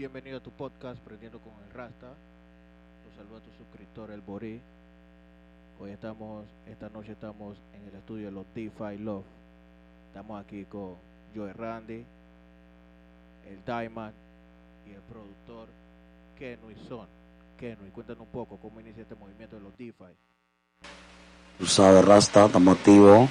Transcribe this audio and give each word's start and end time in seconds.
Bienvenido 0.00 0.38
a 0.38 0.40
tu 0.40 0.50
podcast 0.50 0.98
Prendiendo 1.00 1.38
con 1.40 1.52
el 1.62 1.74
Rasta. 1.74 2.06
Los 3.04 3.14
saludo 3.18 3.36
a 3.36 3.40
tu 3.40 3.50
suscriptor 3.58 4.10
El 4.10 4.22
Borí. 4.22 4.58
Hoy 5.78 5.90
estamos, 5.90 6.46
esta 6.66 6.88
noche 6.88 7.12
estamos 7.12 7.58
en 7.74 7.86
el 7.86 7.94
estudio 7.94 8.24
de 8.24 8.32
los 8.32 8.46
DeFi 8.54 8.96
Love. 8.96 9.26
Estamos 10.06 10.42
aquí 10.42 10.64
con 10.64 10.94
Joe 11.36 11.52
Randy, 11.52 12.02
el 13.46 13.62
Diamond 13.66 14.14
y 14.86 14.92
el 14.92 15.02
productor 15.02 15.68
Kenui 16.38 16.76
Son. 16.88 17.06
Kenui, 17.58 17.90
cuéntanos 17.90 18.22
un 18.22 18.32
poco 18.32 18.56
cómo 18.56 18.80
inicia 18.80 19.02
este 19.02 19.16
movimiento 19.16 19.56
de 19.56 19.62
los 19.62 19.76
DeFi. 19.76 20.16
Tú 21.58 21.66
sabes, 21.66 22.02
Rasta, 22.02 22.46
estamos 22.46 22.78
activos. 22.78 23.28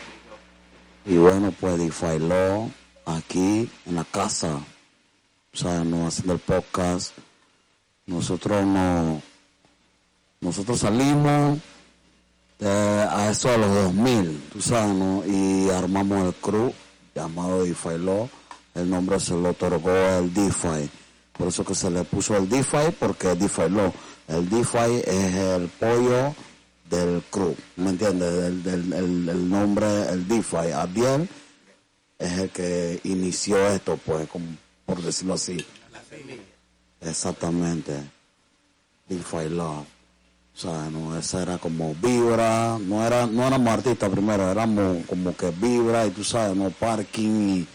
Y 1.03 1.17
bueno, 1.17 1.51
pues 1.59 1.79
DeFi 1.79 2.19
Love 2.19 2.71
aquí 3.07 3.67
en 3.87 3.95
la 3.95 4.03
casa 4.03 4.63
o 5.53 5.57
sea, 5.57 5.83
no 5.83 6.07
haciendo 6.07 6.33
el 6.33 6.39
podcast. 6.39 7.13
Nosotros 8.05 8.65
no, 8.65 9.21
nosotros 10.41 10.79
salimos 10.79 11.59
a 12.61 13.29
eso 13.31 13.49
a 13.49 13.57
los 13.57 13.73
2000, 13.73 14.49
tú 14.51 14.61
sabes, 14.61 14.95
¿no? 14.95 15.23
Y 15.25 15.69
armamos 15.69 16.27
el 16.27 16.33
crew 16.35 16.73
llamado 17.15 17.63
DeFi 17.63 17.97
Law. 17.99 18.29
El 18.75 18.89
nombre 18.89 19.19
se 19.19 19.33
lo 19.33 19.49
otorgó 19.49 19.91
el 19.91 20.33
DeFi. 20.33 20.89
Por 21.33 21.47
eso 21.47 21.63
que 21.63 21.75
se 21.75 21.89
le 21.89 22.03
puso 22.03 22.35
el 22.35 22.49
DeFi, 22.49 22.91
porque 22.99 23.31
es 23.31 23.39
DeFi 23.39 23.69
Law. 23.69 23.93
El 24.27 24.49
DeFi 24.49 25.01
es 25.05 25.35
el 25.35 25.67
pollo 25.69 26.35
del 26.89 27.23
crew, 27.29 27.55
¿me 27.77 27.91
entiendes? 27.91 28.29
El, 28.33 28.93
el, 28.93 29.49
nombre, 29.49 30.09
el 30.09 30.27
DeFi. 30.27 30.71
Adiel 30.73 31.29
es 32.17 32.37
el 32.37 32.49
que 32.49 32.99
inició 33.03 33.57
esto, 33.69 33.97
pues, 34.05 34.27
como 34.27 34.45
por 34.89 35.03
decirlo 35.03 35.35
así. 35.35 35.63
Exactamente. 37.01 37.93
DeFi 39.07 39.49
Love. 39.49 39.85
O 40.55 40.61
sea, 40.61 40.89
no, 40.89 41.17
esa 41.17 41.43
era 41.43 41.57
como 41.57 41.93
vibra, 41.95 42.77
no 42.79 43.05
era, 43.05 43.27
no 43.27 43.47
éramos 43.47 43.69
artistas 43.69 44.09
primero, 44.09 44.49
éramos 44.51 45.05
como 45.05 45.35
que 45.37 45.51
vibra 45.51 46.05
y 46.05 46.09
tú 46.09 46.23
sabes, 46.23 46.57
no 46.57 46.69
parking 46.69 47.59
y 47.59 47.67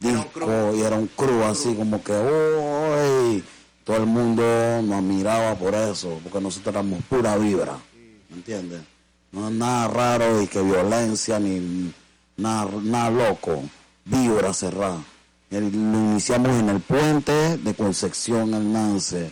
disco 0.00 0.74
y 0.74 0.80
era 0.80 0.96
un 0.96 1.08
crew 1.08 1.42
así 1.44 1.74
como 1.74 2.02
que 2.02 2.12
uy, 2.12 3.44
todo 3.84 3.98
el 3.98 4.06
mundo 4.06 4.42
nos 4.82 5.02
miraba 5.02 5.54
por 5.54 5.74
eso, 5.74 6.18
porque 6.22 6.40
nosotros 6.40 6.74
éramos 6.74 7.02
pura 7.04 7.36
vibra, 7.36 7.78
¿me 8.30 8.36
entiendes? 8.36 8.80
No 9.32 9.48
es 9.48 9.54
nada 9.54 9.88
raro 9.88 10.40
y 10.40 10.46
que 10.46 10.62
violencia 10.62 11.38
ni 11.38 11.92
nada, 12.38 12.70
nada 12.82 13.10
loco, 13.10 13.64
vibra 14.06 14.54
cerrada. 14.54 15.04
Lo 15.60 15.68
iniciamos 15.68 16.50
en 16.58 16.68
el 16.68 16.80
puente 16.80 17.58
de 17.58 17.74
Concepción 17.74 18.54
al 18.54 18.72
Nance. 18.72 19.30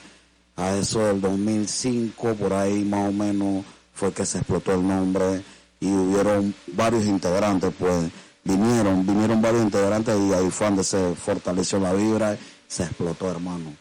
A 0.55 0.77
eso 0.77 1.05
del 1.05 1.20
2005, 1.20 2.34
por 2.34 2.53
ahí 2.53 2.84
más 2.84 3.09
o 3.09 3.12
menos, 3.12 3.64
fue 3.92 4.12
que 4.12 4.25
se 4.25 4.39
explotó 4.39 4.73
el 4.73 4.87
nombre 4.87 5.42
y 5.81 5.91
hubieron 5.91 6.55
varios 6.69 7.06
integrantes, 7.06 7.75
pues 7.77 8.09
vinieron, 8.45 9.05
vinieron 9.05 9.42
varios 9.42 9.64
integrantes 9.64 10.17
y 10.17 10.33
ahí 10.33 10.48
fue 10.51 10.69
donde 10.69 10.84
se 10.84 11.17
fortaleció 11.17 11.81
la 11.81 11.92
vibra, 11.92 12.39
se 12.69 12.84
explotó, 12.84 13.29
hermano. 13.29 13.75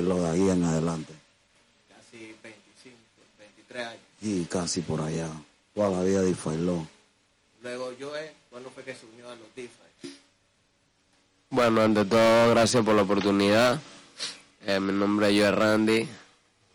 lo 0.00 0.22
de 0.22 0.30
ahí 0.30 0.48
en 0.48 0.64
adelante. 0.64 1.12
Casi 1.90 2.34
25, 2.42 2.96
23 3.38 3.86
años. 3.86 4.00
Y 4.22 4.44
casi 4.46 4.80
por 4.80 5.02
allá. 5.02 5.28
Toda 5.74 5.90
la 5.90 6.02
vida 6.04 6.22
Luego 7.60 7.92
Joe, 8.00 8.32
¿cuándo 8.48 8.70
fue 8.70 8.82
que 8.82 8.94
se 8.94 9.04
unió 9.04 9.28
a 9.28 9.34
los 9.34 9.54
DeFi? 9.54 9.85
Bueno, 11.48 11.80
ante 11.80 12.04
todo, 12.04 12.50
gracias 12.50 12.84
por 12.84 12.96
la 12.96 13.02
oportunidad. 13.02 13.80
Eh, 14.66 14.80
mi 14.80 14.92
nombre 14.92 15.30
es 15.30 15.40
Joe 15.40 15.52
Randy, 15.52 16.08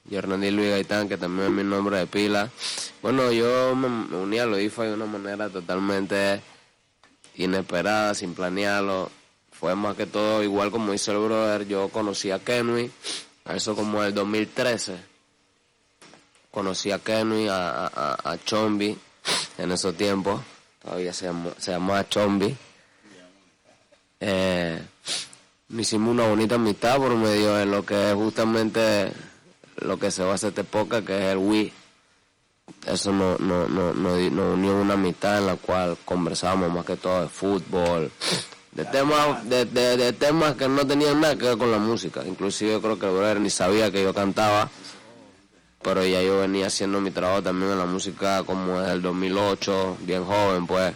Joe 0.09 0.21
Randy 0.21 0.49
Luis 0.49 0.69
Gaitán, 0.69 1.09
que 1.09 1.17
también 1.17 1.47
es 1.47 1.53
mi 1.53 1.63
nombre 1.65 1.97
de 1.97 2.07
pila. 2.07 2.49
Bueno, 3.01 3.33
yo 3.33 3.75
me 3.75 4.15
uní 4.15 4.39
a 4.39 4.45
lo 4.45 4.57
IFA 4.57 4.83
de 4.83 4.93
una 4.93 5.05
manera 5.07 5.49
totalmente 5.49 6.41
inesperada, 7.35 8.15
sin 8.15 8.33
planearlo. 8.33 9.11
Fue 9.51 9.75
más 9.75 9.97
que 9.97 10.05
todo, 10.05 10.41
igual 10.41 10.71
como 10.71 10.93
dice 10.93 11.11
el 11.11 11.17
brother, 11.17 11.67
yo 11.67 11.89
conocí 11.89 12.31
a 12.31 12.39
Kenui, 12.39 12.89
a 13.43 13.57
eso 13.57 13.75
como 13.75 14.01
el 14.01 14.13
2013. 14.13 14.95
Conocí 16.49 16.91
a 16.91 16.99
Kenui, 16.99 17.49
a, 17.49 17.87
a, 17.87 18.37
Chombi, 18.45 18.97
en 19.57 19.71
esos 19.71 19.97
tiempos, 19.97 20.41
todavía 20.81 21.11
se, 21.11 21.29
se 21.57 21.71
llamaba 21.71 22.07
Chombi 22.07 22.55
eh, 24.21 24.79
hicimos 25.77 26.11
una 26.11 26.27
bonita 26.27 26.55
amistad 26.55 26.97
por 26.97 27.15
medio 27.15 27.55
de 27.55 27.65
lo 27.65 27.83
que 27.83 28.11
es 28.11 28.15
justamente 28.15 29.11
lo 29.77 29.97
que 29.97 30.11
se 30.11 30.23
va 30.23 30.33
a 30.33 30.35
hacer 30.35 30.49
esta 30.49 30.61
época, 30.61 31.03
que 31.03 31.17
es 31.17 31.31
el 31.31 31.37
Wii. 31.37 31.73
Eso 32.85 33.11
nos 33.11 33.39
no, 33.39 33.67
no, 33.67 33.93
no, 33.93 34.13
unió 34.53 34.79
una 34.79 34.93
amistad 34.93 35.39
en 35.39 35.47
la 35.47 35.55
cual 35.55 35.97
conversábamos 36.05 36.71
más 36.71 36.85
que 36.85 36.95
todo 36.95 37.23
de 37.23 37.29
fútbol, 37.29 38.11
de 38.71 38.85
temas, 38.85 39.49
de, 39.49 39.65
de, 39.65 40.13
temas 40.13 40.55
que 40.55 40.69
no 40.69 40.85
tenían 40.85 41.19
nada 41.19 41.35
que 41.35 41.45
ver 41.45 41.57
con 41.57 41.71
la 41.71 41.79
música. 41.79 42.23
Inclusive 42.25 42.73
yo 42.73 42.81
creo 42.81 42.99
que 42.99 43.07
el 43.07 43.13
brother 43.13 43.39
ni 43.39 43.49
sabía 43.49 43.91
que 43.91 44.03
yo 44.03 44.13
cantaba, 44.13 44.69
pero 45.81 46.05
ya 46.05 46.21
yo 46.21 46.39
venía 46.39 46.67
haciendo 46.67 47.01
mi 47.01 47.09
trabajo 47.09 47.41
también 47.41 47.71
en 47.71 47.79
la 47.79 47.85
música 47.85 48.43
como 48.43 48.79
desde 48.79 48.93
el 48.93 49.01
2008, 49.01 49.97
bien 50.01 50.23
joven 50.23 50.67
pues 50.67 50.93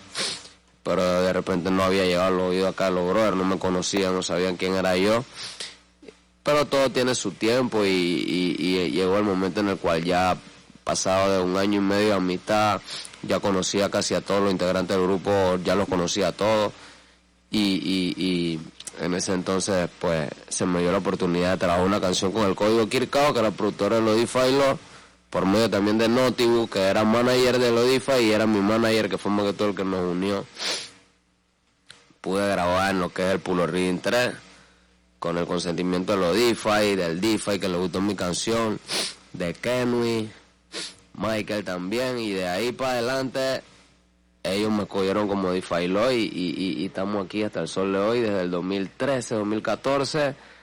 pero 0.86 1.24
de 1.24 1.34
repente 1.34 1.72
no 1.72 1.84
había 1.84 2.06
llegado 2.06 2.28
al 2.28 2.40
oído 2.40 2.68
acá 2.68 2.92
los 2.92 3.10
brothers, 3.10 3.36
no 3.36 3.44
me 3.44 3.58
conocían, 3.58 4.14
no 4.14 4.22
sabían 4.22 4.56
quién 4.56 4.76
era 4.76 4.96
yo. 4.96 5.26
Pero 6.44 6.68
todo 6.68 6.92
tiene 6.92 7.16
su 7.16 7.32
tiempo 7.32 7.84
y, 7.84 8.92
llegó 8.94 9.18
el 9.18 9.24
momento 9.24 9.62
en 9.62 9.70
el 9.70 9.78
cual 9.78 10.04
ya 10.04 10.38
pasado 10.84 11.34
de 11.34 11.40
un 11.42 11.58
año 11.58 11.80
y 11.80 11.84
medio 11.84 12.10
de 12.10 12.14
amistad, 12.14 12.82
ya 13.24 13.40
conocía 13.40 13.90
casi 13.90 14.14
a 14.14 14.22
todos 14.22 14.44
los 14.44 14.52
integrantes 14.52 14.96
del 14.96 15.08
grupo, 15.08 15.58
ya 15.64 15.74
los 15.74 15.90
conocía 15.90 16.28
a 16.28 16.32
todos 16.34 16.72
y, 17.50 18.60
en 19.02 19.14
ese 19.16 19.34
entonces 19.34 19.90
pues 20.00 20.30
se 20.48 20.68
me 20.68 20.82
dio 20.82 20.92
la 20.92 21.00
oportunidad 21.00 21.54
de 21.54 21.58
trabajar 21.58 21.84
una 21.84 22.00
canción 22.00 22.32
con 22.32 22.44
el 22.44 22.54
código 22.54 22.88
Kirkao, 22.88 23.34
que 23.34 23.40
era 23.40 23.48
el 23.48 23.56
productor 23.56 23.96
de 23.96 24.02
Lodify 24.02 24.52
Law 24.52 24.78
por 25.36 25.46
medio 25.46 25.70
también 25.70 25.98
de 25.98 26.08
Notibu, 26.08 26.70
que 26.70 26.80
era 26.80 27.04
manager 27.04 27.60
de 27.60 27.70
Lodifa 27.70 28.22
y 28.22 28.32
era 28.32 28.48
mi 28.48 28.62
manager, 28.62 29.10
que 29.10 29.18
fue 29.18 29.34
más 29.34 29.46
que 29.46 29.52
todo 29.52 29.68
el 29.68 29.76
que 29.76 29.84
nos 29.84 30.00
unió. 30.00 30.46
Pude 32.22 32.48
grabar 32.48 32.92
en 32.92 33.02
lo 33.02 33.10
que 33.10 33.24
es 33.24 33.34
el 33.34 33.42
Pulo 33.42 33.68
Reading 33.68 34.00
3, 34.00 34.32
con 35.20 35.38
el 35.38 35.46
consentimiento 35.46 36.14
de 36.14 36.20
Lodifa 36.20 36.82
y 36.86 36.96
del 36.96 37.20
DeFi, 37.20 37.60
que 37.60 37.68
le 37.68 37.76
gustó 37.76 38.00
mi 38.00 38.16
canción, 38.16 38.80
de 39.34 39.54
Kenui, 39.54 40.30
Michael 41.16 41.66
también, 41.66 42.18
y 42.18 42.32
de 42.32 42.48
ahí 42.48 42.72
para 42.72 42.92
adelante 42.92 43.62
ellos 44.42 44.72
me 44.72 44.86
cogieron 44.86 45.28
como 45.28 45.52
DeFi 45.52 45.84
y, 45.84 46.32
y, 46.34 46.82
y 46.82 46.86
estamos 46.86 47.26
aquí 47.26 47.44
hasta 47.44 47.60
el 47.60 47.68
sol 47.68 47.92
de 47.92 48.00
hoy, 48.00 48.22
desde 48.22 48.44
el 48.44 48.52
2013, 48.52 49.36
2014 49.36 50.55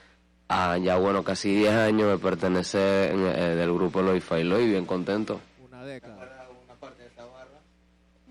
Ah, 0.55 0.77
ya 0.77 0.97
bueno, 0.97 1.23
casi 1.23 1.55
10 1.55 1.73
años 1.73 2.11
de 2.11 2.17
pertenecer 2.19 3.11
eh, 3.11 3.55
del 3.55 3.73
grupo 3.73 4.03
Loy 4.03 4.21
Failo 4.21 4.59
y 4.59 4.67
bien 4.67 4.85
contento. 4.85 5.41
Una 5.67 5.83
década. 5.83 6.29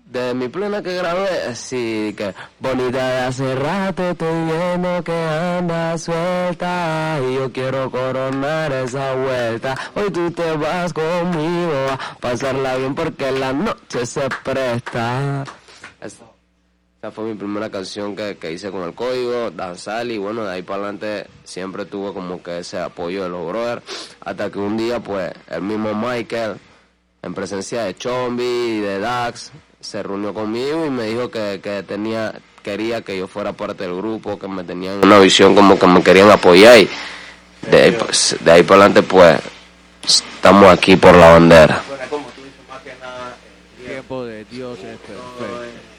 De 0.05 0.33
mi 0.33 0.47
plena 0.47 0.81
que 0.81 0.95
grabé, 0.95 1.53
sí, 1.55 2.13
que 2.15 2.33
bonita 2.59 3.09
de 3.09 3.17
hace 3.21 3.55
rato 3.55 4.11
estoy 4.11 4.45
viendo 4.45 5.03
que 5.03 5.11
anda 5.11 5.97
suelta 5.97 7.19
y 7.27 7.35
yo 7.35 7.51
quiero 7.51 7.91
coronar 7.91 8.71
esa 8.71 9.15
vuelta. 9.15 9.75
Hoy 9.95 10.11
tú 10.11 10.31
te 10.31 10.55
vas 10.55 10.93
conmigo 10.93 11.73
a 11.89 12.17
pasarla 12.21 12.77
bien 12.77 12.95
porque 12.95 13.31
la 13.31 13.51
noche 13.51 14.05
se 14.05 14.29
presta. 14.43 15.43
Esa 17.03 17.11
fue 17.11 17.25
mi 17.25 17.33
primera 17.33 17.69
canción 17.69 18.15
que, 18.15 18.49
hice 18.49 18.71
con 18.71 18.83
el 18.83 18.93
código, 18.93 19.51
danzar 19.51 20.07
y 20.07 20.17
bueno, 20.17 20.45
de 20.45 20.53
ahí 20.53 20.61
para 20.61 20.83
adelante 20.83 21.27
siempre 21.43 21.83
tuve 21.83 22.13
como 22.13 22.41
que 22.41 22.59
ese 22.59 22.79
apoyo 22.79 23.23
de 23.23 23.27
los 23.27 23.45
brothers, 23.45 23.81
hasta 24.21 24.49
que 24.49 24.57
un 24.57 24.77
día 24.77 25.01
pues 25.01 25.33
el 25.49 25.63
mismo 25.63 25.93
Michael, 25.93 26.55
en 27.21 27.33
presencia 27.33 27.83
de 27.83 27.97
Chombi 27.97 28.45
y 28.45 28.79
de 28.79 28.99
Dax, 28.99 29.51
se 29.81 30.01
reunió 30.01 30.33
conmigo 30.33 30.85
y 30.85 30.89
me 30.89 31.03
dijo 31.07 31.29
que, 31.29 31.83
tenía, 31.85 32.39
quería 32.63 33.01
que 33.01 33.17
yo 33.17 33.27
fuera 33.27 33.51
parte 33.51 33.83
del 33.83 33.97
grupo, 33.97 34.39
que 34.39 34.47
me 34.47 34.63
tenían 34.63 35.03
una 35.03 35.19
visión 35.19 35.55
como 35.55 35.77
que 35.77 35.87
me 35.87 36.01
querían 36.01 36.31
apoyar 36.31 36.79
y 36.79 36.89
de 37.69 37.81
ahí, 37.81 37.91
pues, 37.91 38.37
de 38.39 38.49
ahí 38.49 38.63
para 38.63 38.85
adelante 38.85 39.03
pues 39.03 39.41
estamos 40.07 40.71
aquí 40.71 40.95
por 40.95 41.13
la 41.17 41.33
bandera. 41.33 41.83
como 42.09 42.27
tú 42.27 42.43
dices, 42.43 42.61
más 42.69 42.81
que 42.81 42.93
nada, 43.01 43.35
el 43.81 43.87
tiempo 43.87 44.23
de 44.23 44.45
Dios 44.45 44.79
es 44.79 44.97
perfecto. 44.99 45.92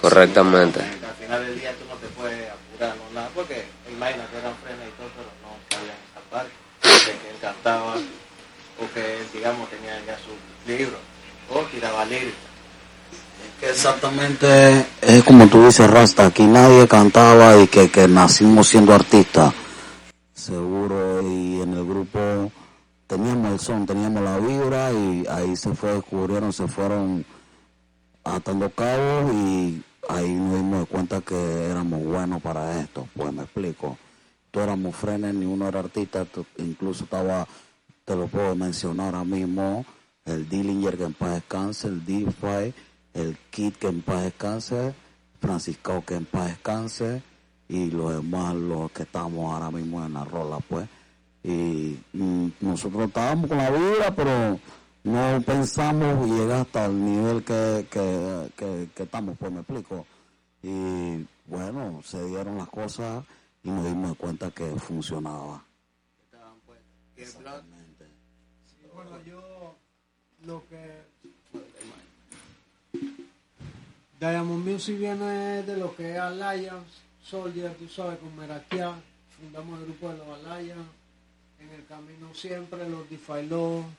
Correctamente. 0.00 0.80
Al 0.80 1.14
final 1.14 1.46
del 1.46 1.60
día 1.60 1.72
tú 1.72 1.84
no 1.88 1.94
te 1.96 2.06
puedes 2.08 2.50
apurar, 2.50 2.94
no 2.96 3.14
nada, 3.14 3.30
porque 3.34 3.64
imagínate, 3.90 4.38
eran 4.38 4.54
frenas 4.62 4.88
y 4.88 4.92
todo, 4.98 5.08
pero 5.16 5.30
no 5.42 5.56
sabían 5.70 5.96
esa 6.10 6.20
parte, 6.30 6.50
de 6.82 7.18
que 7.18 7.30
él 7.30 7.36
cantaba, 7.40 7.94
o 7.94 8.94
que 8.94 9.20
él, 9.20 9.26
digamos, 9.32 9.68
tenía 9.70 9.94
ya 10.06 10.16
su 10.18 10.34
libro, 10.70 10.98
o 11.50 11.60
tiraba 11.70 12.04
lírica. 12.04 12.36
Es 13.44 13.60
que 13.60 13.70
exactamente 13.70 14.86
es 15.00 15.22
como 15.24 15.46
tú 15.48 15.64
dices, 15.64 15.88
Rasta, 15.88 16.26
aquí 16.26 16.44
nadie 16.44 16.86
cantaba 16.88 17.56
y 17.56 17.66
que, 17.66 17.90
que 17.90 18.08
nacimos 18.08 18.68
siendo 18.68 18.94
artistas. 18.94 19.52
seguro, 20.34 21.22
y 21.22 21.60
en 21.62 21.72
el 21.72 21.84
grupo 21.84 22.50
teníamos 23.06 23.52
el 23.52 23.60
son, 23.60 23.86
teníamos 23.86 24.22
la 24.22 24.38
vibra 24.38 24.92
y 24.92 25.26
ahí 25.30 25.56
se 25.56 25.74
fue, 25.74 25.94
descubrieron, 25.94 26.52
se 26.52 26.66
fueron 26.66 27.24
atando 28.24 28.70
cabos 28.70 29.32
y 29.32 29.84
ahí 30.08 30.34
nos 30.34 30.56
dimos 30.56 30.88
cuenta 30.88 31.20
que 31.20 31.36
éramos 31.66 32.02
buenos 32.02 32.42
para 32.42 32.80
esto, 32.80 33.06
pues 33.14 33.32
me 33.32 33.42
explico. 33.42 33.98
Todos 34.50 34.66
éramos 34.66 34.96
frenes, 34.96 35.34
ni 35.34 35.46
uno 35.46 35.68
era 35.68 35.80
artista, 35.80 36.26
incluso 36.58 37.04
estaba, 37.04 37.46
te 38.04 38.16
lo 38.16 38.26
puedo 38.28 38.54
mencionar 38.54 39.14
ahora 39.14 39.24
mismo, 39.24 39.84
el 40.24 40.48
Dillinger 40.48 40.96
que 40.96 41.04
en 41.04 41.12
paz 41.12 41.34
descanse, 41.34 41.88
el 41.88 42.04
DeFi, 42.04 42.74
el 43.14 43.36
Kid 43.50 43.74
que 43.74 43.88
en 43.88 44.02
paz 44.02 44.22
descanse, 44.22 44.94
Francisco 45.40 46.02
que 46.06 46.14
en 46.14 46.24
paz 46.24 46.48
descanse 46.48 47.22
y 47.68 47.90
los 47.90 48.14
demás, 48.14 48.54
los 48.54 48.90
que 48.92 49.02
estamos 49.02 49.52
ahora 49.52 49.70
mismo 49.70 50.04
en 50.04 50.14
la 50.14 50.24
rola, 50.24 50.58
pues. 50.68 50.88
Y 51.42 51.98
mm, 52.12 52.48
nosotros 52.60 53.08
estábamos 53.08 53.48
con 53.48 53.58
la 53.58 53.70
vida, 53.70 54.14
pero 54.16 54.58
no 55.04 55.42
pensamos 55.42 56.26
llegar 56.28 56.62
hasta 56.62 56.86
el 56.86 57.04
nivel 57.04 57.44
que, 57.44 57.86
que, 57.90 58.88
que, 58.94 59.02
estamos, 59.02 59.36
pues 59.38 59.52
me 59.52 59.60
explico. 59.60 60.06
Y 60.62 61.26
bueno, 61.46 62.00
se 62.02 62.24
dieron 62.26 62.56
las 62.56 62.68
cosas 62.68 63.24
y 63.62 63.70
nos 63.70 63.84
dimos 63.84 64.16
cuenta 64.16 64.50
que 64.50 64.64
funcionaba. 64.76 65.62
Exactamente. 67.16 68.06
Sí, 68.66 68.88
bueno, 68.92 69.22
yo 69.24 69.76
lo 70.44 70.64
que... 70.68 71.04
Diamond 74.18 74.66
Music 74.66 74.98
viene 74.98 75.62
de 75.64 75.76
lo 75.76 75.94
que 75.94 76.12
es 76.12 76.18
Alliance, 76.18 77.02
Soldier, 77.22 77.74
tú 77.74 77.88
sabes, 77.88 78.18
con 78.18 78.34
Merakia, 78.36 78.94
fundamos 79.38 79.80
el 79.80 79.86
grupo 79.86 80.08
de 80.08 80.18
los 80.18 80.46
Alliance 80.46 81.03
en 81.64 81.80
el 81.80 81.86
camino 81.86 82.34
siempre 82.34 82.88
los 82.88 83.08
DeFi 83.08 83.48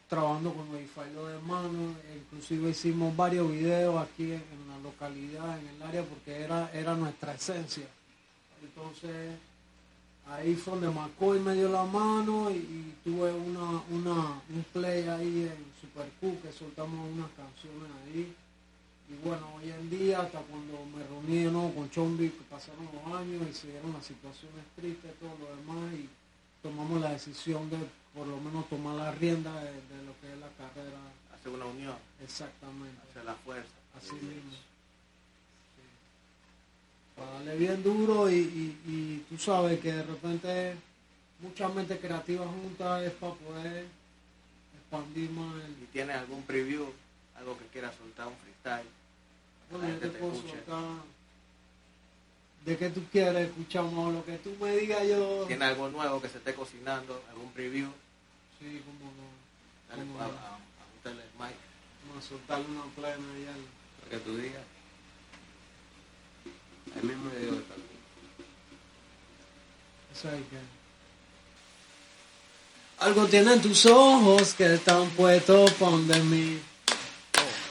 trabajando 0.08 0.54
con 0.54 0.68
los 0.72 0.80
DeFi 0.80 1.10
de 1.10 1.40
mano, 1.46 1.96
inclusive 2.16 2.70
hicimos 2.70 3.16
varios 3.16 3.52
videos 3.52 3.98
aquí 4.02 4.34
en, 4.34 4.44
la 4.70 4.80
localidad, 4.84 5.60
en 5.60 5.68
el 5.68 5.82
área, 5.82 6.04
porque 6.04 6.42
era, 6.42 6.72
era 6.74 6.96
nuestra 6.96 7.34
esencia. 7.34 7.88
Entonces, 8.62 9.38
ahí 10.28 10.56
fue 10.56 10.74
donde 10.74 10.90
McCoy 10.90 11.40
me 11.40 11.54
dio 11.54 11.70
la 11.70 11.86
mano 11.86 12.52
y, 12.52 12.94
tuve 13.04 13.32
una, 13.32 13.82
una, 13.92 14.42
un 14.50 14.66
play 14.74 15.08
ahí 15.08 15.50
en 15.52 15.66
Super 15.80 16.10
Q 16.20 16.38
que 16.42 16.52
soltamos 16.52 17.12
unas 17.12 17.30
canciones 17.32 17.92
ahí. 18.06 18.34
Y 19.08 19.14
bueno, 19.24 19.48
hoy 19.56 19.70
en 19.70 19.90
día, 19.90 20.22
hasta 20.22 20.40
cuando 20.40 20.84
me 20.86 21.04
reuní 21.06 21.74
con 21.74 21.90
Chombi, 21.92 22.30
pasaron 22.50 22.90
los 22.92 23.20
años 23.20 23.44
y 23.48 23.54
se 23.54 23.68
dieron 23.68 23.94
las 23.94 24.04
situaciones 24.04 24.66
tristes, 24.76 25.12
todo 25.20 25.38
lo 25.40 25.56
demás. 25.56 25.94
Y, 25.94 26.10
tomamos 26.66 27.00
la 27.00 27.12
decisión 27.12 27.70
de 27.70 27.78
por 28.16 28.26
lo 28.26 28.38
menos 28.38 28.68
tomar 28.70 28.96
la 28.96 29.12
rienda 29.12 29.54
de, 29.62 29.70
lo 30.04 30.20
que 30.20 30.34
es 30.34 30.40
la 30.40 30.50
carrera. 30.58 30.98
Hacer 31.32 31.52
una 31.52 31.66
unión. 31.66 31.96
Exactamente. 32.24 33.00
Hacer 33.08 33.24
la 33.24 33.36
fuerza. 33.36 33.76
Así 33.96 34.14
mismo. 34.14 34.52
Para 37.16 37.32
darle 37.34 37.58
bien 37.58 37.84
duro 37.84 38.32
y, 38.32 39.24
tú 39.30 39.38
sabes 39.38 39.80
que 39.80 39.94
de 39.94 40.04
repente 40.04 40.76
mucha 41.40 41.70
mente 41.70 42.00
creativa 42.00 42.48
junta 42.48 43.06
es 43.06 43.12
para 43.12 43.34
poder 43.36 43.86
expandir 44.76 45.30
más. 45.30 45.54
¿Y 45.84 45.86
tienes 45.94 46.16
algún 46.16 46.42
preview? 46.44 46.88
Algo 47.36 47.56
que 47.60 47.66
quieras 47.66 47.94
soltar, 47.96 48.28
un 48.28 48.38
freestyle? 48.38 48.90
Bueno, 49.70 49.88
yo 49.90 50.00
te, 50.00 50.08
puedo 50.18 50.34
soltar 50.34 50.84
de 52.66 52.78
qué 52.78 52.90
tú 52.90 53.04
quieres, 53.12 53.48
escuchamos 53.48 54.14
lo 54.14 54.26
que 54.26 54.38
tú 54.40 54.56
me 54.60 54.76
digas 54.76 55.08
yo. 55.08 55.46
¿Tiene 55.48 55.66
algo 55.66 55.88
nuevo 55.90 56.20
que 56.20 56.30
se 56.30 56.40
esté 56.40 56.56
cocinando? 56.56 57.24
¿Algún 57.30 57.52
preview? 57.52 57.90
Sí, 58.60 58.82
como 58.84 59.12
no. 59.12 59.26
Dale, 59.88 60.02
como 60.02 60.20
a, 60.20 60.26
a, 60.26 60.28
a 60.28 61.10
el 61.10 61.16
mic. 61.16 61.56
Vamos 62.08 62.26
a 62.26 62.28
soltarle 62.28 62.66
una 62.68 62.86
plena 62.96 63.34
ahí 63.36 63.46
al... 63.46 63.62
Lo 64.04 64.10
que 64.10 64.18
tú 64.18 64.36
digas. 64.38 64.64
Ahí 66.96 67.08
mismo 67.08 67.32
yo 67.34 67.40
digo 67.40 67.62
Eso 70.14 70.30
hay 70.30 70.42
que... 70.44 70.58
Algo 72.98 73.28
tienen 73.28 73.62
tus 73.62 73.86
ojos 73.86 74.54
que 74.56 74.74
están 74.74 75.08
puestos 75.12 75.78
de 76.08 76.20
mí. 76.22 76.60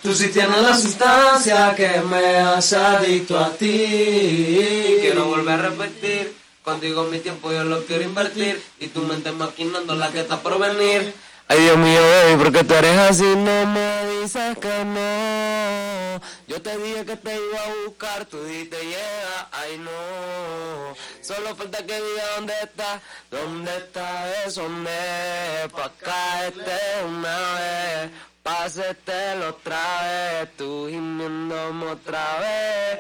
Tú 0.05 0.15
sí 0.15 0.29
tienes 0.29 0.61
la 0.61 0.77
sustancia 0.77 1.75
que 1.75 1.89
me 2.03 2.37
hace 2.37 2.77
adicto 2.77 3.39
a 3.39 3.49
ti. 3.53 4.99
Quiero 5.01 5.25
volver 5.25 5.59
a 5.59 5.71
repetir. 5.71 6.37
Contigo 6.63 7.05
mi 7.05 7.21
tiempo 7.21 7.51
yo 7.51 7.65
lo 7.65 7.87
quiero 7.87 8.05
invertir. 8.05 8.63
Y 8.81 8.89
tu 8.89 9.01
mente 9.01 9.33
maquinando 9.33 9.95
la 9.95 10.11
que 10.11 10.21
está 10.21 10.43
por 10.43 10.59
venir. 10.59 11.15
Ay 11.49 11.59
Dios 11.59 11.79
mío, 11.79 12.01
baby, 12.03 12.43
porque 12.43 12.65
tú 12.65 12.75
eres 12.75 12.99
así, 12.99 13.23
no 13.23 13.67
me 13.67 14.21
dices 14.21 14.59
que 14.59 14.85
no. 14.85 16.21
Yo 16.49 16.61
te 16.61 16.77
dije 16.77 17.07
que 17.07 17.17
te 17.17 17.37
iba 17.37 17.65
a 17.65 17.87
buscar, 17.87 18.27
tú 18.27 18.45
dijiste 18.45 18.77
llega, 18.83 19.49
ay 19.53 19.79
no. 19.79 20.95
Solo 21.23 21.57
falta 21.57 21.79
que 21.79 21.95
diga 21.95 22.25
dónde 22.37 22.55
está, 22.63 23.01
dónde 23.31 23.75
está 23.75 24.45
eso, 24.45 24.69
me 24.69 25.69
pa' 25.75 25.93
caerte 25.99 26.73
una 27.07 27.55
vez. 27.55 28.11
Pásetelo 28.45 29.49
otra 29.49 30.03
vez, 30.03 30.57
tú 30.59 30.87
gimiéndome 30.91 31.87
otra 31.87 32.41
vez, 32.41 32.99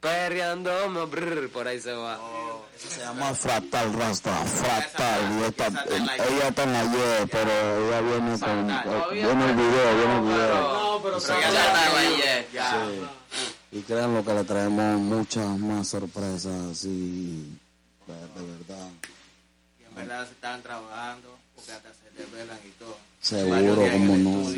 perreándome, 0.00 1.04
brr, 1.04 1.48
por 1.50 1.68
ahí 1.68 1.80
se 1.80 1.92
va. 1.92 2.18
se 2.76 3.00
llama 3.00 3.32
Fractal 3.32 3.92
Rasta, 3.92 4.34
Fractal. 4.44 5.38
Y 5.38 5.44
esta, 5.44 5.66
ella 5.68 6.48
está 6.48 6.64
en 6.64 6.72
la 6.72 6.84
Y, 6.84 7.26
pero 7.30 7.86
ella 7.86 8.00
viene 8.00 8.38
con. 8.40 8.66
Viene 9.12 9.50
el 9.50 9.54
video, 9.54 9.96
viene 9.98 10.16
el 10.16 10.22
video. 10.22 10.72
No, 10.72 11.00
pero 11.00 11.18
ya 11.20 12.86
Y 13.70 13.82
créanlo 13.82 14.24
que 14.24 14.34
le 14.34 14.42
traemos 14.42 15.00
muchas 15.00 15.46
más 15.60 15.86
sorpresas, 15.86 16.72
así, 16.72 17.56
de, 18.08 18.14
verdad. 18.42 18.88
Verdad 19.96 20.26
se 20.26 20.32
están 20.32 20.62
trabajando, 20.62 21.38
porque 21.54 21.72
hasta 21.72 21.88
se 21.88 22.22
desvelan 22.22 22.58
y 22.64 22.70
todo. 22.78 22.96
Seguro, 23.20 23.90
como 23.90 24.16
no. 24.18 24.52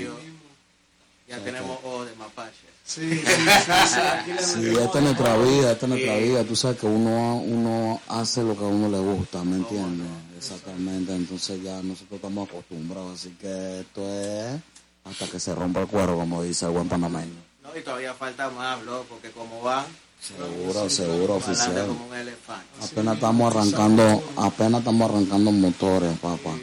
Ya 1.29 1.39
tenemos 1.39 1.79
ojos 1.85 2.09
de 2.09 2.17
mapache. 2.17 2.67
Sí, 2.85 3.11
sí, 3.11 3.25
sí, 3.25 4.33
sí, 4.39 4.69
esta 4.79 4.99
es 4.99 5.05
nuestra 5.05 5.37
vida, 5.37 5.73
esta 5.73 5.85
es 5.85 5.91
nuestra 5.91 6.17
vida. 6.17 6.43
Tú 6.45 6.57
sabes 6.57 6.79
que 6.79 6.87
uno, 6.87 7.37
uno 7.37 8.01
hace 8.09 8.43
lo 8.43 8.57
que 8.57 8.65
a 8.65 8.69
uno 8.69 8.89
le 8.89 8.99
gusta, 8.99 9.45
¿me 9.45 9.57
entiendes? 9.57 10.09
Exactamente, 10.39 11.15
entonces 11.15 11.63
ya 11.63 11.83
nosotros 11.83 12.17
estamos 12.17 12.49
acostumbrados, 12.49 13.21
así 13.21 13.37
que 13.39 13.81
esto 13.81 14.09
es 14.09 14.59
hasta 15.05 15.27
que 15.27 15.39
se 15.39 15.55
rompa 15.55 15.83
el 15.83 15.87
cuero, 15.87 16.17
como 16.17 16.43
dice 16.43 16.65
el 16.65 16.73
buen 16.73 16.89
panameño. 16.89 17.35
No, 17.63 17.77
y 17.77 17.83
todavía 17.83 18.15
falta 18.15 18.49
más, 18.49 18.83
bro, 18.83 19.05
porque 19.09 19.31
como 19.33 19.63
va... 19.63 19.85
Seguro, 20.21 20.91
seguro, 20.91 21.35
oficial. 21.37 21.87
Como 21.87 22.07
un 22.07 22.15
elefante. 22.15 22.85
Apenas 22.85 23.15
estamos 23.15 23.55
arrancando, 23.55 24.33
apenas 24.37 24.81
estamos 24.81 25.11
arrancando 25.11 25.53
motores, 25.53 26.19
papá. 26.19 26.55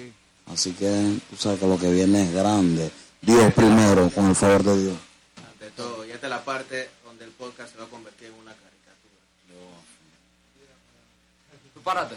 Así 0.47 0.73
que 0.73 1.19
tú 1.29 1.35
sabes 1.35 1.59
que 1.59 1.67
lo 1.67 1.77
que 1.79 1.91
viene 1.91 2.23
es 2.23 2.33
grande. 2.33 2.91
Dios 3.21 3.53
primero, 3.53 4.09
con 4.11 4.27
el 4.27 4.35
favor 4.35 4.63
de 4.63 4.83
Dios. 4.83 4.97
De 5.59 5.71
todo. 5.71 6.05
Y 6.05 6.11
esta 6.11 6.27
es 6.27 6.29
la 6.29 6.43
parte 6.43 6.89
donde 7.03 7.25
el 7.25 7.31
podcast 7.31 7.73
se 7.73 7.79
va 7.79 7.85
a 7.85 7.89
convertir 7.89 8.27
en 8.27 8.33
una 8.33 8.51
caricatura. 8.51 9.15
¿Tú 11.73 11.81
párate? 11.81 12.15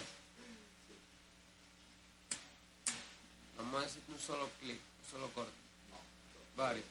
Vamos 3.56 3.80
a 3.80 3.84
decir 3.84 4.02
un 4.08 4.18
solo 4.20 4.50
clic, 4.60 4.76
un 4.76 5.10
solo 5.10 5.30
corte. 5.34 5.52
No. 5.90 6.62
Varios. 6.62 6.84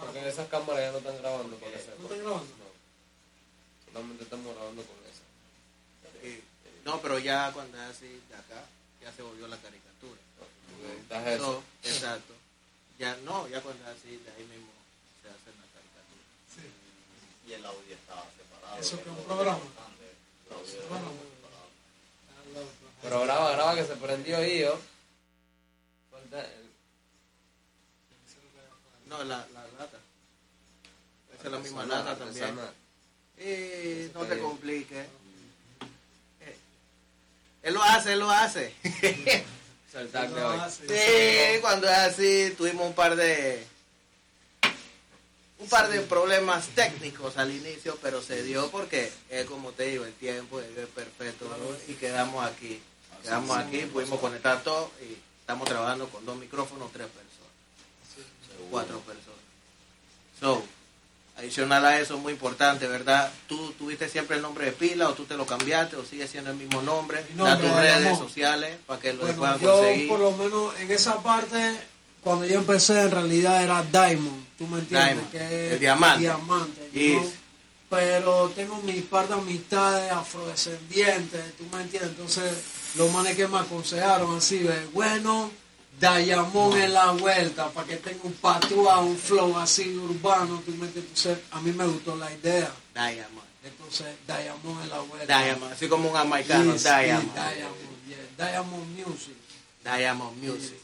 Porque 0.00 0.18
en 0.18 0.26
esas 0.26 0.48
cámaras 0.48 0.82
ya 0.82 0.92
no 0.92 0.98
están 0.98 1.18
grabando 1.18 1.56
con 1.58 1.68
esa. 1.72 1.94
¿No 1.98 2.04
están 2.04 2.18
grabando? 2.18 2.52
No. 2.58 3.92
Solamente 3.92 4.24
estamos 4.24 4.54
grabando 4.54 4.82
con 4.82 4.96
esa. 5.06 5.24
No, 6.84 7.00
pero 7.00 7.18
ya 7.18 7.50
cuando 7.52 7.78
es 7.78 7.90
así 7.90 8.20
de 8.28 8.34
acá, 8.34 8.64
ya 9.00 9.12
se 9.12 9.22
volvió 9.22 9.46
la 9.48 9.56
caricatura. 9.56 10.20
eso. 11.32 11.62
exacto. 11.82 12.34
Ya 12.98 13.16
no, 13.24 13.48
ya 13.48 13.60
cuando 13.60 13.82
es 13.84 13.96
así, 13.96 14.16
de 14.16 14.30
ahí 14.30 14.44
mismo 14.44 14.70
se 15.22 15.28
hace 15.28 15.50
la 15.56 15.66
caricatura. 15.72 16.24
Sí. 16.54 17.48
Y 17.48 17.52
el 17.54 17.64
audio 17.64 17.94
estaba 17.94 18.24
separado. 18.36 18.80
Eso 18.80 18.96
que 18.96 19.10
es 19.10 19.16
un 19.16 19.24
programa. 19.24 19.60
Pero 23.02 23.20
graba, 23.22 23.52
graba 23.52 23.74
que 23.74 23.84
se 23.84 23.96
prendió 23.96 24.36
ahí, 24.38 24.60
¿yo? 24.60 24.78
No, 29.18 29.24
la, 29.24 29.46
la 29.52 29.62
lata. 29.78 29.98
Esa 31.34 31.44
es 31.44 31.52
la 31.52 31.58
misma 31.58 31.86
lata 31.86 32.16
también. 32.16 32.58
Y 33.38 34.10
no 34.12 34.24
te 34.24 34.38
compliques. 34.38 35.06
Él 37.62 37.74
lo 37.74 37.82
hace, 37.82 38.12
él 38.12 38.18
lo 38.18 38.30
hace. 38.30 38.74
Sí, 40.88 41.60
cuando 41.60 41.88
es 41.88 41.96
así, 41.96 42.54
tuvimos 42.58 42.86
un 42.86 42.94
par 42.94 43.16
de 43.16 43.64
un 45.58 45.68
par 45.68 45.88
de 45.88 46.00
problemas 46.00 46.66
técnicos 46.74 47.38
al 47.38 47.50
inicio, 47.50 47.96
pero 48.02 48.20
se 48.20 48.42
dio 48.42 48.70
porque 48.70 49.10
es 49.30 49.46
como 49.46 49.72
te 49.72 49.84
digo, 49.84 50.04
el 50.04 50.12
tiempo 50.12 50.60
es 50.60 50.66
perfecto. 50.88 51.46
quedamos 51.98 52.44
aquí. 52.44 52.82
Quedamos 53.22 53.56
aquí, 53.56 53.78
pudimos 53.86 54.20
conectar 54.20 54.62
todo 54.62 54.90
y 55.00 55.16
estamos 55.40 55.66
trabajando 55.66 56.08
con 56.08 56.26
dos 56.26 56.36
micrófonos, 56.36 56.92
tres 56.92 57.06
personas. 57.06 57.23
Cuatro 58.74 58.98
personas. 59.00 59.40
So, 60.40 60.62
adicional 61.38 61.84
a 61.84 62.00
eso, 62.00 62.18
muy 62.18 62.32
importante, 62.32 62.86
¿verdad? 62.86 63.32
¿Tú 63.48 63.72
tuviste 63.78 64.08
siempre 64.08 64.36
el 64.36 64.42
nombre 64.42 64.66
de 64.66 64.72
pila 64.72 65.08
o 65.08 65.14
tú 65.14 65.24
te 65.24 65.36
lo 65.36 65.46
cambiaste 65.46 65.96
o 65.96 66.04
sigue 66.04 66.26
siendo 66.28 66.50
el 66.50 66.56
mismo 66.56 66.82
nombre? 66.82 67.24
Mi 67.34 67.42
Da 67.44 67.58
tus 67.58 67.70
redes 67.70 68.18
sociales 68.18 68.76
para 68.86 69.00
que 69.00 69.12
lo 69.12 69.20
Bueno, 69.22 69.36
puedan 69.38 69.60
yo 69.60 69.72
conseguir. 69.72 70.08
por 70.08 70.20
lo 70.20 70.32
menos 70.32 70.78
en 70.80 70.90
esa 70.90 71.22
parte, 71.22 71.76
cuando 72.22 72.46
yo 72.46 72.56
empecé 72.56 73.00
en 73.02 73.10
realidad 73.10 73.62
era 73.62 73.82
Diamond, 73.82 74.44
tú 74.58 74.66
me 74.66 74.78
entiendes, 74.80 75.14
Diamond, 75.14 75.30
que 75.30 75.66
es 75.66 75.72
el 75.74 75.78
diamante. 75.80 76.20
diamante, 76.20 76.90
Yes. 76.92 77.12
know. 77.20 77.32
Pero 77.90 78.48
tengo 78.56 78.76
mis 78.82 79.02
par 79.02 79.28
de 79.28 79.34
amistades 79.34 80.10
afrodescendientes, 80.10 81.56
tú 81.56 81.64
me 81.72 81.82
entiendes, 81.82 82.10
entonces 82.10 82.52
los 82.96 83.10
manes 83.12 83.36
que 83.36 83.46
me 83.46 83.58
aconsejaron 83.58 84.36
así, 84.36 84.58
de, 84.60 84.86
bueno, 84.86 85.50
Diamond 86.00 86.76
en 86.76 86.92
la 86.92 87.12
vuelta, 87.12 87.68
para 87.70 87.86
que 87.86 87.96
tenga 87.96 88.18
un 88.24 88.32
patuá, 88.32 88.98
un 89.00 89.16
flow 89.16 89.56
así 89.58 89.96
urbano, 89.96 90.60
tú 90.64 90.72
me 90.72 90.86
entiendes, 90.86 91.04
entonces 91.16 91.38
a 91.52 91.60
mí 91.60 91.72
me 91.72 91.86
gustó 91.86 92.16
la 92.16 92.30
idea, 92.32 92.70
Diamond. 92.94 93.46
entonces 93.64 94.06
Diamond 94.26 94.82
en 94.82 94.90
la 94.90 94.98
vuelta. 95.00 95.38
Diamond, 95.42 95.72
así 95.72 95.88
como 95.88 96.10
un 96.10 96.16
americano, 96.16 96.72
Yes, 96.72 96.82
Diamond. 96.82 97.24
yes, 97.24 97.34
Diamond, 97.34 98.08
yeah, 98.08 98.50
Diamond 98.52 98.98
Music. 98.98 99.34
Diamond 99.84 100.42
Music. 100.42 100.78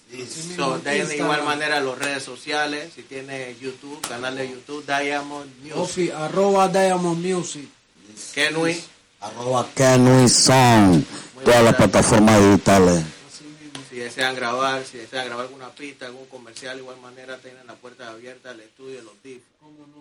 So, 0.56 0.78
de 0.78 0.98
Instagram. 0.98 1.24
igual 1.24 1.44
manera 1.44 1.80
las 1.80 1.98
redes 1.98 2.22
sociales, 2.22 2.92
si 2.94 3.02
tiene 3.02 3.56
YouTube, 3.60 4.00
canal 4.06 4.36
de 4.36 4.48
YouTube, 4.50 4.84
Diamond 4.86 5.50
Music. 5.62 5.76
Ofi, 5.76 6.10
arroba 6.10 6.68
Diamond 6.68 7.24
Music. 7.24 7.68
Kenui, 8.34 8.80
Arroba 9.20 9.66
Kenui 9.74 10.28
Song. 10.28 11.02
Todas 11.44 11.62
las 11.64 11.74
plataformas 11.76 12.40
digitales. 12.42 13.02
Si 13.90 13.96
desean 13.96 14.36
grabar, 14.36 14.84
si 14.84 14.98
desean 14.98 15.26
grabar 15.26 15.46
alguna 15.46 15.68
pista, 15.70 16.06
algún 16.06 16.26
comercial, 16.26 16.76
de 16.76 16.82
igual 16.82 17.00
manera 17.00 17.36
tienen 17.38 17.66
la 17.66 17.74
puerta 17.74 18.08
abierta 18.08 18.50
al 18.50 18.60
estudio, 18.60 19.02
los 19.02 19.20
DIF. 19.20 19.42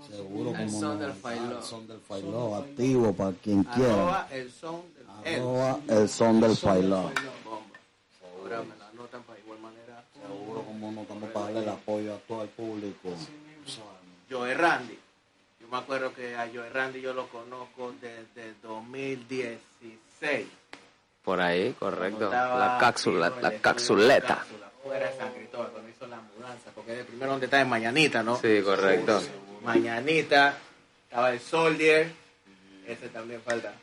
Seguro 0.08 0.52
El 0.52 0.58
como 0.58 0.80
son 0.80 1.00
no. 1.00 1.08
del 1.08 1.10
el 1.10 1.64
son 1.64 1.88
del 1.88 2.00
Failó, 2.00 2.56
activo 2.56 3.14
para 3.14 3.32
quien 3.32 3.64
quiera. 3.64 3.94
Arroba 3.94 4.28
el 4.30 4.52
son 4.52 4.84
del 4.94 5.08
el. 5.34 5.40
Arroba 5.40 5.80
el 5.88 6.08
son 6.08 6.40
del 6.40 6.56
Failó. 6.56 6.98
Ahora 6.98 8.62
me 8.62 8.78
la 8.78 8.90
anotan 8.90 9.24
para 9.24 9.38
de 9.40 9.42
igual 9.44 9.60
manera. 9.60 10.06
Seguro 10.14 10.62
como 10.62 10.92
no 10.92 11.02
estamos 11.02 11.30
para 11.32 11.46
darle 11.46 11.60
el 11.62 11.70
apoyo 11.70 12.14
a 12.14 12.18
todo 12.20 12.44
el 12.44 12.50
público. 12.50 13.10
Joe 14.30 14.54
Randy. 14.54 15.00
Yo 15.60 15.68
me 15.68 15.78
acuerdo 15.78 16.14
que 16.14 16.36
a 16.36 16.48
Joe 16.54 16.70
Randy 16.70 17.02
yo 17.02 17.16
lo 17.16 17.28
conozco 17.30 17.92
desde 18.00 18.54
2016. 18.62 20.46
Por 21.24 21.42
ahí, 21.42 21.76
correcto. 21.78 22.30
La 22.32 22.78
cápsula, 22.80 23.32
la 23.42 23.52
cápsuleta. 23.60 24.46
Fuera 24.84 25.10
de 25.10 25.18
San 25.18 25.32
Cristóbal, 25.34 25.68
cuando 25.72 25.90
hizo 25.90 26.08
la 26.08 26.18
mudanza, 26.36 26.72
porque 26.74 27.00
el 27.00 27.06
primero 27.06 27.32
donde 27.32 27.46
está 27.46 27.62
en 27.62 27.70
Mañanita, 27.70 28.24
¿no? 28.24 28.38
Sí, 28.38 28.62
correcto. 28.64 29.22
Mañanita, 29.64 30.58
estaba 31.04 31.32
el 31.32 31.40
Soldier, 31.40 32.12
ese 32.88 33.10
también 33.10 33.42
falta. 33.42 33.74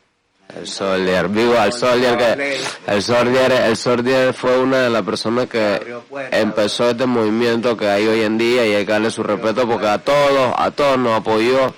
El 0.55 0.65
Soldier, 0.65 1.27
vivo 1.27 1.57
al 1.57 1.73
Soldier 1.73 2.17
que 2.17 2.57
el 2.87 3.03
Soldier, 3.03 3.51
el 3.51 3.75
Soldier 3.75 4.33
fue 4.33 4.57
una 4.57 4.83
de 4.83 4.89
las 4.89 5.03
personas 5.03 5.47
que 5.47 5.97
empezó 6.31 6.89
este 6.89 7.05
movimiento 7.05 7.75
que 7.75 7.87
hay 7.89 8.07
hoy 8.07 8.21
en 8.21 8.37
día 8.37 8.65
y 8.65 8.73
hay 8.73 8.85
que 8.85 8.91
darle 8.93 9.11
su 9.11 9.23
respeto 9.23 9.67
porque 9.67 9.87
a 9.87 9.97
todos, 9.97 10.53
a 10.57 10.71
todos 10.71 10.97
nos 10.97 11.19
apoyó, 11.19 11.73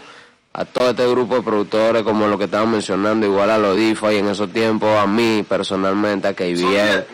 a 0.53 0.65
todo 0.65 0.89
este 0.89 1.08
grupo 1.08 1.36
de 1.36 1.41
productores 1.44 2.03
como 2.03 2.27
lo 2.27 2.38
que 2.38 2.46
estaban 2.46 2.72
mencionando, 2.72 3.25
igual 3.25 3.51
a 3.51 3.58
los 3.58 3.75
DIFA 3.75 4.13
y 4.13 4.18
en 4.18 4.27
esos 4.29 4.51
tiempos 4.51 4.89
a 4.98 5.06
mí 5.06 5.46
personalmente, 5.48 6.27
a 6.27 6.34
KBN. 6.34 7.06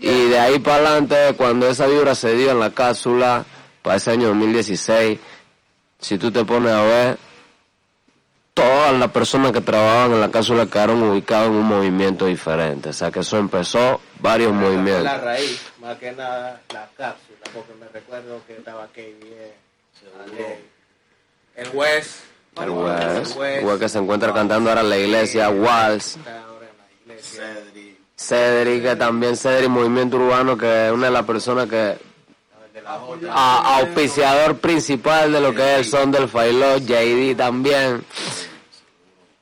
Y 0.00 0.28
de 0.28 0.38
ahí 0.38 0.58
para 0.58 0.76
adelante, 0.76 1.34
cuando 1.36 1.68
esa 1.68 1.86
vibra 1.86 2.14
se 2.14 2.36
dio 2.36 2.50
en 2.50 2.60
la 2.60 2.70
cápsula, 2.70 3.44
para 3.82 3.96
ese 3.96 4.10
año 4.10 4.28
2016, 4.28 5.18
si 5.98 6.18
tú 6.18 6.30
te 6.30 6.44
pones 6.44 6.72
a 6.72 6.82
ver, 6.82 7.18
todas 8.54 8.92
las 8.98 9.10
personas 9.10 9.52
que 9.52 9.60
trabajaban 9.60 10.12
en 10.12 10.20
la 10.20 10.30
cápsula 10.30 10.66
quedaron 10.66 11.02
ubicadas 11.02 11.48
en 11.48 11.54
un 11.54 11.66
movimiento 11.66 12.26
diferente. 12.26 12.90
O 12.90 12.92
sea 12.92 13.10
que 13.10 13.20
eso 13.20 13.38
empezó 13.38 14.00
varios 14.20 14.52
la 14.52 14.58
movimientos. 14.58 15.20
raíz, 15.22 15.62
más 15.80 15.96
que 15.98 16.12
nada 16.12 16.60
la 16.72 16.88
cápsula, 16.96 17.38
porque 17.54 17.72
me 17.80 17.88
recuerdo 17.88 18.42
que 18.46 18.56
estaba 18.56 18.86
KBN, 18.88 20.32
Ale, 20.32 20.60
el 21.56 21.68
West, 21.72 22.31
El 22.60 22.70
West, 22.70 23.36
el 23.40 23.64
West 23.64 23.80
que 23.80 23.88
se 23.88 23.98
encuentra 23.98 24.32
cantando 24.34 24.68
ahora 24.70 24.82
en 24.82 24.90
la 24.90 24.98
iglesia, 24.98 25.50
iglesia. 25.50 26.18
Cedric, 28.16 28.82
que 28.82 28.96
también 28.96 29.36
Cedric, 29.36 29.68
Movimiento 29.68 30.16
Urbano, 30.16 30.56
que 30.56 30.86
es 30.86 30.92
una 30.92 31.06
de 31.06 31.12
las 31.12 31.24
personas 31.24 31.68
que 31.68 31.96
a- 33.30 33.78
auspiciador 33.78 34.58
principal 34.58 35.32
de 35.32 35.40
lo 35.40 35.54
que 35.54 35.72
es 35.74 35.78
el 35.78 35.84
son 35.86 36.12
del 36.12 36.28
Failó, 36.28 36.78
JD 36.78 37.34
también. 37.36 38.04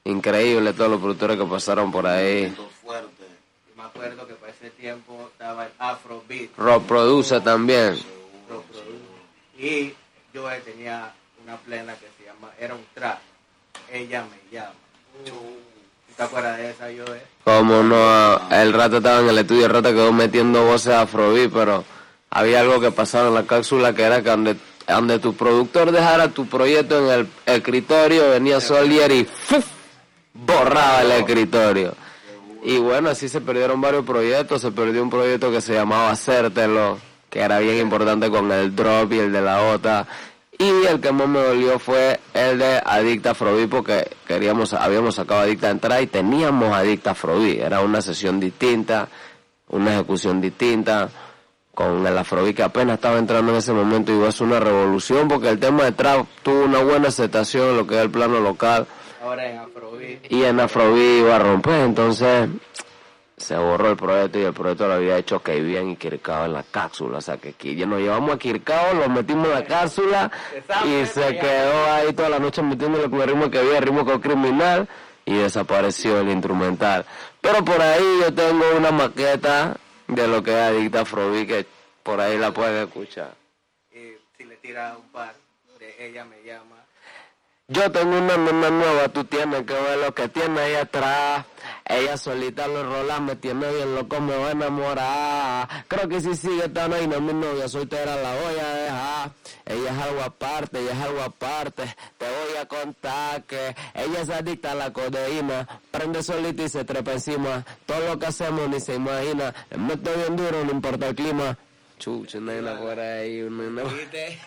Increíble 0.05 0.73
todos 0.73 0.91
los 0.91 1.01
productores 1.01 1.37
que 1.37 1.45
pasaron 1.45 1.93
por 1.93 2.07
ahí. 2.07 2.55
Me 3.77 3.83
acuerdo 3.83 4.27
que 4.27 4.35
para 4.35 4.53
ese 4.53 4.71
tiempo 4.71 5.29
estaba 5.33 5.67
el 5.67 5.73
Afrobeat, 5.79 6.51
Rock 6.57 6.85
Produce 6.85 7.41
también. 7.41 7.99
Y 9.59 9.93
yo 10.33 10.49
tenía 10.65 11.13
una 11.45 11.57
plena 11.59 11.95
que 11.97 12.07
era 12.61 12.75
un 12.75 12.85
trap, 12.95 13.19
ella 13.91 14.25
me 14.25 14.57
llama. 14.57 14.73
¿Te 16.15 16.23
acuerdas 16.23 16.59
de 16.59 16.71
esa, 16.71 16.91
yo? 16.91 17.05
Eh? 17.15 17.23
Como 17.43 17.83
no, 17.83 18.51
el 18.51 18.73
rato 18.75 18.99
estaba 18.99 19.21
en 19.21 19.31
el 19.31 19.39
estudio, 19.39 19.65
el 19.65 19.73
rato 19.73 19.89
quedó 19.89 20.13
metiendo 20.13 20.67
voces 20.67 20.93
afrobeat, 20.93 21.51
pero 21.51 21.85
había 22.29 22.61
algo 22.61 22.79
que 22.79 22.91
pasaba 22.91 23.29
en 23.29 23.35
la 23.35 23.45
cápsula 23.45 23.95
que 23.95 24.03
era 24.03 24.23
que 24.23 24.29
donde, 24.29 24.57
donde 24.87 25.19
tu 25.19 25.35
productor 25.35 25.91
dejara 25.91 26.29
tu 26.29 26.47
proyecto 26.47 26.99
en 26.99 27.21
el 27.21 27.29
escritorio, 27.47 28.29
venía 28.31 28.61
Solier 28.61 29.11
y 29.11 29.25
¡fuf! 29.25 29.65
borraba 30.35 31.01
el 31.01 31.13
escritorio. 31.13 31.95
Y 32.63 32.77
bueno, 32.77 33.09
así 33.09 33.31
se 33.31 33.41
perdieron 33.41 33.81
varios 33.81 34.05
proyectos, 34.05 34.61
se 34.61 34.71
perdió 34.71 35.03
un 35.03 35.09
proyecto 35.09 35.51
que 35.51 35.63
se 35.63 35.73
llamaba 35.73 36.11
Hacértelo, 36.11 36.99
que 37.31 37.41
era 37.41 37.59
bien 37.61 37.79
importante 37.79 38.31
con 38.31 38.53
el 38.53 38.77
drop 38.77 39.15
y 39.15 39.21
el 39.21 39.33
de 39.33 39.41
la 39.41 39.63
OTA. 39.63 40.07
Y 40.61 40.85
el 40.87 41.01
que 41.01 41.11
más 41.11 41.27
me 41.27 41.41
dolió 41.41 41.79
fue 41.79 42.21
el 42.35 42.59
de 42.59 42.83
Adicta 42.85 43.31
Afrobeat 43.31 43.71
porque 43.71 44.11
queríamos, 44.27 44.75
habíamos 44.75 45.15
sacado 45.15 45.41
Adicta 45.41 45.69
a 45.69 45.71
entrar 45.71 46.03
y 46.03 46.07
teníamos 46.07 46.77
Adicta 46.77 47.13
Afrobeat. 47.13 47.61
Era 47.61 47.81
una 47.81 48.03
sesión 48.03 48.39
distinta, 48.39 49.09
una 49.69 49.95
ejecución 49.95 50.39
distinta, 50.39 51.09
con 51.75 52.07
el 52.07 52.19
Afrobeat 52.19 52.57
que 52.57 52.63
apenas 52.63 52.97
estaba 52.97 53.17
entrando 53.19 53.53
en 53.53 53.59
ese 53.59 53.73
momento 53.73 54.13
y 54.13 54.17
iba 54.17 54.29
a 54.29 54.33
ser 54.33 54.49
una 54.49 54.61
revolución 54.61 55.29
porque 55.29 55.49
el 55.49 55.59
tema 55.59 55.85
de 55.85 55.93
trap 55.93 56.27
tuvo 56.43 56.65
una 56.65 56.83
buena 56.83 57.09
aceptación 57.09 57.71
en 57.71 57.77
lo 57.79 57.87
que 57.87 57.95
es 57.95 58.03
el 58.03 58.11
plano 58.11 58.39
local 58.41 58.87
Ahora 59.23 59.49
en 59.49 59.59
Afrobeat. 59.61 60.31
y 60.31 60.45
en 60.45 60.61
Afrobeat 60.61 61.21
iba 61.21 61.37
a 61.37 61.39
romper, 61.39 61.81
entonces 61.87 62.51
se 63.41 63.57
borró 63.57 63.91
el 63.91 63.97
proyecto 63.97 64.39
y 64.39 64.43
el 64.43 64.53
proyecto 64.53 64.87
lo 64.87 64.95
había 64.95 65.17
hecho 65.17 65.43
que 65.43 65.61
bien 65.61 65.91
y 65.91 65.97
Kirkao 65.97 66.45
en 66.45 66.53
la 66.53 66.63
cápsula, 66.63 67.19
o 67.19 67.21
sea 67.21 67.39
que 67.39 67.51
aquí 67.51 67.75
ya 67.75 67.87
nos 67.87 68.01
llevamos 68.01 68.35
a 68.35 68.39
Kirkao, 68.39 68.95
lo 68.95 69.09
metimos 69.09 69.49
en 69.49 69.55
la 69.55 69.65
cápsula 69.65 70.31
y 70.85 71.07
se 71.07 71.39
quedó 71.39 71.91
ahí 71.91 72.13
toda 72.13 72.29
la 72.29 72.39
noche 72.39 72.63
metiéndole 72.63 73.09
con 73.09 73.21
el 73.23 73.29
ritmo 73.29 73.51
que 73.51 73.59
había, 73.59 73.79
el 73.79 73.85
ritmo 73.85 74.05
con 74.05 74.21
criminal 74.21 74.89
y 75.25 75.35
desapareció 75.35 76.21
el 76.21 76.29
instrumental. 76.29 77.07
Pero 77.41 77.65
por 77.65 77.81
ahí 77.81 78.19
yo 78.21 78.35
tengo 78.35 78.65
una 78.77 78.91
maqueta 78.91 79.77
de 80.07 80.29
lo 80.29 80.43
que 80.43 80.51
es 80.51 80.57
Adicta 80.57 81.01
Afrobeat 81.01 81.49
que 81.49 81.67
por 82.03 82.21
ahí 82.21 82.37
la 82.37 82.53
pueden 82.53 82.87
escuchar. 82.87 83.35
Y 83.93 84.17
si 84.37 84.45
le 84.45 84.57
tira 84.57 84.97
un 84.97 85.09
par 85.11 85.35
de 85.79 86.07
ella 86.07 86.25
me 86.25 86.43
llama. 86.43 86.80
Yo 87.73 87.89
tengo 87.93 88.19
una 88.19 88.37
nena 88.37 88.69
nueva, 88.69 89.09
tú 89.11 89.23
tienes 89.25 89.63
que 89.65 89.75
ver 89.75 89.99
lo 90.05 90.13
que 90.13 90.29
tiene 90.29 90.59
ahí 90.61 90.75
atrás. 90.75 91.45
Ella 91.89 92.17
solita 92.17 92.67
lo 92.67 92.83
rola, 92.83 93.21
me 93.21 93.37
tiene 93.37 93.73
bien 93.73 93.95
loco, 93.95 94.21
me 94.21 94.37
va 94.37 94.49
a 94.49 94.51
enamorar. 94.51 95.69
Creo 95.87 96.09
que 96.09 96.21
si 96.21 96.35
sigue 96.35 96.69
tan 96.69 96.93
ahí, 96.93 97.07
no 97.07 97.21
mi 97.21 97.33
novia 97.33 97.69
soltera 97.69 98.17
la 98.17 98.35
voy 98.35 98.59
a 98.59 98.75
dejar. 98.75 99.31
Ella 99.67 99.91
es 99.93 99.99
algo 99.99 100.21
aparte, 100.23 100.81
ella 100.81 100.93
es 100.93 101.01
algo 101.01 101.23
aparte. 101.23 101.85
Te 102.19 102.25
voy 102.27 102.57
a 102.61 102.67
contar 102.67 103.45
que 103.45 103.77
ella 103.95 104.21
es 104.21 104.31
adicta 104.31 104.73
a 104.73 104.75
la 104.75 104.93
codeína. 104.93 105.69
Prende 105.93 106.25
solita 106.25 106.65
y 106.65 106.69
se 106.69 106.85
trepa 106.85 107.13
encima. 107.13 107.65
Todo 107.87 108.01
lo 108.01 108.19
que 108.19 108.27
hacemos 108.27 108.69
ni 108.69 108.81
se 108.81 108.95
imagina. 108.97 109.55
Le 109.71 109.79
meto 109.79 110.11
bien 110.17 110.35
duro, 110.35 110.65
no 110.65 110.73
importa 110.73 111.07
el 111.09 111.15
clima. 111.15 111.57
Chucha, 112.01 112.39
una 112.39 112.55
nena 112.55 112.79
por 112.81 112.99
ahí, 112.99 113.43
una 113.43 113.65
nena- 113.65 113.83
¿Viste? 113.93 114.41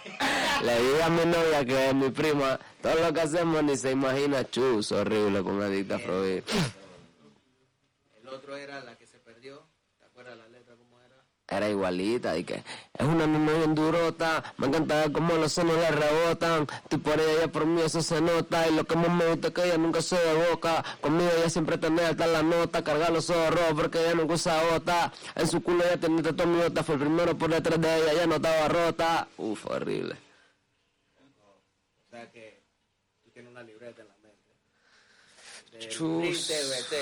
le 0.64 0.82
dije 0.82 1.04
a 1.04 1.10
mi 1.10 1.24
novia 1.26 1.64
que 1.64 1.88
es 1.90 1.94
mi 1.94 2.10
prima, 2.10 2.60
todo 2.84 3.00
lo 3.00 3.14
que 3.14 3.22
hacemos 3.22 3.64
ni 3.64 3.78
se 3.78 3.92
imagina, 3.92 4.44
chus, 4.50 4.92
horrible 4.92 5.42
con 5.42 5.62
adicta 5.62 5.96
Afrobeat. 5.96 6.44
El 8.22 8.28
otro 8.28 8.58
era 8.58 8.82
la 8.82 8.98
que 8.98 9.08
se 9.08 9.20
perdió. 9.20 9.64
¿Te 10.00 10.06
acuerdas 10.06 10.38
la 10.38 10.50
letra 10.50 10.76
cómo 10.76 11.00
era? 11.00 11.16
era 11.48 11.70
igualita 11.70 12.38
y 12.38 12.44
que 12.44 12.56
es 12.56 13.08
una 13.08 13.26
niña 13.26 13.54
bien 13.54 13.74
durota, 13.74 14.44
me 14.58 14.68
encanta 14.68 15.12
como 15.14 15.36
los 15.36 15.54
senos 15.54 15.78
le 15.78 15.92
rebotan, 15.92 16.68
tú 16.90 17.00
por 17.02 17.20
ella, 17.20 17.32
ella 17.32 17.52
por 17.52 17.66
mí 17.66 17.82
eso 17.82 18.02
se 18.02 18.20
nota 18.20 18.68
y 18.68 18.76
lo 18.76 18.84
que 18.84 18.98
más 18.98 19.10
me 19.10 19.30
gusta 19.30 19.48
es 19.48 19.54
que 19.54 19.64
ella 19.64 19.78
nunca 19.78 20.02
se 20.02 20.18
de 20.18 20.50
boca, 20.50 20.84
conmigo 21.00 21.30
ella 21.38 21.50
siempre 21.50 21.78
tiene 21.78 22.02
alta 22.02 22.28
la 22.28 22.44
nota, 22.44 22.84
carga 22.84 23.10
los 23.10 23.30
rojos 23.30 23.74
porque 23.76 24.00
ella 24.02 24.16
nunca 24.16 24.34
usa 24.34 24.62
bota, 24.72 25.14
en 25.36 25.48
su 25.48 25.64
culo 25.64 25.86
ella 25.86 25.98
tenía 25.98 26.22
todo 26.22 26.48
mi 26.48 26.62
bota, 26.62 26.84
fue 26.84 26.96
el 26.96 27.02
primero 27.02 27.38
por 27.38 27.50
detrás 27.50 27.80
de 27.80 27.98
ella, 27.98 28.12
ella 28.12 28.28
no 28.28 28.36
estaba 28.36 28.68
rota, 28.68 29.28
uf, 29.38 29.66
horrible. 29.68 30.16
O 32.08 32.10
sea 32.10 32.30
que 32.32 32.53
una 33.64 33.72
libreta 33.72 34.02
en 34.02 34.08
la 34.08 34.16
mente. 34.24 35.90
Chus. 35.90 36.48
TVT 36.48 36.94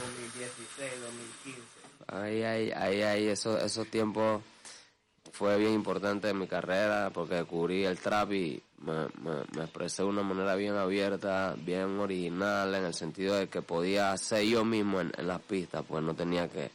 2016, 0.00 1.00
2015. 1.00 1.62
Ahí, 2.08 2.42
ahí, 2.42 2.72
ahí, 2.72 3.02
ahí, 3.02 3.28
eso, 3.28 3.58
esos 3.58 3.86
tiempos 3.88 4.42
fue 5.32 5.56
bien 5.56 5.72
importante 5.72 6.28
en 6.28 6.38
mi 6.38 6.48
carrera 6.48 7.10
porque 7.14 7.36
descubrí 7.36 7.84
el 7.84 7.98
trap 7.98 8.32
y 8.32 8.62
me, 8.78 9.06
me, 9.22 9.44
me 9.56 9.62
expresé 9.64 10.02
de 10.02 10.08
una 10.08 10.22
manera 10.22 10.56
bien 10.56 10.74
abierta, 10.74 11.54
bien 11.56 11.98
original, 12.00 12.74
en 12.74 12.84
el 12.84 12.94
sentido 12.94 13.36
de 13.36 13.48
que 13.48 13.62
podía 13.62 14.16
ser 14.16 14.44
yo 14.44 14.64
mismo 14.64 15.00
en, 15.00 15.12
en 15.16 15.28
las 15.28 15.40
pistas, 15.40 15.84
pues 15.88 16.02
no 16.02 16.14
tenía 16.14 16.48
que, 16.48 16.70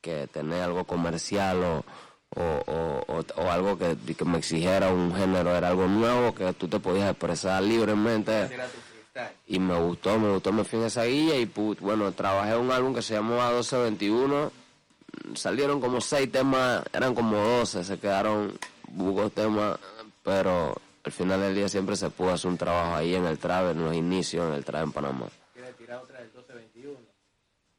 que 0.00 0.26
tener 0.28 0.62
algo 0.62 0.84
comercial 0.84 1.62
o, 1.62 1.84
o, 2.34 2.62
o, 3.06 3.24
o- 3.42 3.50
algo 3.50 3.76
que, 3.78 3.96
que 4.16 4.24
me 4.24 4.38
exigiera 4.38 4.88
un 4.88 5.14
género, 5.14 5.54
era 5.54 5.68
algo 5.68 5.86
nuevo 5.86 6.34
que 6.34 6.52
tú 6.54 6.68
te 6.68 6.78
podías 6.80 7.10
expresar 7.10 7.62
libremente 7.62 8.48
y 9.46 9.58
me 9.58 9.78
gustó, 9.78 10.18
me 10.18 10.30
gustó, 10.32 10.52
me 10.52 10.64
fui 10.64 10.78
en 10.78 10.86
esa 10.86 11.04
guía 11.04 11.38
y 11.38 11.46
put, 11.46 11.80
bueno, 11.80 12.10
trabajé 12.12 12.56
un 12.56 12.70
álbum 12.70 12.94
que 12.94 13.02
se 13.02 13.14
llamaba 13.14 13.50
1221, 13.50 14.50
Mm, 15.24 15.34
salieron 15.34 15.78
como 15.78 16.00
seis 16.00 16.32
temas, 16.32 16.82
eran 16.90 17.14
como 17.14 17.36
12, 17.36 17.84
se 17.84 17.98
quedaron 17.98 18.58
bucos 18.88 19.30
temas, 19.32 19.78
pero 20.24 20.74
al 21.04 21.12
final 21.12 21.38
del 21.38 21.54
día 21.54 21.68
siempre 21.68 21.96
se 21.96 22.08
pudo 22.08 22.30
hacer 22.32 22.50
un 22.50 22.56
trabajo 22.56 22.94
ahí 22.96 23.14
en 23.14 23.26
el 23.26 23.36
trap, 23.36 23.72
en 23.72 23.84
los 23.84 23.94
inicios, 23.94 24.48
en 24.48 24.54
el 24.54 24.64
trap 24.64 24.84
en 24.84 24.92
Panamá. 24.92 25.26
¿Quieres 25.52 25.76
tirar 25.76 25.98
otra 25.98 26.16
del 26.18 26.28
1221? 26.28 26.31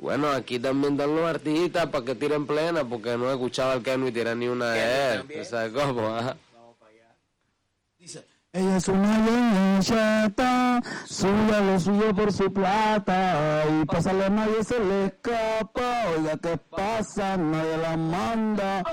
Bueno, 0.03 0.29
aquí 0.31 0.59
también 0.59 0.97
dan 0.97 1.15
los 1.15 1.25
artistas 1.25 1.87
para 1.87 2.03
que 2.03 2.13
tiren 2.13 2.45
plena, 2.45 2.83
porque 2.83 3.17
no 3.17 3.31
escuchaba 3.31 3.71
al 3.71 3.81
Kenu 3.81 4.07
y 4.07 4.11
tiré 4.11 4.35
ni 4.35 4.49
una 4.49 4.71
de 4.71 5.13
él, 5.13 5.17
también. 5.19 5.43
¿tú 5.43 5.49
¿sabes 5.49 5.71
cómo? 5.71 6.07
Ajá. 6.09 6.35
Vamos 6.53 6.75
para 6.77 6.91
allá. 6.91 7.15
Dice, 7.97 8.25
ella 8.53 8.77
es 8.77 8.87
una 8.87 9.17
leña 9.17 9.79
chata, 9.81 10.81
suya 11.05 11.59
lo 11.59 11.79
suyo 11.79 12.13
por 12.13 12.31
su 12.31 12.53
plata, 12.53 13.63
y 13.67 13.85
pásale 13.85 14.25
a 14.25 14.29
nadie 14.29 14.63
se 14.63 14.79
le 14.79 15.05
escapa, 15.07 16.03
oiga 16.15 16.37
qué 16.37 16.57
pasa, 16.57 17.35
nadie 17.35 17.77
la 17.77 17.97
manda. 17.97 18.83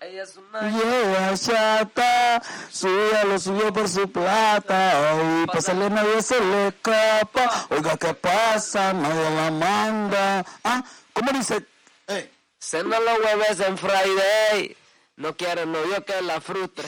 Ella 0.00 0.22
es 0.22 0.36
una... 0.36 0.68
Y 0.68 0.76
ella 0.76 1.34
chata, 1.34 2.42
suya 2.70 3.24
lo 3.24 3.38
suyo 3.38 3.72
por 3.72 3.88
su 3.88 4.12
plata, 4.12 4.92
y 5.42 5.46
pásale 5.46 5.86
a 5.86 5.90
nadie 5.90 6.20
se 6.20 6.38
le 6.38 6.68
escapa, 6.68 7.66
oiga 7.70 7.96
qué 7.96 8.12
pasa, 8.12 8.92
nadie 8.92 9.30
la 9.34 9.50
manda. 9.50 10.44
Ah, 10.62 10.84
¿cómo 11.14 11.32
dice? 11.32 11.64
Eh, 12.08 12.30
Cena 12.58 13.00
los 13.00 13.18
jueves 13.18 13.60
en 13.60 13.78
Friday. 13.78 14.76
No 15.16 15.34
quiere 15.34 15.64
novio 15.64 16.04
que 16.04 16.20
la 16.20 16.42
frustre. 16.42 16.86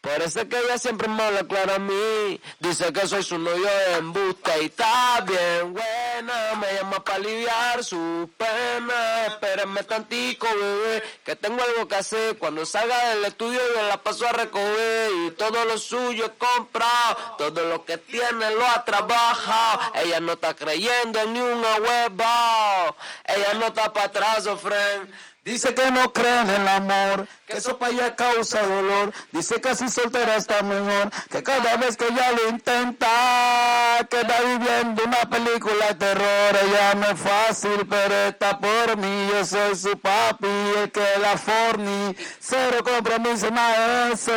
Por 0.00 0.22
eso 0.22 0.40
es 0.40 0.46
que 0.46 0.58
ella 0.58 0.78
siempre 0.78 1.08
me 1.08 1.22
habla 1.22 1.44
claro 1.44 1.74
a 1.74 1.78
mí. 1.78 2.40
Dice 2.58 2.92
que 2.92 3.06
soy 3.06 3.22
su 3.22 3.38
novio 3.38 3.66
de 3.66 3.96
embuste 3.98 4.50
y 4.62 4.66
está 4.66 5.20
bien 5.20 5.74
buena. 5.74 6.54
Me 6.58 6.74
llama 6.74 7.04
para 7.04 7.16
aliviar 7.16 7.84
su 7.84 8.30
pena. 8.36 9.26
Espérenme 9.26 9.84
tantico, 9.84 10.46
bebé, 10.46 11.02
que 11.22 11.36
tengo 11.36 11.62
algo 11.62 11.86
que 11.86 11.96
hacer. 11.96 12.38
Cuando 12.38 12.64
salga 12.64 13.10
del 13.10 13.26
estudio 13.26 13.60
yo 13.74 13.82
la 13.88 14.02
paso 14.02 14.26
a 14.26 14.32
recoger. 14.32 15.10
Y 15.26 15.30
todo 15.32 15.64
lo 15.66 15.76
suyo 15.76 16.24
es 16.24 16.32
comprado. 16.38 17.36
Todo 17.36 17.64
lo 17.66 17.84
que 17.84 17.98
tiene 17.98 18.50
lo 18.52 18.66
ha. 18.66 18.84
Ella 19.94 20.20
no 20.20 20.32
está 20.32 20.54
creyendo 20.54 21.20
en 21.20 21.32
ni 21.32 21.40
una 21.40 21.76
hueva. 21.76 22.94
Ella 23.24 23.54
no 23.54 23.66
está 23.66 23.92
para 23.92 24.06
atrás, 24.06 24.46
oh, 24.46 24.56
friend. 24.56 25.12
Dice 25.42 25.74
que 25.74 25.90
no 25.90 26.12
cree 26.12 26.42
en 26.42 26.50
el 26.50 26.68
amor, 26.68 27.26
que 27.46 27.56
eso 27.56 27.78
para 27.78 27.92
ella 27.92 28.14
causa 28.14 28.60
dolor. 28.62 29.10
Dice 29.32 29.58
que 29.58 29.70
así 29.70 29.88
soltera 29.88 30.36
está 30.36 30.62
mejor, 30.62 31.10
que 31.30 31.42
cada 31.42 31.78
vez 31.78 31.96
que 31.96 32.08
ella 32.08 32.32
lo 32.32 32.48
intenta, 32.50 34.06
queda 34.10 34.40
viviendo 34.42 35.02
una 35.02 35.30
película 35.30 35.88
de 35.88 35.94
terror. 35.94 36.58
Ella 36.62 36.94
no 36.94 37.06
es 37.06 37.20
fácil, 37.20 37.86
pero 37.88 38.14
está 38.28 38.58
por 38.58 38.98
mí. 38.98 39.28
Yo 39.30 39.44
soy 39.46 39.74
su 39.76 39.98
papi, 39.98 40.46
el 40.76 40.92
que 40.92 41.06
la 41.18 41.38
forni. 41.38 42.14
Cero 42.38 42.84
compromiso, 42.84 43.50
nada 43.50 44.06
de 44.08 44.12
eso. 44.12 44.32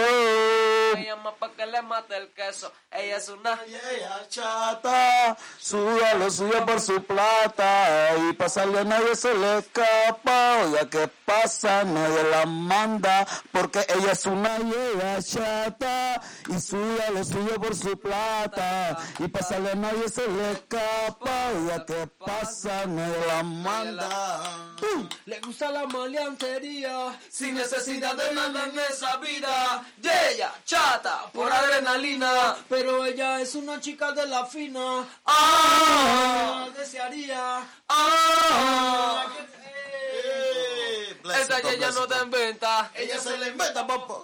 Me 0.96 1.06
llama 1.06 1.36
para 1.36 1.54
que 1.54 1.66
le 1.66 1.82
mate 1.82 2.16
el 2.16 2.32
queso. 2.32 2.72
Ella 2.96 3.18
es 3.18 3.30
una... 3.30 3.60
Ella 3.66 4.28
chata, 4.30 5.36
suya 5.60 6.14
lo 6.16 6.30
suyo 6.30 6.66
por 6.66 6.80
su 6.80 7.04
plata 7.04 8.16
y 8.18 8.34
pasarle 8.34 8.80
a 8.80 8.84
nadie 8.84 9.16
se 9.16 9.34
le 9.34 9.60
escapa. 9.60 10.64
Oiga, 10.64 10.90
¿qué 10.90 11.10
pasa? 11.26 11.84
Nadie 11.84 12.24
la 12.30 12.46
manda 12.46 13.26
porque 13.52 13.86
ella 13.90 14.12
es 14.12 14.26
una 14.26 14.58
yega 14.58 15.22
chata 15.22 16.22
y 16.50 16.60
suya 16.60 17.10
lo 17.12 17.24
suyo 17.24 17.56
por 17.60 17.76
su 17.76 17.98
plata 18.00 18.98
y 19.20 19.28
pasarle 19.28 19.72
a 19.72 19.76
nadie 19.76 20.10
se 20.10 20.28
le 20.28 20.52
escapa. 20.52 21.50
Oiga, 21.56 21.86
¿qué 21.86 22.08
pasa? 22.20 22.86
Nadie 22.86 23.26
la 23.28 23.44
manda. 23.44 24.63
Le 25.26 25.40
gusta 25.40 25.70
la 25.72 25.86
maleantería. 25.86 27.20
Sin 27.30 27.56
necesidad 27.56 28.16
de 28.16 28.34
nada 28.34 28.66
en 28.66 28.80
esa 28.80 29.18
vida. 29.18 29.86
De 29.98 30.12
ella, 30.34 30.54
chata, 30.66 31.26
por 31.34 31.52
adrenalina. 31.52 32.56
Pero 32.70 33.06
ella 33.06 33.40
es 33.42 33.56
una 33.56 33.80
chica 33.80 34.12
de 34.12 34.26
la 34.28 34.46
fina. 34.46 35.06
Ah, 35.26 36.68
desearía. 36.78 37.62
ah. 37.90 39.26
Eh, 40.26 41.18
Esa 41.42 41.62
ya 41.62 41.74
ya 41.76 41.92
no 41.92 42.08
te 42.08 42.16
inventa. 42.24 42.92
Ella 42.96 43.20
se 43.20 43.38
le 43.38 43.48
inventa, 43.50 43.86
papá. 43.88 44.16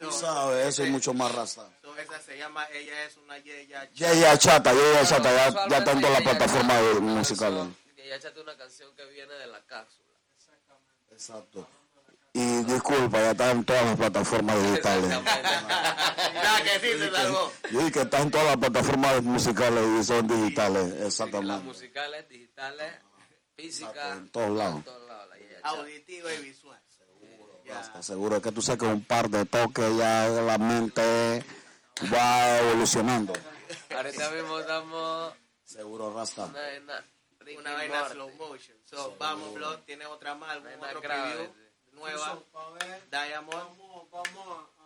Tú 0.00 0.12
sabes, 0.12 0.66
eso 0.68 0.84
es 0.84 0.90
mucho 0.90 1.12
más 1.12 1.34
raza. 1.34 1.62
Esa 1.98 2.20
se 2.22 2.38
llama 2.38 2.64
Ella 2.72 3.04
es 3.04 3.16
una 3.16 3.36
yeya. 3.38 3.88
Ya, 3.94 4.12
ya, 4.14 4.38
chata, 4.38 4.72
ya, 4.72 5.02
ya, 5.02 5.04
chata, 5.06 5.30
ya, 5.34 5.68
ya 5.68 5.78
está 5.78 5.90
en 5.92 6.00
todas 6.00 6.14
las 6.14 6.22
plataformas 6.22 6.80
de- 6.82 7.00
musicales. 7.00 7.64
Ella 8.08 8.16
échate 8.16 8.40
una 8.40 8.56
canción 8.56 8.96
que 8.96 9.04
viene 9.04 9.34
de 9.34 9.46
la 9.48 9.60
cápsula. 9.66 10.08
Exacto. 11.10 11.68
Y 12.32 12.62
disculpa, 12.64 13.20
ya 13.20 13.32
está 13.32 13.50
en 13.50 13.64
todas 13.66 13.84
las 13.84 13.96
plataformas 13.98 14.62
digitales. 14.62 15.10
Nada 15.10 16.62
que 16.62 17.10
algo. 17.18 17.52
Yo 17.70 17.78
dije 17.80 17.92
que 17.92 18.00
está 18.00 18.20
en 18.20 18.30
todas 18.30 18.46
las 18.46 18.56
plataformas 18.56 19.22
musicales 19.24 19.84
y 20.00 20.04
son 20.04 20.26
digitales, 20.26 20.88
Las 20.94 21.06
exactamente. 21.06 21.64
musicales, 21.64 22.28
digitales, 22.30 22.94
físicas. 23.54 24.16
En 24.16 24.30
todos 24.30 24.56
lados. 24.56 24.84
Auditiva 25.64 26.32
y 26.32 26.42
visual. 26.44 26.80
Ya. 27.66 27.92
Te 27.92 27.98
aseguro 27.98 28.40
que 28.40 28.52
tú 28.52 28.62
sabes 28.62 28.80
que 28.80 28.86
un 28.86 29.04
par 29.04 29.28
de 29.28 29.44
toques 29.44 29.98
ya 29.98 30.28
la 30.28 30.56
mente 30.56 31.44
va 32.10 32.58
evolucionando. 32.60 33.34
Ahorita 33.94 34.30
mismo 34.30 34.60
estamos 34.60 35.34
Seguro, 35.68 36.14
Rasta. 36.14 36.50
Una 37.56 37.72
vaina, 37.74 37.74
Ricky 37.74 37.74
Una 37.74 37.74
vaina 37.74 37.98
Morty. 38.00 38.12
slow 38.14 38.30
motion. 38.48 38.76
So, 38.84 39.16
vamos, 39.18 39.54
Blood, 39.54 39.78
tiene 39.80 40.06
otra 40.06 40.34
más, 40.34 40.50
algún 40.50 40.70
Vaina 40.70 40.86
otro 40.88 41.00
grave, 41.00 41.32
preview. 41.34 41.68
Nueva. 41.92 42.38
Diamond. 43.10 43.52
Vamos, 43.52 44.10
vamos 44.10 44.58
a. 44.58 44.78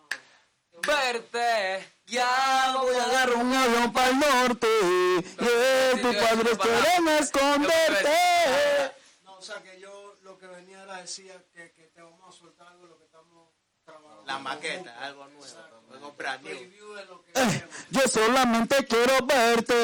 Verte, 0.87 1.87
ya 2.07 2.77
voy 2.81 2.97
a 2.97 3.05
Agarra 3.05 3.35
un 3.35 3.53
avión 3.53 3.93
para 3.93 4.09
el 4.09 4.19
norte 4.19 4.67
y 4.83 5.23
tus 6.01 6.17
padres 6.17 6.59
quieren 6.59 7.09
esconderte. 7.21 8.17
No, 9.23 9.37
o 9.37 9.43
sea 9.43 9.63
que 9.63 9.79
yo 9.79 10.15
lo 10.23 10.39
que 10.39 10.47
venía 10.47 10.83
era 10.83 10.97
decir 11.03 11.31
que, 11.53 11.73
que 11.73 11.83
te 11.89 12.01
vamos 12.01 12.35
a 12.35 12.39
soltar 12.39 12.69
algo 12.69 12.87
lo 12.87 12.97
que. 12.99 13.02
La 14.33 14.39
maqueta, 14.39 14.95
algo 15.03 15.27
nuevo. 15.27 15.45
Eh. 17.35 17.65
Yo 17.91 18.01
solamente 18.09 18.77
quiero 18.87 19.27
verte, 19.27 19.75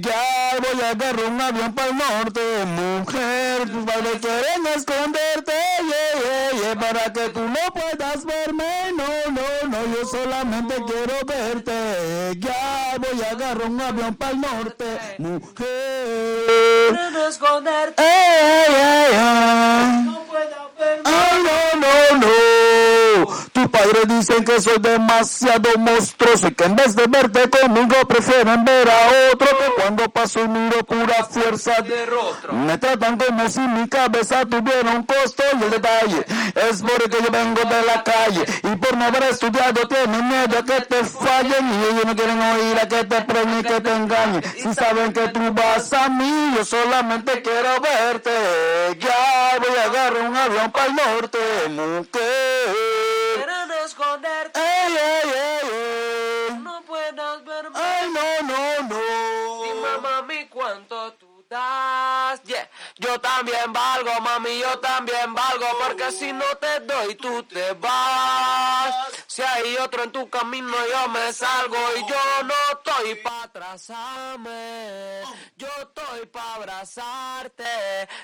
ya 0.00 0.56
voy 0.60 0.82
a 0.82 0.90
agarrar 0.90 1.24
un 1.26 1.40
avión 1.40 1.72
para 1.74 1.88
el 1.90 1.96
norte, 1.96 2.64
mujer, 2.64 3.70
tus 3.70 3.84
padres 3.84 4.20
quieren 4.20 4.66
esconderte, 4.74 5.52
yeah, 5.78 6.20
yeah, 6.20 6.50
yeah, 6.60 6.74
para 6.80 7.12
que 7.12 7.28
tú 7.28 7.40
no 7.40 7.72
puedas 7.72 8.24
verme, 8.24 8.92
no, 8.96 9.06
no, 9.30 9.68
no, 9.68 9.94
yo 9.94 10.04
solamente 10.06 10.74
quiero 10.86 11.24
verte, 11.24 12.36
ya 12.40 12.96
voy 12.98 13.22
a 13.22 13.30
agarrar 13.30 13.70
un 13.70 13.80
avión 13.80 14.14
para 14.16 14.32
el 14.32 14.40
norte, 14.40 14.98
mujer, 15.18 17.12
no 17.12 17.28
esconderte. 17.28 18.02
ey, 18.02 18.74
ey. 18.74 19.14
No 20.04 20.24
pueda 20.24 20.68
verme. 20.78 21.02
Ay, 21.04 21.42
no, 21.44 21.80
no, 21.80 22.26
no. 22.26 22.34
Tus 23.74 23.80
padres 23.80 24.02
seguidores 24.02 24.18
dicen 24.18 24.44
que 24.44 24.60
soy 24.60 24.78
demasiado 24.78 25.70
monstruoso 25.78 26.48
y 26.48 26.54
que 26.54 26.64
en 26.64 26.76
vez 26.76 26.94
de 26.94 27.06
verte 27.08 27.50
conmigo 27.50 28.06
prefieren 28.06 28.64
ver 28.64 28.88
a 28.88 29.32
otro 29.32 29.48
que 29.48 29.82
cuando 29.82 30.08
paso 30.10 30.40
y 30.40 30.48
miro 30.48 30.84
pura 30.84 31.24
fuerza 31.24 31.82
de 31.82 32.06
rostro. 32.06 32.52
me 32.52 32.78
tratan 32.78 33.18
como 33.18 33.48
si 33.48 33.60
mi 33.60 33.88
cabeza 33.88 34.44
tuviera 34.46 34.92
un 34.92 35.02
costo 35.02 35.42
y 35.58 35.64
el 35.64 35.70
detalle 35.70 36.24
es 36.70 36.82
porque 36.82 37.18
yo 37.20 37.30
vengo 37.32 37.62
de 37.62 37.82
la 37.82 38.04
calle 38.04 38.44
y 38.62 38.76
por 38.76 38.96
no 38.96 39.04
haber 39.06 39.24
estudiado 39.24 39.88
tienen 39.88 40.28
miedo 40.28 40.58
a 40.58 40.64
que 40.64 40.80
te 40.82 41.04
fallen 41.04 41.68
y 41.68 41.84
ellos 41.92 42.04
no 42.06 42.14
quieren 42.14 42.40
oír 42.40 42.78
a 42.80 42.88
que 42.88 43.04
te 43.04 43.20
prueben 43.22 43.58
y 43.58 43.62
que 43.62 43.80
te 43.80 43.92
engañen. 43.92 44.42
Si 44.56 44.72
saben 44.74 45.12
que 45.12 45.28
tú 45.28 45.40
vas 45.52 45.92
a 45.92 46.08
mí, 46.08 46.52
yo 46.56 46.64
solamente 46.64 47.42
quiero 47.42 47.80
verte. 47.80 48.30
Ya 49.00 49.58
voy 49.58 49.76
a 49.76 49.84
agarrar 49.84 50.22
un 50.22 50.36
avión 50.36 50.70
para 50.70 50.86
el 50.86 50.94
norte, 50.94 51.38
mujer. 51.70 53.23
Quieren 53.34 53.70
esconderte, 53.84 54.60
Ey, 54.60 54.92
ey, 54.92 55.30
ey, 55.34 55.70
ey. 56.50 56.56
no 56.58 56.82
puedas 56.82 57.44
verme. 57.44 57.78
Ay, 57.78 58.08
no, 58.10 58.88
no, 58.88 59.62
Dime, 59.64 59.92
no. 59.94 60.00
mami, 60.00 60.46
cuánto 60.48 61.12
tú 61.14 61.44
das. 61.48 62.42
Yeah. 62.44 62.68
Yo 62.96 63.20
también 63.20 63.72
valgo, 63.72 64.20
mami, 64.20 64.58
yo 64.60 64.78
también 64.78 65.34
valgo. 65.34 65.66
Porque 65.82 66.10
si 66.12 66.32
no 66.32 66.44
te 66.60 66.80
doy, 66.80 67.14
tú 67.16 67.42
te 67.44 67.72
vas. 67.74 68.94
Si 69.34 69.42
hay 69.42 69.76
otro 69.78 70.04
en 70.04 70.12
tu 70.12 70.30
camino, 70.30 70.76
yo 70.92 71.08
me 71.08 71.32
salgo. 71.32 71.76
Y 71.96 72.08
yo 72.08 72.44
no 72.44 72.54
estoy 72.72 73.16
pa' 73.16 73.42
atrasarme. 73.42 75.22
Yo 75.56 75.66
estoy 75.82 76.26
pa' 76.26 76.54
abrazarte. 76.54 77.64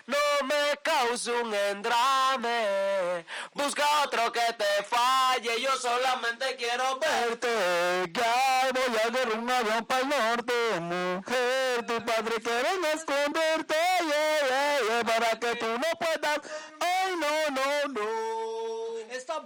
No 0.07 0.16
me 0.44 0.79
cause 0.85 1.33
un 1.33 1.53
endrame. 1.53 3.27
Busca 3.55 3.85
otro 4.05 4.31
que 4.31 4.53
te 4.57 4.85
falle. 4.85 5.61
Yo 5.61 5.75
solamente 5.79 6.55
quiero 6.55 7.01
verte. 7.01 8.12
Ya 8.12 8.68
voy 8.73 8.96
a 8.96 9.07
agarrar 9.09 9.37
un 9.37 9.51
avión 9.51 9.85
para 9.87 10.01
el 10.03 10.09
norte, 10.11 10.81
mujer. 10.81 11.87
Tu 11.88 12.05
padre 12.05 12.40
quiere 12.40 12.68
esconderte, 12.94 13.75
yeah, 14.07 15.03
para 15.05 15.40
que 15.40 15.57
tú 15.57 15.66
no 15.66 15.88
puedas. 15.99 16.38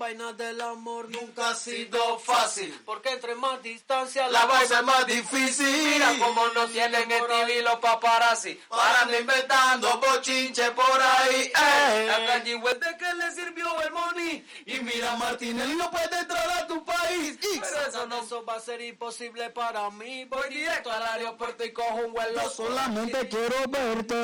Vaina 0.04 0.34
del 0.34 0.60
amor 0.60 1.08
nunca 1.08 1.50
ha 1.50 1.54
sido 1.54 2.18
fácil. 2.18 2.78
Porque 2.84 3.08
entre 3.10 3.34
más 3.36 3.62
distancia 3.62 4.28
La 4.28 4.44
vaina 4.44 4.80
es 4.80 4.84
más 4.84 5.06
difícil. 5.06 5.66
Mira 5.66 6.12
cómo 6.18 6.46
nos 6.48 6.70
tienen 6.70 7.10
en 7.10 7.26
TV 7.26 7.62
los 7.62 7.76
paparazzi. 7.76 8.60
Parando 8.68 9.18
inventando 9.18 9.98
bochinche 9.98 10.70
por 10.72 11.00
ahí. 11.00 11.50
Eh. 11.54 12.10
A 12.10 12.26
Kanye 12.26 12.58
de 12.58 12.96
que 12.98 13.14
le 13.14 13.30
sirvió 13.32 13.80
el 13.80 13.92
money. 13.92 14.46
Y 14.66 14.80
mira 14.80 15.16
Martinelli 15.16 15.74
no 15.74 15.90
puede 15.90 16.18
entrar 16.18 16.50
a 16.50 16.66
tu 16.66 16.84
país. 16.84 17.38
Pero 17.40 17.88
eso 17.88 18.06
no 18.06 18.22
eso 18.22 18.44
va 18.44 18.56
a 18.56 18.60
ser 18.60 18.82
imposible 18.82 19.48
para 19.50 19.88
mí. 19.90 20.26
Voy 20.26 20.48
directo 20.50 20.90
al 20.92 21.02
aeropuerto 21.02 21.64
y 21.64 21.72
cojo 21.72 22.00
un 22.06 22.12
vuelo. 22.12 22.42
Yo 22.42 22.50
solamente 22.50 23.26
quiero 23.28 23.56
verte, 23.68 24.14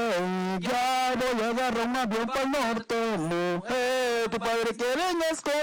ya 0.60 1.14
voy 1.16 1.42
a 1.42 1.48
agarrar 1.48 1.88
un 1.88 1.96
avión 1.96 2.26
para 2.26 2.42
el 2.42 2.50
norte, 2.50 2.94
mujer. 3.16 4.30
Tu 4.30 4.38
padre 4.38 4.76
quiere 4.76 5.14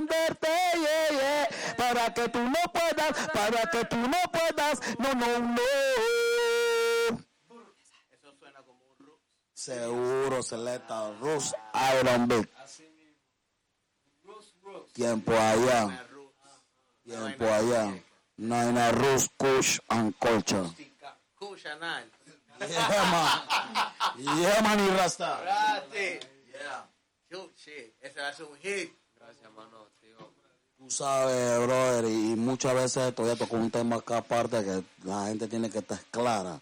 esconderte, 0.07 0.47
yeah, 0.75 1.09
yeah, 1.11 1.75
para 1.77 2.13
que 2.13 2.29
tú 2.29 2.39
no 2.39 2.71
puedas, 2.71 3.29
para 3.33 3.69
que 3.69 3.85
tú 3.85 3.97
no 3.97 4.31
puedas, 4.31 4.79
no, 4.99 5.13
no, 5.13 5.39
no. 5.39 5.61
Eso 8.11 8.33
suena 8.39 8.61
como 8.63 8.83
un 8.85 9.05
rock. 9.05 9.19
Seguro, 9.53 10.43
Celeta, 10.43 11.11
Rus, 11.19 11.53
Iron 12.01 12.27
Beat. 12.27 12.49
Tiempo 14.93 15.31
allá, 15.33 16.07
tiempo 17.03 17.45
allá. 17.45 17.93
Naina 18.37 18.91
Rus, 18.91 19.29
Kush 19.37 19.79
and 19.89 20.13
Culture. 20.19 20.69
Cushanal. 21.39 22.03
Yeah, 22.59 23.05
man. 23.11 24.39
Yeah, 24.39 24.61
man, 24.61 24.79
y 24.79 24.89
Rasta. 24.89 25.39
Rati. 25.43 26.19
Yeah. 26.51 26.85
Shoot, 27.29 27.55
shit. 27.55 27.95
Ese 28.01 28.19
va 28.19 28.29
a 28.29 28.33
ser 28.33 28.45
un 28.45 28.57
hit. 28.57 28.91
Gracias, 29.15 29.51
mano. 29.55 29.87
Tú 30.88 30.93
sabes, 30.93 31.67
brother, 31.67 32.06
y 32.06 32.36
muchas 32.38 32.73
veces 32.73 33.13
todavía 33.13 33.38
tocó 33.38 33.58
un 33.58 33.69
tema 33.69 33.97
acá 33.97 34.19
aparte 34.19 34.63
que 34.63 34.84
la 35.04 35.26
gente 35.26 35.50
tiene 35.50 35.69
que 35.69 35.80
estar 35.80 36.00
clara, 36.10 36.62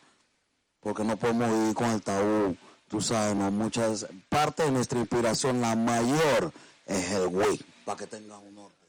porque 0.79 1.03
no 1.03 1.15
podemos 1.15 1.47
vivir 1.51 1.75
con 1.75 1.91
el 1.91 2.01
tabú. 2.01 2.57
Tú 2.87 3.01
sabes, 3.01 3.35
no 3.35 3.51
muchas 3.51 4.07
parte 4.27 4.63
de 4.63 4.71
nuestra 4.71 4.97
inspiración, 4.97 5.61
la 5.61 5.75
mayor, 5.75 6.51
es 6.87 7.11
el 7.11 7.27
güey, 7.27 7.59
para 7.85 7.99
que 7.99 8.07
tengas 8.07 8.39
un 8.39 8.55
norte. 8.55 8.87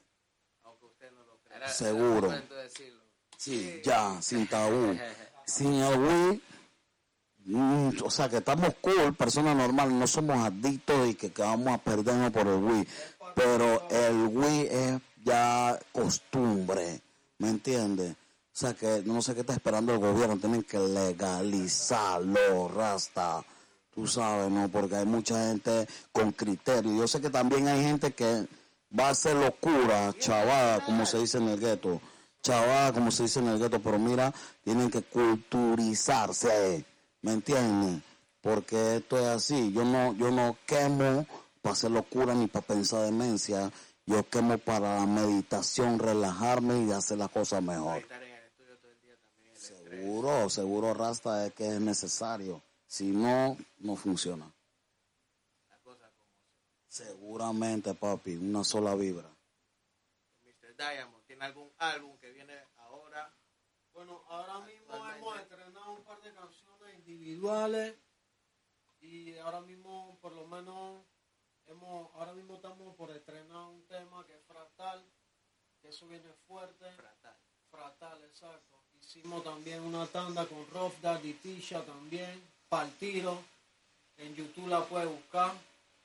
Aunque 0.64 0.86
usted 0.86 1.10
no 1.10 1.22
lo 1.26 1.38
crea. 1.46 1.68
Seguro. 1.68 2.30
decirlo. 2.30 3.02
Sí, 3.36 3.82
ya, 3.84 4.16
sin 4.22 4.46
tabú. 4.46 4.98
Sin 5.44 5.74
el 5.74 5.96
güey, 5.96 6.42
mm, 7.44 7.90
o 8.02 8.10
sea, 8.10 8.28
que 8.30 8.38
estamos 8.38 8.74
cool, 8.80 9.14
personas 9.14 9.54
normales, 9.54 9.92
no 9.92 10.06
somos 10.06 10.38
adictos 10.38 11.10
y 11.10 11.14
que, 11.14 11.30
que 11.30 11.42
vamos 11.42 11.74
a 11.74 11.78
perdernos 11.78 12.32
por 12.32 12.46
el 12.46 12.54
Wii. 12.54 12.88
Pero 13.36 13.86
el 13.90 14.26
Wii 14.32 14.60
es 14.62 15.00
ya 15.26 15.78
costumbre, 15.92 17.02
¿me 17.38 17.48
entiendes? 17.50 18.12
O 18.12 18.58
sea, 18.58 18.74
que 18.74 19.02
no 19.04 19.20
sé 19.20 19.34
qué 19.34 19.40
está 19.40 19.54
esperando 19.54 19.92
el 19.92 19.98
gobierno, 19.98 20.38
tienen 20.38 20.62
que 20.62 20.78
legalizarlo, 20.78 22.68
rasta. 22.68 23.44
Tú 23.94 24.06
sabes, 24.06 24.50
¿no? 24.50 24.68
Porque 24.68 24.96
hay 24.96 25.04
mucha 25.04 25.48
gente 25.48 25.86
con 26.12 26.32
criterio. 26.32 26.94
Yo 26.94 27.08
sé 27.08 27.20
que 27.20 27.28
también 27.28 27.66
hay 27.66 27.82
gente 27.82 28.12
que 28.14 28.46
va 28.98 29.08
a 29.08 29.10
hacer 29.10 29.36
locura, 29.36 30.14
chavada, 30.18 30.84
como 30.84 31.04
se 31.04 31.18
dice 31.18 31.38
en 31.38 31.48
el 31.48 31.58
gueto. 31.58 32.00
Chavada, 32.40 32.92
como 32.92 33.10
se 33.10 33.24
dice 33.24 33.40
en 33.40 33.48
el 33.48 33.58
gueto. 33.58 33.80
Pero 33.82 33.98
mira, 33.98 34.32
tienen 34.62 34.90
que 34.90 35.02
culturizarse, 35.02 36.84
¿me 37.22 37.32
entiendes? 37.32 38.02
Porque 38.40 38.96
esto 38.96 39.18
es 39.18 39.26
así. 39.26 39.72
Yo 39.72 39.84
no, 39.84 40.14
yo 40.14 40.30
no 40.30 40.56
quemo 40.66 41.26
para 41.60 41.72
hacer 41.72 41.90
locura 41.90 42.32
ni 42.32 42.46
para 42.46 42.66
pensar 42.66 43.02
demencia. 43.02 43.72
Yo 44.06 44.28
quemo 44.28 44.56
para 44.58 45.00
la 45.00 45.06
meditación, 45.06 45.98
relajarme 45.98 46.84
y 46.84 46.92
hacer 46.92 47.18
las 47.18 47.28
cosas 47.28 47.60
mejor. 47.60 48.06
Seguro, 49.52 50.48
seguro, 50.48 50.94
Rasta, 50.94 51.46
es 51.46 51.54
que 51.54 51.66
es 51.66 51.80
necesario. 51.80 52.62
Si 52.86 53.08
no, 53.08 53.56
no 53.78 53.96
funciona. 53.96 54.52
Seguramente, 56.86 57.94
papi, 57.94 58.36
una 58.36 58.62
sola 58.62 58.94
vibra. 58.94 59.28
Mr. 60.44 60.76
Diamond, 60.76 61.26
¿tiene 61.26 61.44
algún 61.44 61.72
álbum 61.76 62.16
que 62.18 62.30
viene 62.30 62.54
ahora? 62.76 63.34
Bueno, 63.92 64.22
ahora 64.28 64.60
mismo 64.60 64.94
hemos 64.94 65.40
estrenado 65.40 65.92
un 65.94 66.04
par 66.04 66.22
de 66.22 66.32
canciones 66.32 66.94
individuales 66.98 67.96
y 69.00 69.36
ahora 69.38 69.60
mismo, 69.60 70.16
por 70.22 70.32
lo 70.32 70.46
menos, 70.46 71.04
hemos, 71.68 72.08
ahora 72.14 72.32
mismo 72.32 72.56
estamos 72.56 72.94
por 72.96 73.10
estrenar 73.10 73.62
un 73.68 73.82
tema 73.88 74.24
que 74.26 74.34
es 74.34 74.40
Fractal, 74.46 75.02
que 75.82 75.88
eso 75.88 76.06
viene 76.06 76.28
fuerte. 76.46 76.90
Fratal. 76.92 77.36
Fratal, 77.70 78.24
exacto. 78.24 78.76
Hicimos 79.02 79.44
también 79.44 79.80
una 79.82 80.06
tanda 80.06 80.46
con 80.46 80.66
Rough 80.70 80.94
Daddy 81.00 81.34
Tisha 81.34 81.82
también, 81.84 82.42
Pal 82.68 82.90
Tiro. 82.98 83.38
En 84.18 84.34
YouTube 84.34 84.68
la 84.68 84.84
puedes 84.84 85.08
buscar. 85.08 85.52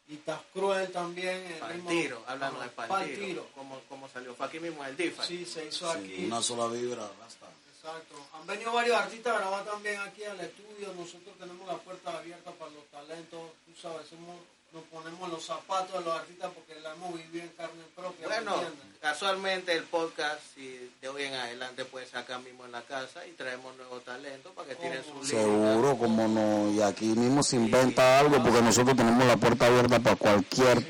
Y 0.08 0.16
Estás 0.16 0.42
Cruel 0.52 0.92
también. 0.92 1.38
el 1.46 1.60
Pal 1.60 1.74
ritmo- 1.74 1.90
tiro, 1.90 2.24
hablando 2.28 2.60
de 2.60 3.16
tiro. 3.16 3.48
¿Cómo, 3.56 3.80
¿Cómo 3.88 4.10
salió? 4.10 4.36
Fue 4.36 4.46
aquí 4.48 4.60
mismo 4.60 4.84
el 4.84 4.98
DIFA. 4.98 5.24
Sí, 5.24 5.46
se 5.46 5.68
hizo 5.68 5.90
Sí, 5.94 5.98
aquí. 6.00 6.26
una 6.26 6.42
sola 6.42 6.68
vibra, 6.68 7.10
Rasta. 7.20 7.48
Exacto. 7.74 8.16
Han 8.34 8.46
venido 8.46 8.74
varios 8.74 8.98
artistas 8.98 9.36
a 9.36 9.40
grabar 9.40 9.64
también 9.64 10.00
aquí 10.02 10.24
al 10.26 10.40
estudio. 10.42 10.92
Nosotros 10.94 11.38
tenemos 11.40 11.66
la 11.66 11.78
puerta 11.78 12.18
abierta 12.18 12.52
para 12.52 12.72
los 12.72 12.86
talentos. 12.88 13.52
Tú 13.66 13.74
sabes, 13.82 14.08
somos, 14.10 14.36
nos 14.74 14.84
ponemos 14.86 15.30
los 15.30 15.46
zapatos 15.46 16.00
de 16.00 16.06
los 16.06 16.16
artistas 16.20 16.52
porque 16.54 16.80
la 16.82 16.94
hemos 16.94 17.14
vivido 17.14 17.44
en 17.44 17.50
carne 17.50 17.84
propia. 17.96 18.28
¿me 18.28 18.36
Bueno, 18.36 18.56
casualmente 19.02 19.74
el 19.74 19.84
podcast, 19.84 20.40
si 20.56 20.92
de 21.02 21.10
hoy 21.10 21.24
en 21.24 21.34
adelante 21.34 21.84
puede 21.86 22.06
sacar 22.06 22.40
mismo 22.42 22.66
en 22.66 22.72
la 22.72 22.82
casa 22.84 23.26
y 23.28 23.32
traemos 23.32 23.76
nuevos 23.76 24.04
talentos 24.06 24.52
para 24.54 24.70
que 24.70 24.76
tiren 24.76 25.04
su 25.04 25.26
Seguro, 25.26 25.98
como 25.98 26.28
no. 26.28 26.72
Y 26.72 26.82
aquí 26.82 27.06
mismo 27.06 27.44
se 27.44 27.58
inventa 27.58 28.20
algo 28.20 28.42
porque 28.42 28.62
nosotros 28.62 28.96
tenemos 28.96 29.26
la 29.26 29.38
puerta 29.38 29.66
abierta 29.68 30.00
para 30.00 30.16
cualquier 30.16 30.86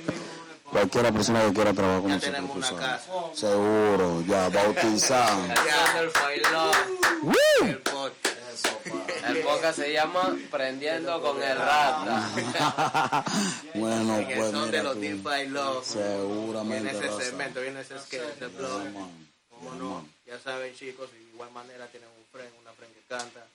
cualquiera 0.69 1.11
persona 1.11 1.45
que 1.47 1.53
quiera 1.53 1.73
trabajar 1.73 2.01
con 2.01 2.09
Ya 2.11 2.15
nosotros. 2.15 2.35
tenemos 2.35 2.71
una 2.71 2.79
casa. 2.79 3.11
Seguro, 3.33 4.21
ya 4.27 4.49
bautizado. 4.49 5.43
El. 7.61 7.67
El 7.69 7.77
podcast. 7.79 8.20
El 9.27 9.41
podcast 9.41 9.79
se 9.79 9.93
llama 9.93 10.37
Prendiendo 10.49 11.21
con 11.21 11.41
el 11.41 11.57
Rata. 11.57 12.29
bueno, 13.75 14.17
En 14.17 14.29
el 14.31 14.37
pues 14.37 14.51
son 14.51 14.71
de 14.71 14.83
los 14.83 14.93
tú. 14.95 14.99
DeFi 15.01 15.47
Love. 15.47 15.85
Seguramente, 15.85 16.91
Viene 16.91 17.07
ese 17.07 17.23
segmento, 17.25 17.61
viene 17.61 17.81
ese 17.81 17.99
sketch, 17.99 18.21
ese 18.35 18.39
Ya, 18.39 18.47
blog. 18.47 18.83
Como 19.49 19.75
no, 19.75 20.07
ya 20.25 20.39
saben 20.39 20.73
chicos, 20.75 21.11
de 21.11 21.21
igual 21.21 21.51
manera 21.51 21.87
tienen 21.87 22.09
un 22.09 22.25
friend, 22.31 22.51
una 22.61 22.71
friend 22.73 22.93
que 22.93 23.01
canta 23.07 23.45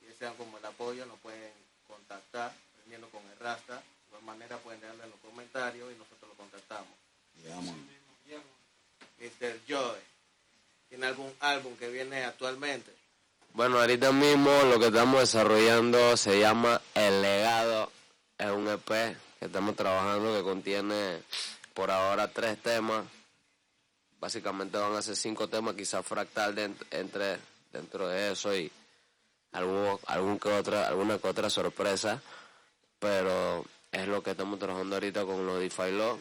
y 0.00 0.06
desean 0.06 0.34
como 0.34 0.58
el 0.58 0.64
apoyo, 0.64 1.06
nos 1.06 1.18
pueden 1.20 1.52
contactar, 1.86 2.52
prendiendo 2.76 3.08
con 3.10 3.22
el 3.30 3.38
Rasta. 3.38 3.74
De 3.74 4.08
igual 4.08 4.22
manera 4.24 4.56
pueden 4.58 4.80
dejarle 4.80 5.04
en 5.04 5.10
los 5.10 5.20
comentarios 5.20 5.92
y 5.92 5.98
nosotros 5.98 6.28
lo 6.30 6.34
contactamos. 6.34 6.92
Ya, 7.44 7.56
man. 7.56 7.88
Mr. 9.18 9.60
Josh, 9.68 10.02
tiene 10.88 12.24
actualmente? 12.24 13.01
Bueno, 13.54 13.78
ahorita 13.80 14.12
mismo 14.12 14.50
lo 14.64 14.78
que 14.78 14.86
estamos 14.86 15.20
desarrollando 15.20 16.16
se 16.16 16.38
llama 16.40 16.80
El 16.94 17.20
Legado. 17.20 17.90
Es 18.38 18.50
un 18.50 18.66
EP 18.68 18.86
que 18.86 19.16
estamos 19.44 19.76
trabajando 19.76 20.34
que 20.36 20.42
contiene 20.42 21.22
por 21.74 21.90
ahora 21.90 22.28
tres 22.28 22.60
temas. 22.62 23.04
Básicamente 24.18 24.78
van 24.78 24.94
a 24.94 25.02
ser 25.02 25.16
cinco 25.16 25.48
temas, 25.48 25.74
quizás 25.74 26.04
fractal 26.06 26.56
entre, 26.90 27.38
dentro 27.72 28.08
de 28.08 28.32
eso 28.32 28.54
y 28.56 28.70
algún, 29.52 29.98
algún 30.06 30.38
que 30.38 30.48
otra, 30.48 30.88
alguna 30.88 31.18
que 31.18 31.28
otra 31.28 31.50
sorpresa. 31.50 32.22
Pero 32.98 33.64
es 33.90 34.06
lo 34.08 34.22
que 34.22 34.30
estamos 34.30 34.58
trabajando 34.58 34.96
ahorita 34.96 35.24
con 35.24 35.44
los 35.44 35.58
DeFi 35.60 35.90
Law. 35.92 36.18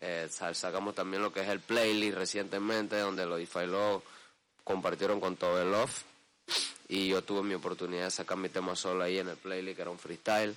Eh, 0.00 0.28
sa- 0.30 0.54
sacamos 0.54 0.94
también 0.94 1.22
lo 1.22 1.32
que 1.32 1.40
es 1.40 1.48
el 1.48 1.58
playlist 1.60 2.16
recientemente, 2.16 2.96
donde 3.00 3.26
los 3.26 3.38
DeFi 3.38 3.66
Law 3.66 4.00
compartieron 4.62 5.18
con 5.18 5.34
todo 5.36 5.60
el 5.60 5.72
Love 5.72 6.04
y 6.88 7.08
yo 7.08 7.22
tuve 7.22 7.42
mi 7.42 7.54
oportunidad 7.54 8.04
de 8.04 8.10
sacar 8.10 8.38
mi 8.38 8.48
tema 8.48 8.74
solo 8.74 9.04
ahí 9.04 9.18
en 9.18 9.28
el 9.28 9.36
playlist 9.36 9.76
que 9.76 9.82
era 9.82 9.90
un 9.90 9.98
freestyle 9.98 10.56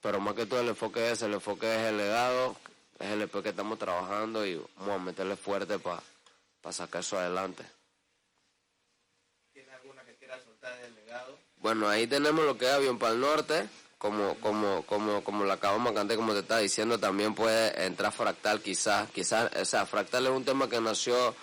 pero 0.00 0.20
más 0.20 0.34
que 0.34 0.46
todo 0.46 0.60
el 0.60 0.68
enfoque 0.68 1.10
es 1.10 1.22
el 1.22 1.34
enfoque 1.34 1.66
es 1.66 1.82
el 1.88 1.96
legado 1.96 2.56
es 2.98 3.10
el 3.10 3.22
EP 3.22 3.42
que 3.42 3.48
estamos 3.50 3.78
trabajando 3.78 4.46
y 4.46 4.54
vamos 4.76 4.94
a 4.94 5.04
meterle 5.04 5.36
fuerte 5.36 5.78
para 5.78 6.02
sacar 6.70 7.00
eso 7.00 7.18
adelante 7.18 7.64
¿Tiene 9.52 9.72
alguna 9.72 10.02
que 10.04 10.14
quiera 10.14 10.40
soltar 10.40 10.80
del 10.80 10.94
legado? 10.94 11.36
bueno 11.56 11.88
ahí 11.88 12.06
tenemos 12.06 12.44
lo 12.44 12.56
que 12.56 12.66
es 12.66 12.72
Avión 12.72 12.98
para 12.98 13.14
el 13.14 13.20
Norte 13.20 13.68
como 13.98 14.36
como 14.36 14.84
como 14.84 15.24
como 15.24 15.44
lo 15.44 15.52
acabamos 15.52 15.92
de 15.92 15.98
cantar 15.98 16.16
como 16.16 16.32
te 16.32 16.40
estaba 16.40 16.60
diciendo 16.60 17.00
también 17.00 17.34
puede 17.34 17.84
entrar 17.84 18.12
Fractal 18.12 18.60
quizás 18.62 19.10
quizás 19.10 19.50
o 19.56 19.64
sea 19.64 19.86
Fractal 19.86 20.26
es 20.26 20.32
un 20.32 20.44
tema 20.44 20.68
que 20.68 20.80
nació 20.80 21.34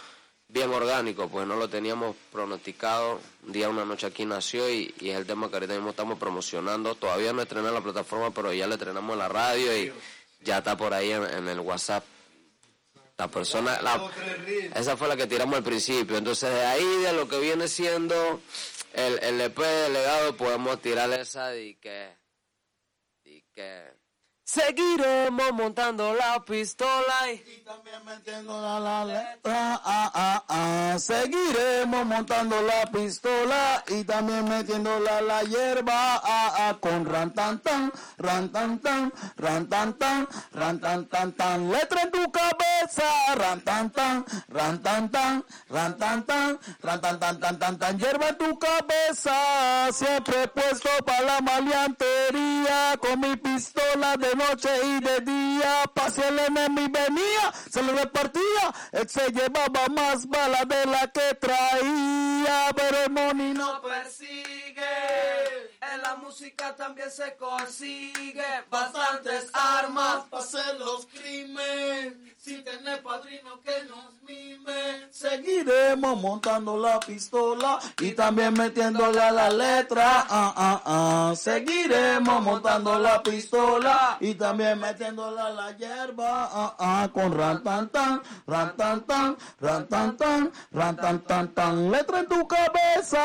bien 0.48 0.72
orgánico, 0.72 1.28
pues 1.28 1.48
no 1.48 1.56
lo 1.56 1.70
teníamos 1.70 2.16
pronosticado. 2.32 3.20
Un 3.46 3.52
día, 3.52 3.70
una 3.70 3.86
noche 3.86 4.08
aquí 4.08 4.26
nació 4.26 4.70
y, 4.70 4.94
y 5.00 5.10
es 5.10 5.18
el 5.18 5.26
tema 5.26 5.50
que 5.50 5.56
ahorita 5.56 5.74
mismo 5.74 5.90
estamos 5.90 6.18
promocionando. 6.18 6.96
Todavía 6.96 7.34
no 7.34 7.42
estrenamos 7.42 7.70
en 7.70 7.76
la 7.76 7.82
plataforma, 7.82 8.32
pero 8.32 8.54
ya 8.54 8.68
le 8.68 8.76
estrenamos 8.76 9.14
en 9.14 9.20
la 9.20 9.28
radio 9.28 9.78
y 9.78 9.92
ya 10.42 10.60
está 10.60 10.78
por 10.78 10.94
ahí 10.94 11.12
en, 11.12 11.48
el 11.48 11.60
WhatsApp. 11.60 12.04
La 13.18 13.30
persona, 13.30 13.82
la, 13.82 14.12
esa 14.76 14.98
fue 14.98 15.08
la 15.08 15.16
que 15.16 15.26
tiramos 15.26 15.56
al 15.56 15.64
principio. 15.64 16.18
Entonces, 16.18 16.50
de 16.50 16.66
ahí, 16.66 16.86
de 17.02 17.14
lo 17.14 17.30
que 17.30 17.40
viene 17.40 17.70
siendo 17.70 18.42
el, 18.94 19.20
el 19.24 19.40
EP 19.40 19.58
de 19.58 19.90
legado, 19.90 20.36
podemos 20.36 20.82
tirar 20.82 21.12
esa 21.14 21.56
y 21.56 21.76
que. 21.76 22.10
Y 23.24 23.42
que. 23.54 24.05
Seguiremos 24.48 25.54
montando 25.54 26.14
la 26.14 26.40
pistola 26.46 27.32
y. 27.34 27.64
También 27.66 28.06
metiendo 28.06 28.62
la, 28.62 28.80
la 28.80 29.04
letra, 29.04 29.82
ah, 29.84 30.12
ah, 30.14 30.44
ah. 30.48 31.00
Seguiremos 31.00 32.06
montando 32.06 32.62
la 32.62 32.86
pistola 32.92 33.84
y 33.88 34.04
también 34.04 34.48
metiendo 34.48 35.00
la, 35.00 35.20
la 35.22 35.42
hierba, 35.42 36.22
ah, 36.24 36.54
ah, 36.60 36.78
con 36.80 37.06
ran 37.06 37.34
tan 37.34 37.58
tan, 37.60 37.92
ran 38.20 38.52
tan 38.52 38.78
tan, 38.78 39.12
ran 39.36 39.68
tan 39.68 39.94
tan, 39.98 40.28
ran 40.54 40.80
tan 40.80 41.08
tan 41.08 41.32
tan. 41.32 41.72
Letra 41.72 42.04
en 42.04 42.12
tu 42.12 42.32
cabeza, 42.32 43.36
ran 43.36 43.62
tan 43.62 43.90
tan, 43.90 44.26
ran 44.50 44.80
tan 44.84 45.10
tan, 45.10 45.44
ran 45.70 45.98
tan 45.98 46.24
tan, 46.24 46.60
ran 46.84 47.02
tan 47.02 47.20
tan 47.20 47.40
tan 47.40 47.58
tan 47.60 47.80
tan. 47.80 47.98
Hierba 47.98 48.30
en 48.30 48.38
tu 48.38 48.60
cabeza, 48.60 49.92
siempre 49.92 50.48
puesto 50.50 50.90
para 51.04 51.22
la 51.22 51.42
maleantería, 51.42 52.96
con 53.02 53.20
mi 53.20 53.36
pistola 53.38 54.16
noche 54.36 54.70
y 54.84 55.00
de 55.00 55.22
día, 55.22 55.84
pa' 55.94 56.10
si 56.10 56.22
el 56.22 56.40
enemigo 56.40 56.92
venía, 56.92 57.54
se 57.70 57.82
lo 57.82 57.94
repartía, 57.94 58.74
él 58.92 59.08
se 59.10 59.32
llevaba 59.32 59.88
más 59.90 60.28
balas 60.28 60.68
de 60.68 60.86
la 60.86 61.08
que 61.12 61.36
traía, 61.36 62.72
pero 62.76 63.04
el 63.06 63.12
money 63.12 63.54
no 63.54 63.82
persigue. 63.82 64.65
Música 66.38 66.76
también 66.76 67.10
se 67.10 67.34
consigue 67.38 68.44
bastantes 68.70 69.50
armas 69.54 70.26
para 70.30 70.44
hacer 70.44 70.80
los 70.80 71.06
crímenes. 71.06 72.14
Sin 72.38 72.62
tener 72.62 73.02
padrino 73.02 73.62
que 73.62 73.84
nos 73.86 74.22
mime. 74.28 75.08
Seguiremos 75.12 76.22
montando 76.22 76.78
la 76.78 77.00
pistola 77.00 77.80
y 78.02 78.12
también 78.12 78.54
metiéndole 78.54 79.20
a 79.22 79.32
la 79.32 79.50
letra. 79.50 80.28
Ah, 80.30 80.54
ah, 80.58 80.82
ah. 80.86 81.36
Seguiremos 81.36 82.44
montando 82.44 83.00
la 83.00 83.24
pistola 83.24 84.18
y 84.20 84.36
también 84.36 84.78
metiéndole 84.80 85.40
a 85.40 85.50
la 85.52 85.72
hierba. 85.72 86.50
Ah, 86.52 86.76
ah. 86.78 87.10
Con 87.14 87.32
ran 87.32 87.64
tan 87.64 87.88
tan, 87.90 88.22
ran 88.46 88.76
tan 88.76 89.06
tan, 89.06 89.38
ran 89.62 89.88
tan 89.88 90.18
tan, 90.18 90.52
ran 90.72 90.96
tan 90.98 91.20
tan 91.22 91.54
tan. 91.54 91.92
Letra 91.92 92.20
en 92.20 92.28
tu 92.28 92.46
cabeza. 92.46 93.24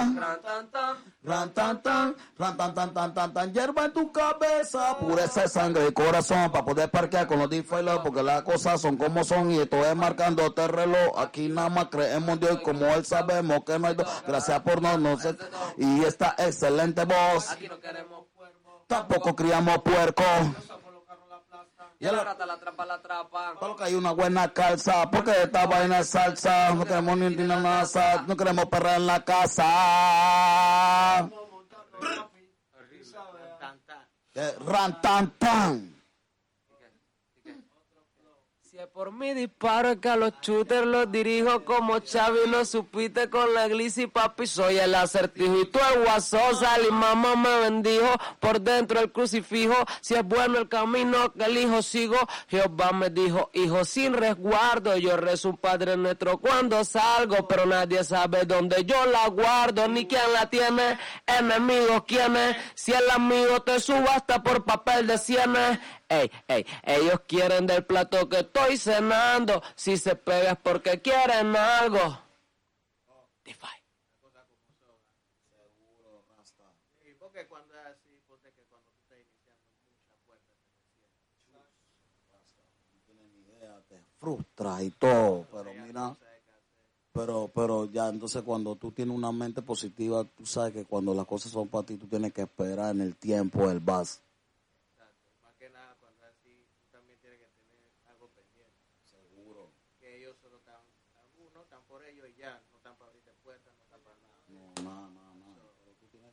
Tan, 0.00 0.70
tan. 0.70 1.14
Ran 1.22 1.54
tan 1.54 1.73
tan, 1.82 2.16
ran 2.38 2.56
tan 2.56 2.74
tan 2.74 2.94
tan 2.94 3.14
tan 3.14 3.32
tan, 3.32 3.52
hierba 3.52 3.86
en 3.86 3.92
tu 3.92 4.12
cabeza, 4.12 4.96
pureza 4.98 5.42
de 5.42 5.48
sangre 5.48 5.88
y 5.88 5.92
corazón 5.92 6.50
para 6.50 6.64
poder 6.64 6.90
parquear 6.90 7.26
con 7.26 7.38
los 7.38 7.50
difuelos 7.50 8.00
porque 8.02 8.22
las 8.22 8.42
cosas 8.42 8.80
son 8.80 8.96
como 8.96 9.24
son 9.24 9.50
y 9.50 9.58
esto 9.58 9.76
es 9.84 9.96
marcando 9.96 10.46
este 10.46 10.68
reloj. 10.68 11.18
Aquí 11.18 11.48
nada 11.48 11.68
más 11.68 11.86
creemos 11.90 12.30
en 12.30 12.40
Dios 12.40 12.58
y 12.60 12.62
como 12.62 12.86
él 12.86 13.04
sabemos 13.04 13.64
que 13.64 13.78
no 13.78 13.88
hay 13.88 13.94
dos. 13.94 14.06
Gracias 14.26 14.60
por 14.60 14.82
no, 14.82 14.98
no 14.98 15.18
sé. 15.18 15.36
Y 15.76 16.04
esta 16.04 16.34
excelente 16.38 17.04
voz. 17.04 17.50
Aquí 17.50 17.68
no 17.68 17.80
queremos 17.80 18.26
cuervo. 18.34 18.84
Tampoco 18.86 19.34
criamos 19.34 19.78
puerco. 19.82 20.24
Y 22.00 22.06
la 22.06 22.24
rata 22.24 22.44
la 22.44 22.58
trampa, 22.58 22.84
la 22.84 22.94
atrapan. 22.94 23.58
Solo 23.58 23.76
que 23.76 23.84
hay 23.84 23.94
una 23.94 24.10
buena 24.12 24.52
calza, 24.52 25.10
porque 25.10 25.44
esta 25.44 25.64
vaina 25.66 26.00
es 26.00 26.10
salsa, 26.10 26.74
no 26.74 26.84
queremos 26.84 27.16
ni 27.16 27.30
nada, 27.30 28.24
no 28.26 28.36
queremos 28.36 28.66
perra 28.66 28.96
en 28.96 29.06
la 29.06 29.24
casa. 29.24 29.64
Eh, 34.36 34.54
Por 38.92 39.12
mi 39.12 39.32
disparo 39.34 39.98
que 40.00 40.08
a 40.08 40.16
los 40.16 40.32
shooters 40.42 40.86
los 40.86 41.10
dirijo 41.10 41.64
como 41.64 41.94
Xavi 42.00 42.48
lo 42.48 42.64
supiste 42.64 43.30
con 43.30 43.54
la 43.54 43.66
glisi 43.66 44.06
papi 44.06 44.46
soy 44.46 44.78
el 44.78 44.94
acertijo 44.94 45.60
y 45.60 45.66
tú 45.66 45.78
el 45.94 46.04
guasón 46.04 46.40
y 46.86 46.92
mamá 46.92 47.34
me 47.34 47.60
bendijo 47.60 48.12
por 48.40 48.60
dentro 48.60 49.00
el 49.00 49.10
crucifijo 49.10 49.74
si 50.00 50.14
es 50.14 50.24
bueno 50.24 50.58
el 50.58 50.68
camino 50.68 51.32
que 51.32 51.44
elijo 51.44 51.82
sigo 51.82 52.18
Jehová 52.48 52.92
me 52.92 53.10
dijo 53.10 53.50
hijo 53.54 53.84
sin 53.84 54.12
resguardo 54.12 54.96
yo 54.96 55.16
rezo 55.16 55.50
un 55.50 55.56
padre 55.56 55.96
nuestro 55.96 56.38
cuando 56.38 56.84
salgo 56.84 57.48
pero 57.48 57.64
nadie 57.66 58.04
sabe 58.04 58.44
dónde 58.44 58.84
yo 58.84 59.06
la 59.06 59.28
guardo 59.28 59.88
ni 59.88 60.06
quién 60.06 60.32
la 60.32 60.50
tiene 60.50 60.98
enemigos 61.26 62.04
quiénes 62.06 62.56
si 62.74 62.92
el 62.92 63.10
amigo 63.10 63.62
te 63.62 63.80
subasta 63.80 64.42
por 64.42 64.64
papel 64.64 65.06
de 65.06 65.16
cienes 65.18 65.78
Ey, 66.08 66.30
ey, 66.48 66.66
ellos 66.82 67.20
quieren 67.26 67.66
del 67.66 67.84
plato 67.84 68.28
que 68.28 68.40
estoy 68.40 68.76
cenando. 68.76 69.62
Si 69.74 69.96
se 69.96 70.16
pega 70.16 70.52
es 70.52 70.58
porque 70.58 71.00
quieren 71.00 71.56
algo. 71.56 72.20
DeFi. 73.44 73.66
Y 77.04 77.12
porque 77.14 77.46
cuando 77.46 77.74
es 77.74 77.96
estás 78.44 79.18
iniciando 79.18 79.64
muchas 79.98 80.18
puertas 80.26 80.56
se 80.58 81.50
cierran. 81.50 81.70
Frustra 84.18 84.82
y 84.82 84.90
todo, 84.90 85.46
pero 85.52 85.74
mira, 85.74 86.16
pero, 87.12 87.48
pero 87.54 87.84
ya 87.84 88.08
entonces 88.08 88.42
cuando 88.42 88.74
tú 88.74 88.90
tienes 88.90 89.14
una 89.14 89.30
mente 89.30 89.62
positiva, 89.62 90.24
tú 90.24 90.44
sabes 90.46 90.72
que 90.72 90.84
cuando 90.84 91.14
las 91.14 91.26
cosas 91.26 91.52
son 91.52 91.68
para 91.68 91.86
ti, 91.86 91.96
tú 91.96 92.08
tienes 92.08 92.32
que 92.32 92.42
esperar 92.42 92.94
en 92.94 93.02
el 93.02 93.14
tiempo, 93.16 93.70
el 93.70 93.78
vas. 93.80 94.20
Exacto. 94.90 95.30
Más 95.44 95.54
que 95.54 95.70
nada 95.70 95.94
cuando 96.00 96.24
es 96.24 96.32
así, 96.32 96.66
tú 96.80 96.86
también 96.90 97.18
tienes 97.20 97.38
que 97.38 97.46
tener 97.46 97.86
algo 98.10 98.28
pendiente. 98.34 98.74
Seguro. 99.04 99.70
Que 100.00 100.18
ellos 100.18 100.36
solo 100.42 100.56
están, 100.56 100.80
algunos 101.22 101.62
están 101.62 101.82
por 101.84 102.02
ellos 102.04 102.26
y 102.30 102.34
ya, 102.40 102.60
no 102.72 102.78
están 102.78 102.96
para 102.96 103.10
abrirte 103.10 103.30
puertas, 103.44 103.72
no 103.78 103.84
están 103.84 104.00
para 104.00 104.16
nada. 104.16 104.40
No, 104.48 104.74
no, 104.82 105.10
no, 105.10 105.34
no. 105.34 105.54
Pero 105.84 105.94
tú 106.00 106.06
tienes 106.08 106.32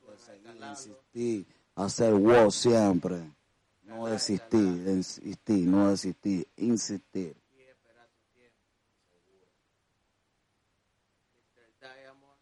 insistir, 0.70 1.46
hacer 1.76 2.14
wow 2.14 2.52
siempre. 2.52 3.32
No 3.84 4.06
desistir, 4.08 4.88
insistir, 4.88 5.68
no 5.68 5.90
desistir, 5.90 6.48
insistir. 6.56 7.36
Y 7.52 7.62
esperar 7.64 8.08
tu 8.16 8.24
tiempo. 8.32 8.64
Seguro. 9.12 9.48
Mr. 11.20 11.68
Diamond. 11.80 12.40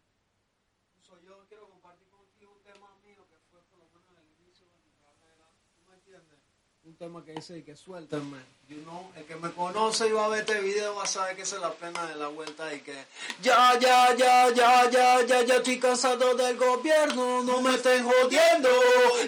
Soy 1.00 1.24
yo 1.24 1.44
quiero 1.48 1.68
compartir 1.68 2.08
contigo 2.08 2.52
un 2.54 2.62
tema 2.62 2.94
mío 3.02 3.26
que 3.28 3.36
fue 3.50 3.60
por 3.64 3.78
lo 3.78 3.88
menos 3.88 4.16
el 4.18 4.30
inicio 4.44 4.66
de 4.68 4.76
mi 4.84 4.92
carrera. 5.02 5.50
¿Tú 5.74 5.82
me 5.88 5.94
entiendes? 5.94 6.38
Un 6.84 6.89
tema 7.00 7.24
que 7.24 7.32
dice 7.32 7.64
que 7.64 7.74
suéltame. 7.74 8.36
You 8.68 8.82
know, 8.84 9.10
el 9.16 9.24
que 9.24 9.34
me 9.34 9.50
conoce 9.50 10.06
y 10.06 10.12
va 10.12 10.26
a 10.26 10.28
ver 10.28 10.40
este 10.40 10.60
video 10.60 10.94
va 10.94 11.04
a 11.04 11.06
saber 11.06 11.34
que 11.34 11.42
es 11.42 11.52
la 11.54 11.72
pena 11.72 12.06
de 12.06 12.14
la 12.14 12.28
vuelta 12.28 12.72
y 12.72 12.80
que 12.80 12.94
ya, 13.42 13.76
ya, 13.80 14.14
ya, 14.14 14.48
ya, 14.50 14.88
ya, 14.90 15.22
ya, 15.26 15.42
ya 15.42 15.56
estoy 15.56 15.80
cansado 15.80 16.34
del 16.34 16.56
gobierno, 16.56 17.42
no 17.42 17.62
me 17.62 17.74
estén 17.74 18.04
jodiendo. 18.04 18.68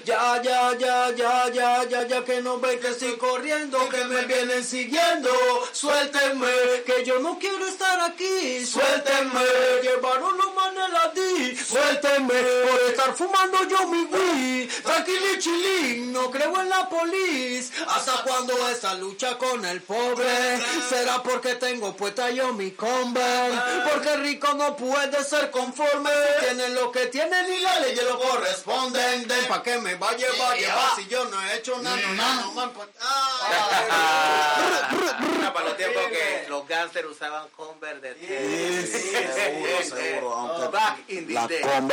Ya, 0.04 0.40
ya, 0.42 0.76
ya, 0.78 1.10
ya, 1.16 1.48
ya, 1.48 1.84
ya, 1.88 2.06
ya 2.06 2.24
que 2.24 2.42
no 2.42 2.60
ven 2.60 2.78
que 2.78 2.88
estoy 2.88 3.16
corriendo, 3.16 3.88
que 3.88 4.04
me 4.04 4.26
vienen 4.26 4.62
siguiendo. 4.62 5.30
Suéltenme, 5.72 6.82
que 6.86 7.04
yo 7.04 7.18
no 7.20 7.38
quiero 7.38 7.66
estar 7.66 7.98
aquí. 8.02 8.64
Suéltenme, 8.66 9.40
llevaron 9.82 10.36
los 10.36 10.54
manes 10.54 10.90
a 11.04 11.12
ti. 11.12 11.56
Por 12.00 12.90
estar 12.90 13.14
fumando 13.14 13.68
yo 13.68 13.86
mi 13.88 14.04
weed. 14.04 14.70
Tranquilo 14.82 15.34
y 15.34 15.38
chilín, 15.38 16.12
no 16.12 16.30
creo 16.30 16.60
en 16.60 16.68
la 16.68 16.88
polis. 16.88 17.72
¿Hasta 17.86 18.22
cuando 18.22 18.68
esta 18.68 18.94
lucha 18.94 19.36
con 19.38 19.64
el 19.64 19.82
pobre? 19.82 20.26
¿Será 20.88 21.22
porque 21.22 21.56
tengo 21.56 21.96
puesta 21.96 22.30
yo 22.30 22.52
mi 22.52 22.70
Converse? 22.72 23.58
Porque 23.90 24.16
rico 24.16 24.54
no 24.54 24.76
puede 24.76 25.22
ser 25.24 25.50
conforme. 25.50 26.10
Tienen 26.40 26.74
lo 26.74 26.90
que 26.90 27.06
tienen 27.06 27.52
y 27.52 27.60
las 27.60 27.80
leyes 27.80 28.04
lo 28.04 28.18
corresponden. 28.18 29.28
Den 29.28 29.46
pa' 29.46 29.62
que 29.62 29.78
me 29.78 29.94
va 29.96 30.10
a 30.10 30.16
llevar, 30.16 30.56
llevar 30.56 30.96
si 30.96 31.06
yo 31.06 31.24
no 31.26 31.42
he 31.42 31.56
hecho 31.56 31.78
nada, 31.78 31.96
nada, 31.96 32.42
no, 32.42 32.52
man, 32.52 32.72
ah. 33.00 33.38
Ah, 35.44 35.52
para 35.52 35.66
los 35.66 35.76
tiempos 35.76 36.02
que 36.08 36.46
los 36.48 36.66
gangsters 36.66 37.08
usaban 37.08 37.48
Converse 37.56 38.00
de 38.00 38.86
Sí, 38.86 38.98
sí, 38.98 39.16
seguro, 39.34 39.82
seguro. 39.82 40.34
Aunque 40.34 40.68
Back 40.68 40.98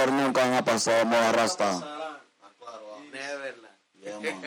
nunca 0.07 0.57
han 0.57 0.63
pasado 0.63 0.97
de 0.97 1.05
moda 1.05 1.31
rasta. 1.31 1.99
Neverland. 3.11 3.75
Yeah, 4.01 4.19
man. 4.19 4.41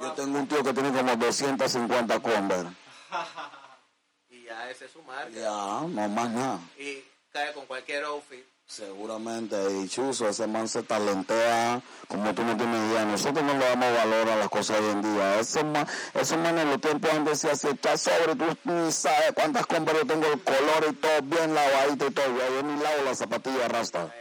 Yo 0.00 0.12
tengo 0.12 0.38
un 0.38 0.46
tío 0.46 0.62
que 0.62 0.72
tiene 0.72 0.92
como 0.92 1.16
250 1.16 2.20
Converse. 2.20 2.72
y 4.30 4.44
ya 4.44 4.70
ese 4.70 4.86
es 4.86 4.92
su 4.92 5.02
marca. 5.02 5.30
Ya, 5.30 5.50
no 5.50 6.08
más 6.08 6.30
nada. 6.30 6.58
Y 6.78 7.04
cae 7.32 7.52
con 7.52 7.66
cualquier 7.66 8.04
outfit. 8.04 8.44
Seguramente, 8.66 9.56
y 9.80 9.88
Chuzo, 9.88 10.28
ese 10.28 10.46
man 10.46 10.68
se 10.68 10.82
talentea 10.82 11.80
como 12.06 12.34
tú 12.34 12.44
no 12.44 12.54
tienes 12.54 12.90
idea. 12.90 13.04
Nosotros 13.06 13.42
no 13.42 13.54
le 13.54 13.64
damos 13.64 13.94
valor 13.94 14.28
a 14.28 14.36
las 14.36 14.48
cosas 14.50 14.78
hoy 14.80 14.90
en 14.90 15.02
día. 15.02 15.40
Esos 15.40 15.64
man, 15.64 15.86
esos 16.12 16.36
manes 16.36 16.64
en 16.64 16.70
los 16.70 16.80
tiempos 16.80 17.10
antes 17.10 17.38
se 17.38 17.50
está 17.50 17.96
sobre, 17.96 18.36
tú 18.36 18.44
ni 18.64 18.92
sabes 18.92 19.32
cuántas 19.34 19.66
compras 19.66 19.96
yo 19.96 20.06
tengo, 20.06 20.26
el 20.26 20.42
color 20.42 20.86
y 20.90 20.92
todo 20.96 21.22
bien 21.22 21.54
lavadito 21.54 22.08
y 22.08 22.10
todo. 22.10 22.26
Yo 22.26 22.62
ni 22.62 22.82
lavo 22.82 23.04
las 23.04 23.16
zapatillas 23.16 23.68
rasta. 23.72 24.14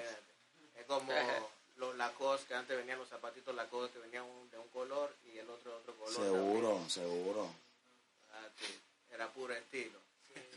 Como 0.87 1.11
los 1.77 1.95
Lacoste, 1.95 2.47
que 2.47 2.55
antes 2.55 2.77
venían 2.77 2.97
los 2.99 3.07
zapatitos 3.09 3.53
Lacoste 3.55 3.93
que 3.93 3.99
venían 4.05 4.23
un- 4.23 4.49
de 4.49 4.57
un 4.57 4.67
color 4.69 5.13
y 5.25 5.37
el 5.37 5.49
otro 5.49 5.71
de 5.71 5.77
otro 5.77 5.95
color. 5.95 6.13
Seguro, 6.13 6.89
seguro. 6.89 7.49
Ah, 8.33 8.47
sí. 8.59 8.79
Era 9.11 9.29
puro 9.31 9.53
estilo. 9.53 9.99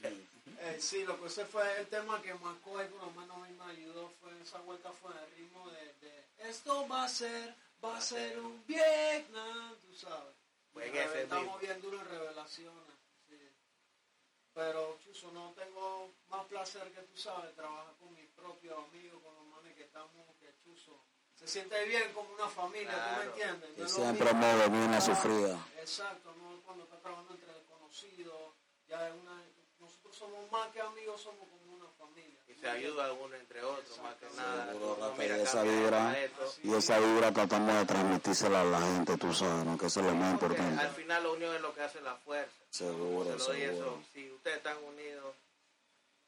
Eh, 0.63 0.79
sí, 0.79 1.05
lo 1.05 1.19
que 1.19 1.29
ese 1.29 1.47
fue 1.47 1.81
el 1.81 1.87
tema 1.87 2.21
que 2.21 2.35
marcó 2.35 2.83
y 2.83 2.87
por 2.89 3.01
lo 3.03 3.11
menos 3.13 3.35
a 3.35 3.41
mí 3.49 3.57
me 3.57 3.73
ayudó, 3.73 4.13
fue 4.21 4.31
esa 4.43 4.59
vuelta 4.59 4.91
fue 4.93 5.11
el 5.13 5.31
ritmo 5.37 5.67
de, 5.71 5.95
de 6.07 6.25
esto 6.51 6.87
va 6.87 7.05
a 7.05 7.09
ser, 7.09 7.55
va 7.83 7.97
a 7.97 8.01
ser 8.03 8.39
un 8.39 8.63
Vietnam, 8.67 9.75
tú 9.81 9.95
sabes. 9.97 10.35
Fue 10.75 10.87
en 10.89 10.97
ese 10.97 11.23
Estamos 11.23 11.45
mismo. 11.45 11.59
bien 11.61 11.81
duros 11.81 12.03
en 12.03 12.09
revelaciones. 12.11 12.95
sí. 13.31 13.39
Pero, 14.53 14.99
No 15.11 15.53
tengo 15.57 16.13
más 16.29 16.45
placer 16.47 16.93
que 16.93 17.01
tú 17.03 17.17
sabes, 17.17 17.53
trabajar 17.57 17.95
con 17.99 18.15
mis 18.15 18.29
propios 18.31 18.79
amigos, 18.79 19.21
con 19.25 19.35
los 19.35 19.45
manes 19.47 19.75
que 19.77 19.83
estamos, 19.83 20.11
que 20.39 20.55
Chuso. 20.63 21.03
Se 21.35 21.49
siente 21.49 21.85
bien 21.87 22.13
como 22.13 22.33
una 22.33 22.47
familia, 22.49 22.91
¿tú 22.93 22.97
me 22.97 23.03
Claro. 23.17 23.31
entiendes? 23.33 23.71
Que 23.75 23.83
No 23.83 23.89
siempre 23.89 24.31
venido 24.57 24.85
una 24.87 24.97
Ah, 24.99 25.01
sufrida. 25.01 25.67
Exacto, 25.79 26.33
no 26.37 26.61
cuando 26.63 26.85
está 26.85 26.99
trabajando 27.01 27.35
entre 27.35 27.53
desconocidos, 27.55 28.55
ya 28.87 29.09
es 29.09 29.15
una, 29.15 29.43
nosotros 29.91 30.17
somos 30.17 30.51
más 30.53 30.69
que 30.73 30.81
amigos, 30.81 31.21
somos 31.21 31.41
como 31.49 31.77
una 31.77 31.89
familia. 31.99 32.39
Y 32.49 32.55
se 32.55 32.69
ayuda 32.69 33.13
uno 33.13 33.35
entre 33.37 33.63
otros, 33.65 33.99
más 34.03 34.15
que 34.17 34.27
nada. 34.37 34.73
Seguro, 34.73 34.97
Rafa, 35.01 35.15
mira, 35.23 35.39
y 35.39 35.41
esa 35.43 35.63
vibra, 35.63 36.17
y 36.63 36.75
esa 36.75 36.99
vibra 36.99 37.33
tratamos 37.33 37.75
de 37.75 37.85
transmitírsela 37.87 38.61
a 38.61 38.65
la 38.65 38.81
gente, 38.81 39.17
tú 39.17 39.33
sabes, 39.35 39.65
¿no? 39.65 39.79
que 39.79 39.87
eso 39.87 40.01
es 40.01 40.07
lo 40.07 40.15
más 40.15 40.39
Porque 40.39 40.57
importante. 40.57 40.83
al 40.87 40.95
final 40.95 41.23
la 41.23 41.31
unión 41.31 41.55
es 41.55 41.61
lo 41.61 41.75
que 41.75 41.83
hace 41.83 42.01
la 42.01 42.15
fuerza. 42.17 42.53
Seguro, 42.71 43.39
Se 43.39 43.53
seguro. 43.53 43.73
eso. 43.73 44.03
Si 44.13 44.31
ustedes 44.31 44.57
están 44.59 44.77
unidos, 44.85 45.35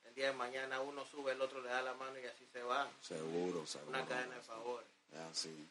el 0.04 0.14
día 0.14 0.26
de 0.28 0.32
mañana 0.32 0.80
uno 0.80 1.04
sube, 1.06 1.32
el 1.32 1.40
otro 1.40 1.60
le 1.60 1.68
da 1.68 1.82
la 1.82 1.94
mano 1.94 2.18
y 2.18 2.26
así 2.26 2.46
se 2.52 2.62
va. 2.62 2.88
Seguro, 3.00 3.66
seguro. 3.66 3.90
Una 3.90 4.04
cadena 4.06 4.34
de 4.36 4.42
favores. 4.42 4.86
Es 5.12 5.18
así. 5.20 5.68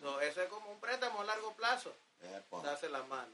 So, 0.00 0.18
eso 0.22 0.42
es 0.42 0.48
como 0.48 0.70
un 0.70 0.80
préstamo 0.80 1.20
a 1.20 1.24
largo 1.24 1.52
plazo. 1.52 1.92
Epa, 2.22 2.62
Darse 2.62 2.88
la 2.88 3.02
mano. 3.02 3.30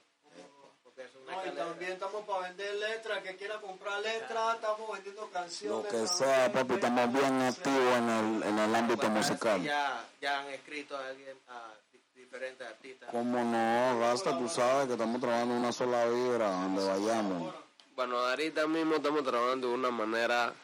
Porque 0.97 1.11
es 1.11 1.15
una 1.17 1.37
No, 1.37 1.47
y 1.47 1.51
también 1.57 1.93
estamos 1.93 2.25
para 2.25 2.49
vender 2.49 2.75
letras, 2.77 3.23
que 3.23 3.37
quiera 3.37 3.61
comprar 3.61 4.01
letras, 4.01 4.55
estamos 4.55 4.93
vendiendo 4.93 5.31
canciones. 5.31 5.93
Lo 5.93 6.01
que 6.01 6.07
sea, 6.09 6.51
papi, 6.51 6.75
estamos 6.75 7.13
bien 7.13 7.43
activos 7.43 7.97
en 7.99 8.09
el, 8.09 8.43
en 8.45 8.59
el 8.59 8.75
ámbito 8.75 9.09
musical. 9.11 9.63
Ya, 9.63 10.05
ya 10.23 10.41
han 10.41 10.47
escrito 10.49 10.97
a, 10.97 11.07
alguien, 11.09 11.37
a 11.49 11.69
di- 11.93 12.01
diferentes 12.23 12.67
artistas. 12.67 13.11
¿Cómo 13.11 13.45
no? 13.45 14.01
Rasta, 14.01 14.39
tú 14.39 14.49
sabes 14.49 14.87
que 14.87 14.93
estamos 14.95 15.21
trabajando 15.21 15.55
en 15.55 15.61
una 15.61 15.73
sola 15.73 16.07
vibra, 16.07 16.49
donde 16.51 16.85
vayamos. 16.87 17.55
Bueno, 17.95 18.19
ahorita 18.19 18.67
mismo 18.67 18.97
estamos 18.97 19.23
trabajando 19.23 19.69
de 19.69 19.75
una 19.75 19.91
manera 19.91 20.55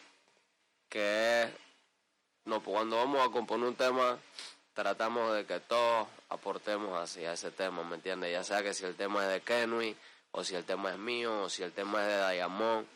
que 0.88 1.42
es, 1.42 1.50
no, 2.46 2.60
pues 2.62 2.74
cuando 2.74 2.96
vamos 2.96 3.26
a 3.26 3.30
componer 3.30 3.68
un 3.68 3.74
tema, 3.76 4.18
tratamos 4.74 5.34
de 5.34 5.44
que 5.44 5.60
todos 5.60 6.08
aportemos 6.30 6.98
así 6.98 7.22
a 7.26 7.34
ese 7.34 7.50
tema, 7.50 7.82
¿me 7.84 7.96
entiendes? 7.96 8.32
Ya 8.32 8.42
sea 8.44 8.62
que 8.62 8.72
si 8.74 8.84
el 8.86 8.94
tema 8.94 9.24
es 9.24 9.30
de 9.30 9.40
Kenui, 9.42 9.94
o 10.32 10.42
si 10.44 10.54
el 10.54 10.64
tema 10.64 10.90
es 10.90 10.98
mío, 10.98 11.42
o 11.42 11.48
si 11.48 11.62
el 11.62 11.72
tema 11.72 12.02
es 12.02 12.08
de 12.08 12.32
Diamond, 12.32 12.86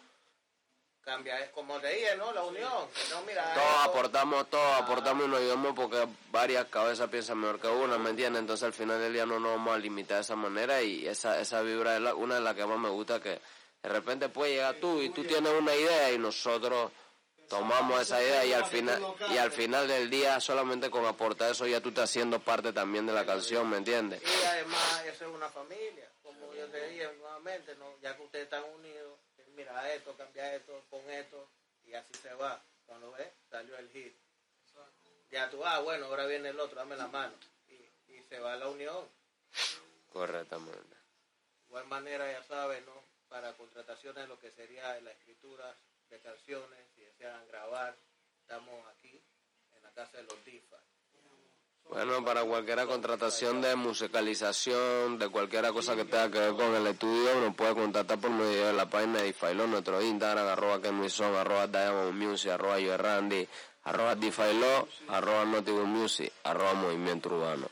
Cambia, 1.03 1.39
es 1.39 1.51
como 1.51 1.79
te 1.79 1.87
dije, 1.89 2.17
¿no? 2.17 2.33
La 2.33 2.43
unión. 2.43 2.69
No, 3.13 3.21
mira, 3.25 3.55
todos 3.55 3.69
esto- 3.69 3.81
aportamos, 3.91 4.51
todos 4.51 4.75
aportamos 4.81 5.27
y 5.27 5.29
nos 5.29 5.39
ayudamos 5.39 5.73
porque 5.77 6.05
varias 6.33 6.65
cabezas 6.67 7.09
piensan 7.09 7.39
mejor 7.39 7.61
que 7.61 7.69
una, 7.69 7.97
¿me 7.97 8.11
entiendes? 8.11 8.41
Entonces 8.41 8.65
al 8.65 8.73
final 8.73 8.99
del 8.99 9.13
día 9.13 9.25
no 9.25 9.39
nos 9.39 9.53
vamos 9.53 9.77
a 9.77 9.79
limitar 9.79 10.17
de 10.17 10.23
esa 10.23 10.35
manera 10.35 10.83
y 10.83 11.07
esa, 11.07 11.39
esa 11.39 11.63
vibra 11.63 11.95
es 11.95 12.03
la- 12.03 12.17
una 12.17 12.35
de 12.35 12.41
las 12.41 12.57
que 12.57 12.67
más 12.67 12.77
me 12.81 12.89
gusta 12.89 13.21
que 13.23 13.41
de 13.83 13.89
repente 13.89 14.29
puede 14.31 14.55
llegar 14.55 14.75
tú 14.81 15.01
y 15.01 15.11
tú 15.11 15.23
tienes 15.23 15.53
una 15.53 15.77
idea 15.77 16.11
y 16.11 16.19
nosotros 16.19 16.91
tomamos 17.49 18.01
esa 18.01 18.21
idea 18.21 18.45
y 18.45 18.53
al 18.53 18.65
final 18.65 19.01
y 19.33 19.39
al 19.39 19.53
final 19.53 19.87
del 19.87 20.11
día 20.11 20.41
solamente 20.41 20.91
con 20.91 21.07
aportar 21.07 21.53
eso 21.53 21.69
ya 21.69 21.81
tú 21.81 21.91
estás 21.91 22.11
haciendo 22.11 22.41
parte 22.41 22.73
también 22.73 23.07
de 23.07 23.13
la 23.13 23.25
canción, 23.25 23.71
¿me 23.71 23.77
entiendes? 23.77 24.21
Y 24.25 24.45
además, 24.45 25.05
eso 25.07 25.25
es 25.29 25.31
una 25.33 25.49
familia. 25.51 26.09
Yo 26.57 26.67
te 26.69 26.89
dije 26.89 27.13
nuevamente, 27.19 27.75
¿no? 27.77 27.99
ya 28.01 28.17
que 28.17 28.23
ustedes 28.23 28.45
están 28.45 28.65
unidos, 28.65 29.19
mira 29.55 29.93
esto, 29.93 30.17
cambia 30.17 30.55
esto, 30.55 30.83
pon 30.89 31.09
esto, 31.11 31.51
y 31.85 31.93
así 31.93 32.15
se 32.15 32.33
va. 32.35 32.63
Cuando 32.87 33.11
ves, 33.13 33.29
salió 33.51 33.77
el 33.77 33.91
hit. 33.91 34.17
Ya 35.31 35.51
tú, 35.51 35.65
ah, 35.65 35.81
bueno, 35.81 36.07
ahora 36.07 36.25
viene 36.27 36.51
el 36.51 36.61
otro, 36.61 36.77
dame 36.77 36.97
la 36.97 37.09
mano. 37.09 37.35
Y, 37.69 37.75
y 38.13 38.23
se 38.29 38.39
va 38.39 38.57
la 38.57 38.69
unión. 38.69 39.07
Correctamente. 40.13 40.95
De 40.95 41.67
igual 41.67 41.87
manera, 41.89 42.31
ya 42.31 42.43
sabes, 42.45 42.85
¿no? 42.87 43.03
Para 43.29 43.53
contrataciones, 43.55 44.29
lo 44.29 44.39
que 44.39 44.51
sería 44.53 44.99
la 45.01 45.11
escritura 45.11 45.77
de 46.09 46.21
canciones, 46.21 46.79
si 46.95 47.03
desean 47.03 47.47
grabar, 47.49 47.97
estamos 48.41 48.87
aquí 48.89 49.21
en 49.73 49.83
la 49.83 49.91
casa 49.91 50.17
de 50.19 50.23
los 50.23 50.45
DIFA. 50.45 50.79
Bueno, 51.89 52.25
para 52.25 52.43
cualquier 52.43 52.85
contratación 52.87 53.61
de 53.61 53.77
musicalización, 53.77 55.19
de 55.19 55.29
cualquier 55.29 55.69
cosa 55.73 55.95
que 55.95 56.05
tenga 56.05 56.31
que 56.31 56.39
ver 56.39 56.55
con 56.55 56.75
el 56.75 56.87
estudio, 56.89 57.41
nos 57.41 57.55
puede 57.55 57.75
contactar 57.75 58.19
por 58.19 58.31
medio 58.31 58.67
de 58.67 58.73
la 58.73 58.87
página 58.87 59.21
de 59.21 59.27
Difailo, 59.27 59.67
nuestro 59.67 60.03
Instagram, 60.03 60.49
arroba 60.49 60.83
Kenwison, 60.83 61.35
arroba 61.35 61.67
Diamond 61.69 62.13
Music, 62.13 62.51
arroba 62.51 62.75
Joe 62.75 62.97
Randy, 62.97 63.49
arroba 63.85 64.15
Difailo, 64.17 64.89
arroba 65.09 65.45
Notable 65.45 65.85
Music, 65.85 66.33
arroba 66.43 66.75
Movimiento 66.75 67.29
Urbano. 67.29 67.69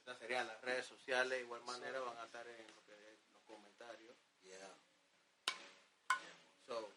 Estas 0.00 0.18
serían 0.18 0.46
las 0.48 0.60
redes 0.60 0.86
sociales, 0.86 1.40
igual 1.40 1.62
manera 1.62 2.00
van 2.00 2.18
a 2.18 2.24
estar 2.24 2.46
en 2.46 2.66
lo 2.66 2.82
que 2.86 3.16
los 3.32 3.42
comentarios. 3.44 4.16
So, 6.66 6.90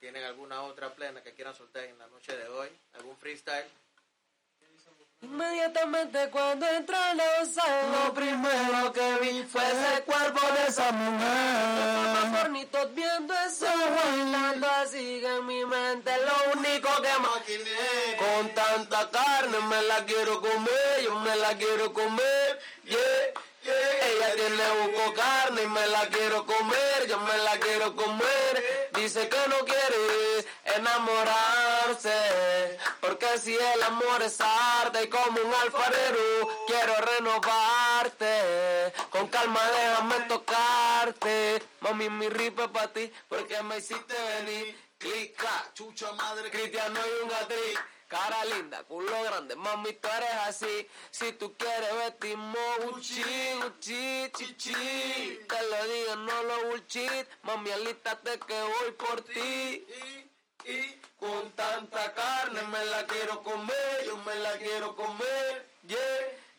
¿Tienen 0.00 0.24
alguna 0.24 0.62
otra 0.62 0.92
plena 0.94 1.22
que 1.22 1.32
quieran 1.32 1.54
soltar 1.54 1.84
en 1.84 1.96
la 1.96 2.08
noche 2.08 2.36
de 2.36 2.48
hoy? 2.48 2.68
¿Algún 2.94 3.16
freestyle? 3.16 3.66
Inmediatamente 5.22 6.30
cuando 6.30 6.66
entró 6.66 6.96
la 7.14 7.44
sala, 7.44 8.06
lo 8.06 8.14
primero 8.14 8.90
que 8.90 9.18
vi 9.20 9.42
fue 9.42 9.62
ese 9.62 10.02
cuerpo 10.04 10.40
de 10.54 10.66
esa 10.66 10.90
mujer. 10.92 12.38
Fornitos 12.38 12.94
viendo 12.94 13.34
eso, 13.46 13.66
bailando 13.66 14.66
así 14.82 15.20
que 15.20 15.36
en 15.36 15.46
mi 15.46 15.62
mente 15.66 16.10
lo 16.24 16.58
único 16.58 16.88
que 17.02 17.12
maquiné. 17.20 18.16
Con 18.16 18.48
tanta 18.54 19.10
carne 19.10 19.58
me 19.68 19.82
la 19.82 20.06
quiero 20.06 20.40
comer, 20.40 21.02
yo 21.04 21.14
me 21.20 21.36
la 21.36 21.54
quiero 21.54 21.92
comer, 21.92 22.58
yeah. 22.84 22.98
Ella 23.62 24.34
tiene 24.36 24.64
buco 24.80 25.12
carne 25.12 25.62
y 25.64 25.66
me 25.66 25.86
la 25.88 26.08
quiero 26.08 26.46
comer, 26.46 27.06
yo 27.06 27.20
me 27.20 27.36
la 27.44 27.58
quiero 27.58 27.94
comer. 27.94 28.88
Dice 28.94 29.28
que 29.28 29.48
no 29.48 29.58
quiere 29.66 30.46
enamorarse, 30.76 32.78
porque 33.00 33.38
si 33.38 33.54
el 33.54 33.82
amor 33.82 34.22
es 34.22 34.40
arte 34.40 35.08
como 35.08 35.40
un 35.40 35.54
alfarero, 35.54 36.48
quiero 36.66 36.94
renovarte. 37.12 38.92
Con 39.10 39.28
calma 39.28 39.60
déjame 39.70 40.20
tocarte, 40.28 41.62
mami 41.80 42.08
mi 42.08 42.28
ripe 42.28 42.68
para 42.68 42.92
ti, 42.92 43.12
porque 43.28 43.62
me 43.62 43.78
hiciste 43.78 44.14
venir. 44.14 44.90
Clica, 44.98 45.70
Chucha 45.72 46.12
madre, 46.12 46.50
Cristiano 46.50 47.00
y 47.00 47.22
un 47.22 47.30
gatri, 47.30 47.78
Cara 48.10 48.44
linda, 48.44 48.82
culo 48.82 49.22
grande, 49.22 49.54
mami, 49.54 49.92
tú 49.92 50.08
eres 50.08 50.34
así. 50.48 50.88
Si 51.12 51.30
tú 51.34 51.54
quieres 51.56 51.94
vestimos 51.94 52.58
Gucci, 52.84 53.22
Gucci, 53.62 54.32
chichi. 54.36 55.38
Te 55.48 55.62
lo 55.70 55.86
digo, 55.86 56.16
no 56.16 56.42
lo 56.42 56.70
bullshit. 56.70 57.28
Mami, 57.44 57.70
alístate 57.70 58.40
que 58.40 58.62
voy 58.62 58.90
por 58.98 59.20
ti. 59.22 59.86
Y, 60.64 61.00
con 61.18 61.50
tanta 61.52 62.12
carne 62.12 62.62
me 62.62 62.84
la 62.86 63.06
quiero 63.06 63.42
comer, 63.42 64.04
yo 64.06 64.16
me 64.18 64.34
la 64.36 64.52
quiero 64.52 64.94
comer. 64.94 65.66
Yeah, 65.86 65.98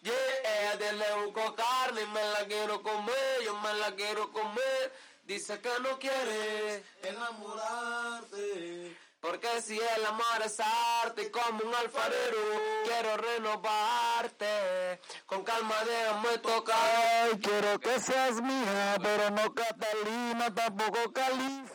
yeah, 0.03 0.13
ella 0.61 0.77
tiene 0.77 1.05
buco 1.23 1.55
carne 1.55 2.01
y 2.01 2.07
me 2.07 2.23
la 2.31 2.45
quiero 2.45 2.81
comer, 2.81 3.41
yo 3.43 3.57
me 3.59 3.73
la 3.75 3.95
quiero 3.95 4.31
comer. 4.31 4.91
Dice 5.25 5.59
que 5.61 5.69
no 5.81 5.97
quiere 5.99 6.83
Enamorarte. 7.03 8.97
Porque 9.21 9.61
si 9.61 9.77
el 9.77 10.05
amor 10.07 10.41
es 10.43 10.59
arte 10.59 11.29
como 11.29 11.63
un 11.63 11.75
alfarero, 11.75 12.39
quiero 12.83 13.17
renovarte. 13.17 14.99
Con 15.27 15.43
calma 15.43 15.75
déjame 15.85 16.39
tocar. 16.39 17.29
quiero 17.39 17.79
que 17.79 17.99
seas 17.99 18.41
mía, 18.41 18.97
pero 18.99 19.29
no 19.29 19.53
Catalina, 19.53 20.51
tampoco 20.53 21.13
Califa. 21.13 21.70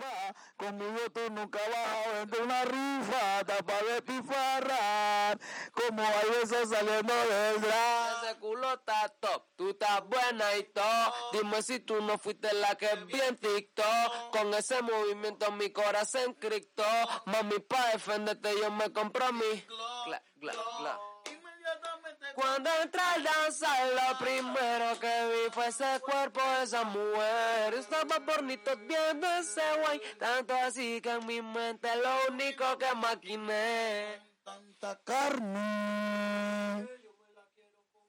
Conmigo 0.56 0.98
tú 1.12 1.20
nunca 1.32 1.58
vas 1.68 2.06
a 2.06 2.12
vender 2.12 2.42
una 2.42 2.64
rifa, 2.64 3.44
tapa 3.44 3.82
de 3.82 4.00
tifarrar, 4.02 5.38
como 5.72 6.02
hay 6.02 6.30
besos 6.30 6.70
saliendo 6.70 7.14
del 7.14 7.60
drag. 7.60 8.24
Ese 8.24 8.38
culo 8.38 8.72
está 8.72 9.08
top, 9.20 9.44
tú 9.56 9.70
estás 9.70 10.02
buena 10.06 10.56
y 10.56 10.62
todo. 10.64 11.12
Dime 11.32 11.62
si 11.62 11.80
tú 11.80 12.00
no 12.00 12.16
fuiste 12.16 12.52
la 12.54 12.74
que 12.74 12.88
vi 13.04 13.20
en 13.20 13.36
TikTok. 13.36 14.30
Con 14.32 14.54
ese 14.54 14.80
movimiento 14.80 15.52
mi 15.52 15.70
corazón 15.72 16.32
criptó. 16.34 16.84
Mami, 17.26 17.58
pa' 17.58 17.90
defenderte 17.92 18.58
yo 18.58 18.70
me 18.70 18.90
compro 18.92 19.30
mi. 19.34 19.60
Gla, 20.06 20.22
gla, 20.36 20.52
gla. 20.78 20.98
Inmediatamente 21.30 22.05
Cuando 22.34 22.70
entré 22.82 23.00
al 23.00 23.22
danzar, 23.22 23.88
lo 23.94 24.18
primero 24.18 25.00
que 25.00 25.28
vi 25.46 25.50
fue 25.52 25.68
ese 25.68 26.00
cuerpo 26.00 26.40
de 26.40 26.62
esa 26.64 26.84
mujer. 26.84 27.74
Estaba 27.74 28.18
bonito 28.18 28.76
viendo 28.78 29.26
ese 29.38 29.62
guay, 29.80 30.00
tanto 30.18 30.54
así 30.54 31.00
que 31.00 31.10
en 31.10 31.26
mi 31.26 31.40
mente 31.40 31.88
lo 31.96 32.32
único 32.32 32.76
que 32.78 32.94
maquiné. 32.94 34.20
Tanta 34.44 34.98
carne. 35.02 36.86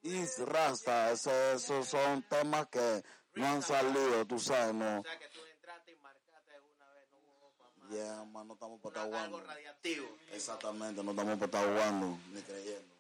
Y 0.04 0.26
rasta, 0.46 1.12
ese- 1.12 1.54
esos 1.54 1.88
son 1.88 2.22
temas 2.24 2.68
que 2.68 3.04
no 3.36 3.46
han 3.48 3.62
salido, 3.62 4.26
tú 4.26 4.40
sabes, 4.40 4.74
no. 4.74 5.00
O 5.00 5.04
sea 5.04 5.20
que 5.20 5.28
tú 5.30 5.40
entraste 5.46 5.92
y 5.92 5.96
marcaste 5.98 6.60
una 6.76 6.92
vez, 6.94 7.08
no 7.12 7.18
hubo 7.20 7.52
para 7.58 7.72
más. 7.72 7.90
Ya, 7.92 8.24
man, 8.26 8.48
no 8.48 8.54
estamos 8.54 8.80
para 8.82 8.96
estar 8.96 9.08
Una- 9.10 9.24
algo 9.24 9.38
jugando. 9.38 9.54
radiactivo. 9.54 10.18
Exactamente, 10.32 11.04
no 11.04 11.12
estamos 11.12 11.34
para 11.40 11.46
estar 11.46 11.66
jugando, 11.66 12.18
ni 12.32 12.42
creyendo. 12.42 12.97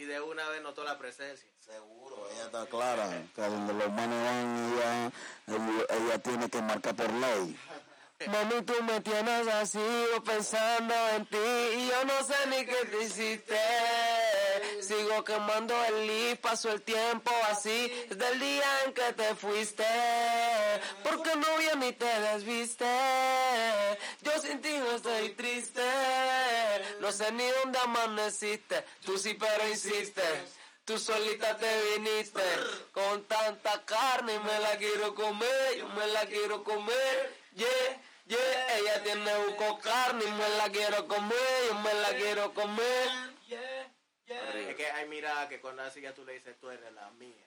Y 0.00 0.06
de 0.06 0.18
una 0.18 0.48
vez 0.48 0.62
notó 0.62 0.82
la 0.82 0.96
presencia. 0.96 1.46
Seguro, 1.58 2.26
ella 2.32 2.44
está 2.44 2.64
clara, 2.64 3.22
que 3.34 3.42
donde 3.42 3.74
los 3.74 3.92
manes 3.92 4.24
van, 4.24 5.12
ella, 5.46 5.86
ella 5.90 6.18
tiene 6.20 6.48
que 6.48 6.62
marcar 6.62 6.96
por 6.96 7.12
ley. 7.12 7.54
Mami, 8.26 8.60
tú 8.62 8.74
me 8.82 9.00
tienes 9.00 9.48
así, 9.48 9.78
yo 9.78 10.22
pensando 10.22 10.94
en 11.16 11.24
ti 11.24 11.38
y 11.38 11.88
yo 11.88 12.04
no 12.04 12.22
sé 12.22 12.34
ni 12.48 12.66
qué 12.66 12.84
te 12.84 13.04
hiciste. 13.04 13.58
Sigo 14.82 15.24
quemando 15.24 15.74
el 15.86 16.06
leaf, 16.06 16.38
pasó 16.40 16.70
el 16.70 16.82
tiempo 16.82 17.30
así, 17.50 17.90
desde 18.10 18.28
el 18.32 18.40
día 18.40 18.84
en 18.84 18.92
que 18.92 19.12
te 19.14 19.34
fuiste. 19.34 19.86
Porque 21.02 21.34
no 21.34 21.56
vi 21.56 21.78
ni 21.78 21.92
te 21.92 22.20
desviste. 22.20 22.84
Yo 24.20 24.32
sin 24.42 24.60
ti 24.60 24.76
no 24.78 24.92
estoy 24.96 25.30
triste. 25.30 25.82
No 27.00 27.10
sé 27.12 27.32
ni 27.32 27.48
dónde 27.48 27.78
amaneciste, 27.78 28.84
tú 29.02 29.16
sí 29.16 29.32
pero 29.32 29.66
insistes. 29.66 30.58
Tú 30.84 30.98
solita 30.98 31.56
te 31.56 31.98
viniste 31.98 32.42
con 32.92 33.24
tanta 33.24 33.82
carne 33.84 34.34
y 34.34 34.38
me 34.40 34.58
la 34.58 34.76
quiero 34.76 35.14
comer, 35.14 35.76
yo 35.78 35.88
me 35.90 36.06
la 36.08 36.26
quiero 36.26 36.64
comer, 36.64 37.38
yeah, 37.54 38.00
yeah, 38.30 38.78
ella 38.78 39.02
tiene 39.02 39.46
buco 39.46 39.78
carne 39.80 40.24
y 40.24 40.30
me 40.30 40.48
la 40.56 40.70
quiero 40.70 41.06
comer, 41.06 41.36
yo 41.68 41.74
me 41.80 41.94
la 41.94 42.08
quiero 42.16 42.54
comer. 42.54 43.08
Es 44.26 44.76
que 44.76 44.86
hay 44.86 45.08
miradas 45.08 45.48
que 45.48 45.60
cuando 45.60 45.82
así 45.82 46.00
ya 46.00 46.14
tú 46.14 46.24
le 46.24 46.34
dices, 46.34 46.56
tú 46.60 46.70
eres 46.70 46.92
la 46.92 47.10
mía. 47.10 47.46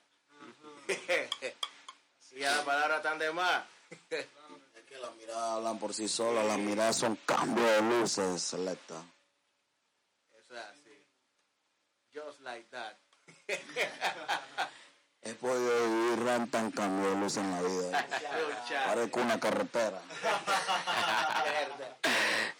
y 2.32 2.38
ya 2.40 2.56
las 2.56 2.64
palabras 2.64 2.98
están 2.98 3.18
de 3.18 3.32
más. 3.32 3.64
Es 4.10 4.84
que 4.86 4.98
las 4.98 5.14
miradas 5.14 5.42
hablan 5.42 5.78
por 5.78 5.94
sí 5.94 6.08
solas, 6.08 6.44
las 6.46 6.58
miradas 6.58 6.96
son 6.96 7.16
cambios 7.24 7.66
de 7.66 7.80
luces, 7.82 8.42
selecta. 8.42 9.02
Eso 10.32 10.54
es 10.54 10.64
así. 10.64 11.06
Just 12.12 12.40
like 12.42 12.68
that. 12.70 12.96
He 15.24 15.34
podido 15.34 15.88
vivir 15.88 16.24
renta 16.24 16.60
en 16.60 16.70
cambio 16.70 17.10
de 17.10 17.16
luces 17.16 17.38
en 17.38 17.50
la 17.50 17.62
vida. 17.62 18.06
Parezco 18.86 19.20
una 19.20 19.40
carretera. 19.40 20.00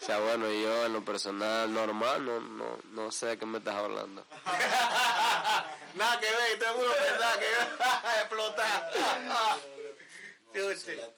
O 0.01 0.07
sea, 0.07 0.19
bueno, 0.19 0.47
yo 0.51 0.85
en 0.85 0.93
lo 0.93 1.03
personal 1.03 1.73
normal 1.73 2.23
no, 2.23 2.39
no, 2.39 2.77
no 2.91 3.11
sé 3.11 3.25
de 3.25 3.37
qué 3.39 3.47
me 3.47 3.57
estás 3.57 3.73
hablando. 3.73 4.23
Nada 5.95 6.19
que 6.19 6.27
ver, 6.27 6.59
todo 6.59 6.69
el 6.69 6.75
mundo 6.77 6.93
pensaba 6.95 7.39
que 7.39 7.45
explotar. 8.21 8.91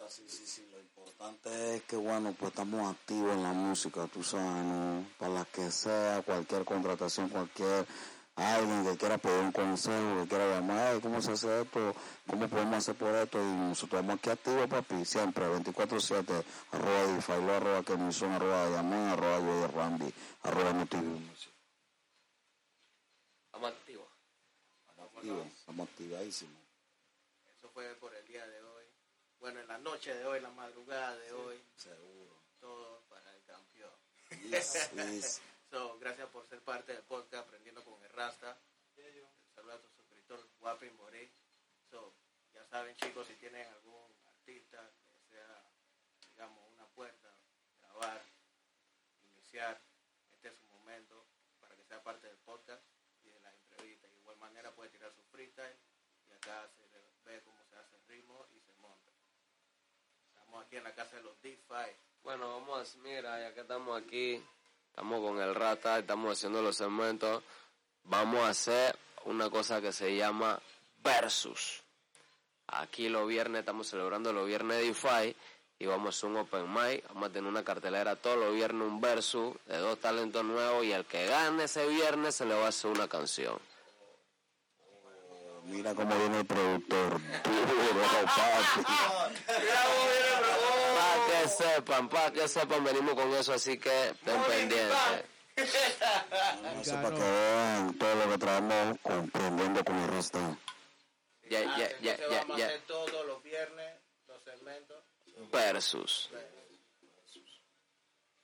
Sí, 0.08 0.24
sí, 0.30 0.48
sí. 0.48 0.68
Lo 0.72 0.80
importante 0.80 1.76
es 1.76 1.84
que, 1.84 1.98
bueno, 1.98 2.34
pues 2.40 2.52
estamos 2.52 2.96
activos 2.96 3.34
en 3.34 3.44
la 3.44 3.52
música, 3.52 4.08
tú 4.08 4.24
sabes, 4.24 4.64
¿no? 4.64 5.06
Para 5.20 5.34
la 5.34 5.46
que 5.46 5.70
sea, 5.70 6.22
cualquier 6.26 6.64
contratación, 6.64 7.28
cualquier 7.28 7.86
alguien 8.38 8.86
que 8.86 8.98
quiera 8.98 9.18
pedir 9.18 9.40
un 9.44 9.52
consejo, 9.52 10.22
que 10.22 10.28
quiera 10.30 10.48
llamar, 10.48 10.94
"Ay, 10.94 11.02
¿cómo 11.02 11.22
se 11.22 11.32
hace 11.32 11.62
esto? 11.62 11.96
¿Cómo 12.28 12.48
podemos 12.48 12.76
hacer 12.78 12.96
por 12.96 13.14
esto? 13.16 13.40
Y 13.40 13.46
nosotros 13.46 14.00
estamos 14.02 14.20
aquí 14.20 14.30
activos, 14.30 14.68
papi, 14.68 15.06
siempre, 15.06 15.48
24-7, 15.48 16.44
arroba 16.72 17.08
Difailo, 17.16 17.54
arroba 17.54 17.84
Kenison, 17.84 18.32
arroba 18.32 18.70
Yamón, 18.70 19.10
arroba 19.10 19.40
yo 19.40 19.62
de 19.62 19.68
Randy, 19.68 20.14
arroba 20.44 20.74
Notivi. 20.74 21.32
Estamos 23.46 23.72
activos. 23.72 24.08
Estamos 24.88 25.16
activos, 25.16 25.48
estamos 25.48 25.90
activadísimos. 25.90 26.62
Eso 27.58 27.70
fue 27.74 27.96
por 27.96 28.14
el 28.14 28.26
día 28.28 28.46
de 28.46 28.62
hoy. 28.62 28.84
Bueno, 29.40 29.60
en 29.62 29.68
la 29.68 29.78
noche 29.80 30.14
de 30.14 30.26
hoy, 30.26 30.38
en 30.38 30.44
la 30.44 30.52
madrugada 30.52 31.16
de 31.18 31.32
hoy, 31.32 31.60
Seguro. 31.76 32.36
todo 32.60 33.02
para 33.10 33.34
el 33.34 33.42
campeón. 33.44 33.92
Yes, 34.52 34.90
yes. 34.94 35.42
So, 35.70 36.00
gracias 36.00 36.30
por 36.30 36.48
ser 36.48 36.62
parte 36.62 36.94
del 36.94 37.04
podcast 37.04 37.46
Aprendiendo 37.46 37.84
con 37.84 38.02
el 38.02 38.10
Rasta. 38.12 38.58
Saludos 39.54 39.76
a 39.76 39.82
tu 39.82 39.90
suscriptor 39.90 40.40
Guapi 40.60 40.90
Morí. 40.92 41.30
So, 41.92 42.16
ya 42.54 42.64
saben 42.68 42.96
chicos, 42.96 43.28
si 43.28 43.36
tienen 43.36 43.68
algún 43.68 44.16
artista 44.28 44.90
que 45.12 45.20
sea, 45.30 45.64
digamos, 46.32 46.72
una 46.72 46.88
puerta, 46.88 47.36
grabar, 47.82 48.22
iniciar, 49.34 49.82
este 50.32 50.48
es 50.48 50.56
su 50.56 50.68
momento 50.68 51.26
para 51.60 51.76
que 51.76 51.84
sea 51.84 52.02
parte 52.02 52.28
del 52.28 52.38
podcast 52.38 52.84
y 53.24 53.30
de 53.30 53.40
las 53.42 53.54
entrevistas. 53.56 54.10
De 54.10 54.20
igual 54.20 54.38
manera 54.38 54.74
puede 54.74 54.90
tirar 54.90 55.12
su 55.12 55.24
freestyle 55.24 55.78
y 56.30 56.32
acá 56.32 56.70
se 56.78 56.88
ve 57.26 57.42
cómo 57.44 57.62
se 57.66 57.76
hace 57.76 57.98
el 57.98 58.08
ritmo 58.08 58.48
y 58.56 58.62
se 58.62 58.72
monta. 58.76 59.12
Estamos 60.30 60.66
aquí 60.66 60.78
en 60.78 60.86
la 60.86 60.96
casa 60.96 61.18
de 61.18 61.24
los 61.24 61.38
D5. 61.42 61.94
Bueno, 62.24 62.48
vamos 62.50 62.96
mira, 62.98 63.42
ya 63.42 63.54
que 63.54 63.62
estamos 63.62 64.02
aquí, 64.02 64.42
estamos 64.98 65.22
con 65.22 65.40
el 65.40 65.54
rata, 65.54 66.00
estamos 66.00 66.32
haciendo 66.32 66.60
los 66.60 66.76
segmentos, 66.76 67.44
vamos 68.06 68.44
a 68.44 68.50
hacer 68.50 68.98
una 69.26 69.48
cosa 69.48 69.80
que 69.80 69.92
se 69.92 70.16
llama 70.16 70.60
versus. 71.04 71.84
Aquí 72.66 73.08
los 73.08 73.28
viernes 73.28 73.60
estamos 73.60 73.88
celebrando 73.88 74.34
los 74.34 74.48
viernes 74.48 74.80
de 74.80 74.86
DeFi 74.86 75.36
y 75.78 75.86
vamos 75.86 76.08
a 76.08 76.10
hacer 76.18 76.30
un 76.32 76.38
open 76.38 76.74
mic, 76.74 77.08
vamos 77.10 77.30
a 77.30 77.32
tener 77.32 77.48
una 77.48 77.64
cartelera 77.64 78.16
todos 78.16 78.40
los 78.40 78.56
viernes 78.56 78.88
un 78.88 79.00
versus 79.00 79.54
de 79.68 79.78
dos 79.78 80.00
talentos 80.00 80.44
nuevos 80.44 80.84
y 80.84 80.92
el 80.94 81.06
que 81.06 81.28
gane 81.28 81.66
ese 81.66 81.88
viernes 81.88 82.34
se 82.34 82.46
le 82.46 82.56
va 82.56 82.66
a 82.66 82.70
hacer 82.70 82.90
una 82.90 83.08
canción. 83.08 83.60
Mira 85.66 85.94
cómo 85.94 86.18
viene 86.18 86.40
el 86.40 86.46
productor. 86.48 87.22
Duro, 87.44 88.26
papi. 88.26 88.84
Que 91.48 91.64
sepan, 91.64 92.10
para 92.10 92.32
que 92.34 92.46
sepan, 92.46 92.84
venimos 92.84 93.16
con 93.16 93.34
eso, 93.34 93.54
así 93.54 93.80
que 93.80 94.10
estén 94.10 94.44
pendientes. 94.44 94.98
Eso 95.56 96.94
para 96.96 97.16
que 97.16 97.22
vean 97.22 97.98
todo 97.98 98.16
lo 98.16 98.32
que 98.32 98.38
traemos 98.38 98.98
comprendiendo 99.02 99.86
con 99.86 99.98
el 99.98 100.10
resto. 100.10 100.58
Ya, 101.50 101.62
ya, 101.78 102.00
ya, 102.02 102.18
ya, 102.18 102.28
vamos 102.40 102.62
a 102.62 102.66
hacer 102.66 102.82
todos 102.82 103.26
los 103.26 103.42
viernes 103.44 103.96
los 104.28 104.44
segmentos. 104.44 105.02
Versus. 105.50 106.30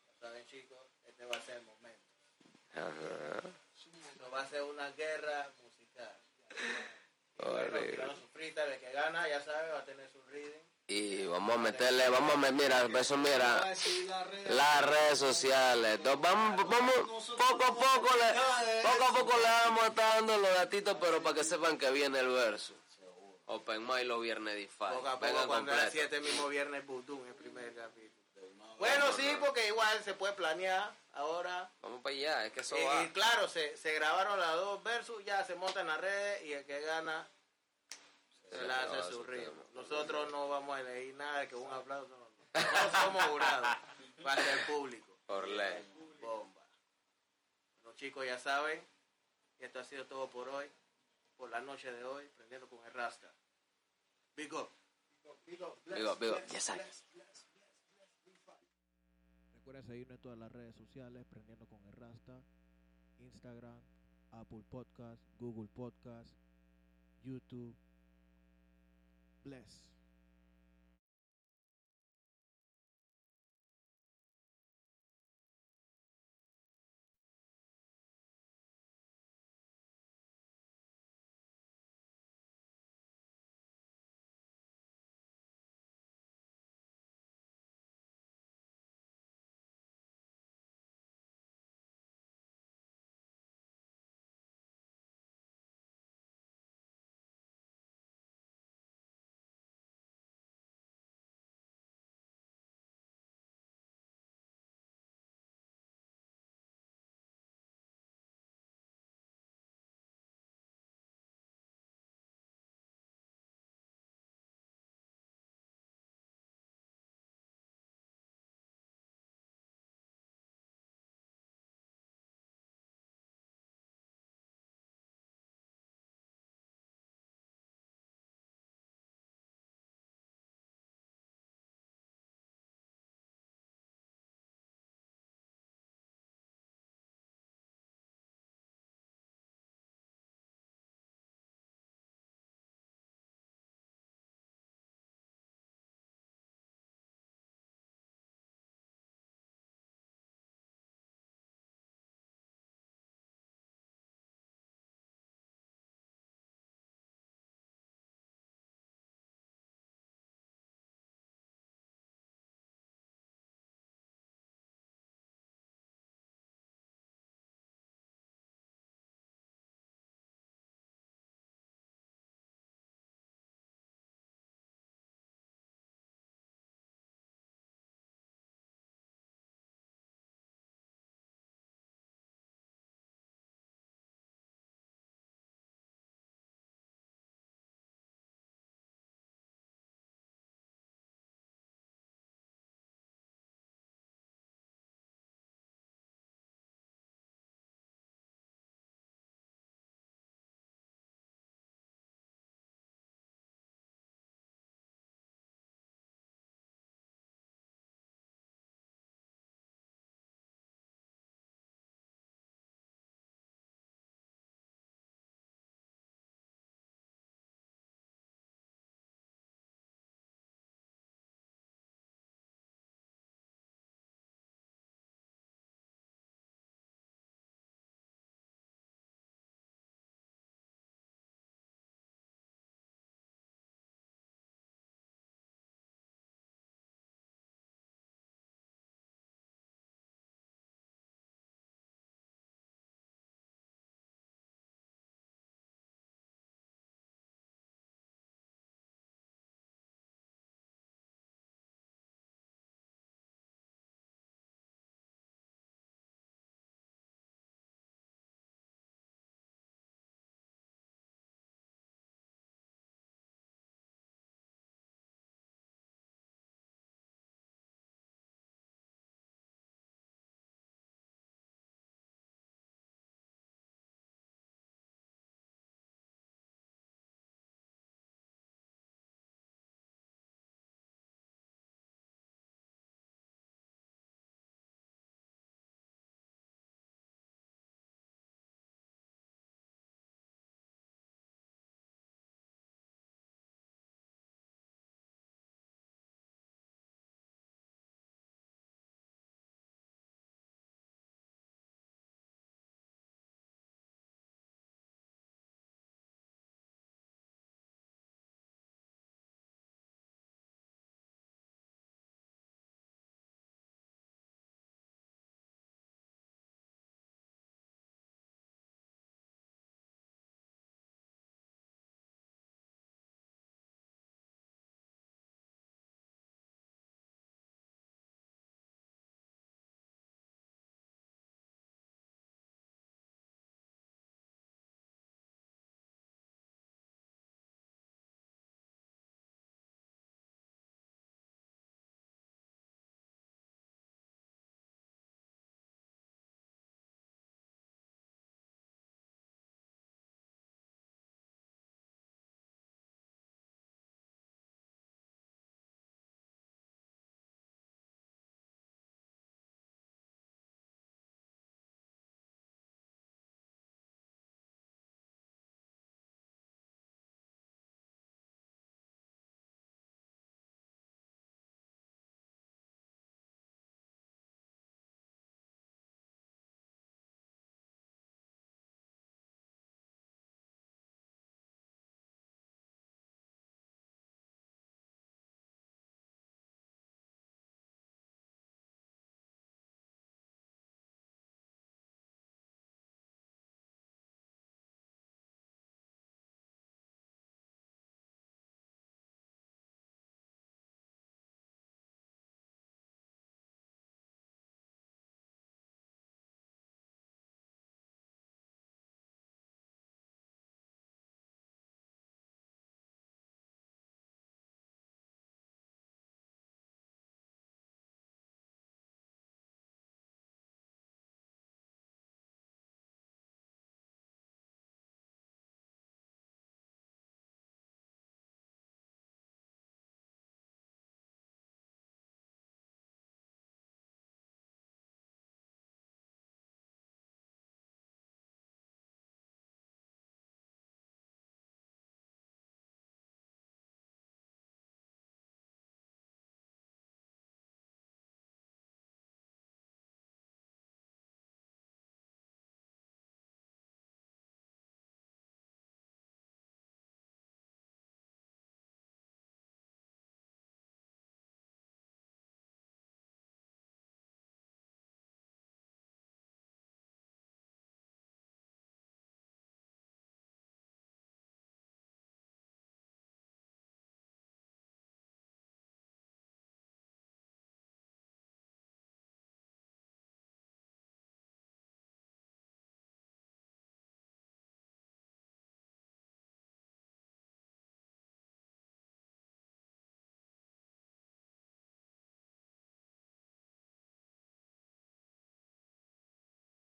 Ya 0.07 0.13
saben 0.21 0.45
chicos, 0.45 0.87
este 1.03 1.25
va 1.25 1.35
a 1.35 1.41
ser 1.41 1.57
el 1.57 1.63
momento. 1.63 2.07
Ajá. 2.71 3.41
Va 4.33 4.41
a 4.41 4.47
ser 4.47 4.63
una 4.63 4.89
guerra 4.91 5.51
musical. 5.61 6.17
Horrible. 7.37 7.97
Bueno, 7.97 8.13
el 8.73 8.79
que 8.79 8.91
gana, 8.93 9.27
ya 9.27 9.41
sabe, 9.41 9.71
va 9.71 9.79
a 9.79 9.85
tener 9.85 10.09
su 10.09 10.21
reading 10.23 10.62
Y 10.85 11.25
vamos 11.25 11.55
a 11.55 11.59
meterle, 11.59 12.09
vamos 12.09 12.33
a 12.33 12.37
meter, 12.37 12.53
mira, 12.53 12.99
eso 12.99 13.17
Voy 13.17 13.31
a 13.31 13.33
mira, 13.33 13.73
las 14.49 14.85
redes. 14.85 15.17
sociales. 15.19 15.95
Entonces, 15.95 16.21
vamos, 16.21 16.69
vamos, 16.69 16.93
poco 17.37 17.63
a 17.63 17.73
poco 17.73 18.09
le, 18.17 18.81
poco 18.81 19.03
a 19.05 19.13
poco 19.17 19.37
le 19.37 19.43
vamos 19.43 19.83
a 19.83 19.87
estar 19.87 20.15
dando 20.15 20.37
los 20.37 20.53
datitos, 20.55 20.97
pero 20.99 21.23
para 21.23 21.35
que 21.35 21.43
sepan 21.45 21.77
que 21.77 21.89
viene 21.91 22.19
el 22.19 22.27
verso. 22.29 22.73
Open 23.45 23.85
Mic 23.85 24.03
los 24.05 24.21
viernes 24.21 24.55
DeFi. 24.55 24.77
Poco 24.77 25.07
a 25.07 25.19
poco, 25.19 25.47
cuando 25.47 25.71
era 25.71 25.83
completo. 25.83 25.91
siete 25.91 26.19
mismo 26.21 26.47
viernes 26.49 26.85
Budum, 26.85 27.25
el 27.27 27.33
primer 27.35 27.73
capítulo. 27.73 28.11
Bueno, 28.79 29.05
sí, 29.15 29.37
porque 29.39 29.67
igual 29.67 30.03
se 30.03 30.13
puede 30.15 30.33
planear 30.33 30.91
ahora. 31.13 31.69
Vamos 31.81 32.01
para 32.01 32.13
allá, 32.15 32.45
es 32.45 32.51
que 32.53 32.59
eso 32.61 32.77
Y, 32.77 32.83
va. 32.83 33.03
y 33.03 33.09
claro, 33.09 33.47
se, 33.47 33.77
se 33.77 33.93
grabaron 33.93 34.37
las 34.39 34.55
dos 34.55 34.83
versus, 34.83 35.23
ya 35.23 35.45
se 35.45 35.55
montan 35.55 35.81
en 35.81 35.87
las 35.87 36.01
redes 36.01 36.43
y 36.43 36.53
el 36.53 36.65
que 36.65 36.81
gana 36.81 37.25
se 38.53 38.67
la 38.67 38.83
hace 38.83 39.11
su 39.11 39.23
ritmo. 39.23 39.63
Nosotros 39.73 40.31
no 40.31 40.47
vamos 40.47 40.75
a 40.75 40.81
elegir 40.81 41.15
nada 41.15 41.47
que 41.47 41.55
un 41.55 41.71
aplauso. 41.71 42.09
No, 42.09 42.17
no. 42.17 42.33
No 42.53 42.91
somos 43.01 43.23
jurados. 43.23 43.67
Va 44.25 44.33
a 44.33 44.37
ser 44.37 44.65
público. 44.67 45.17
Por 45.25 45.47
ley. 45.47 45.91
Bomba. 46.21 46.65
Los 47.83 47.95
chicos 47.95 48.25
ya 48.25 48.39
saben, 48.39 48.81
esto 49.59 49.79
ha 49.79 49.83
sido 49.83 50.05
todo 50.05 50.29
por 50.29 50.47
hoy, 50.49 50.69
por 51.35 51.49
la 51.49 51.61
noche 51.61 51.91
de 51.91 52.03
hoy, 52.03 52.29
prendiendo 52.37 52.69
con 52.69 52.85
el 52.85 52.93
Rasta. 52.93 53.33
Big 54.35 54.53
up. 54.53 54.69
Digo, 55.45 55.79
ya 56.47 56.59
sabes. 56.59 57.05
Recuerda 59.53 59.81
seguirnos 59.83 60.15
en 60.15 60.21
todas 60.21 60.37
las 60.37 60.51
redes 60.51 60.75
sociales, 60.75 61.25
Prendiendo 61.29 61.65
con 61.67 61.85
el 61.85 61.93
Rasta, 61.93 62.43
Instagram, 63.19 63.81
Apple 64.31 64.63
Podcast, 64.69 65.21
Google 65.39 65.69
Podcast, 65.73 66.35
YouTube. 67.23 67.75
Bless. 69.45 69.92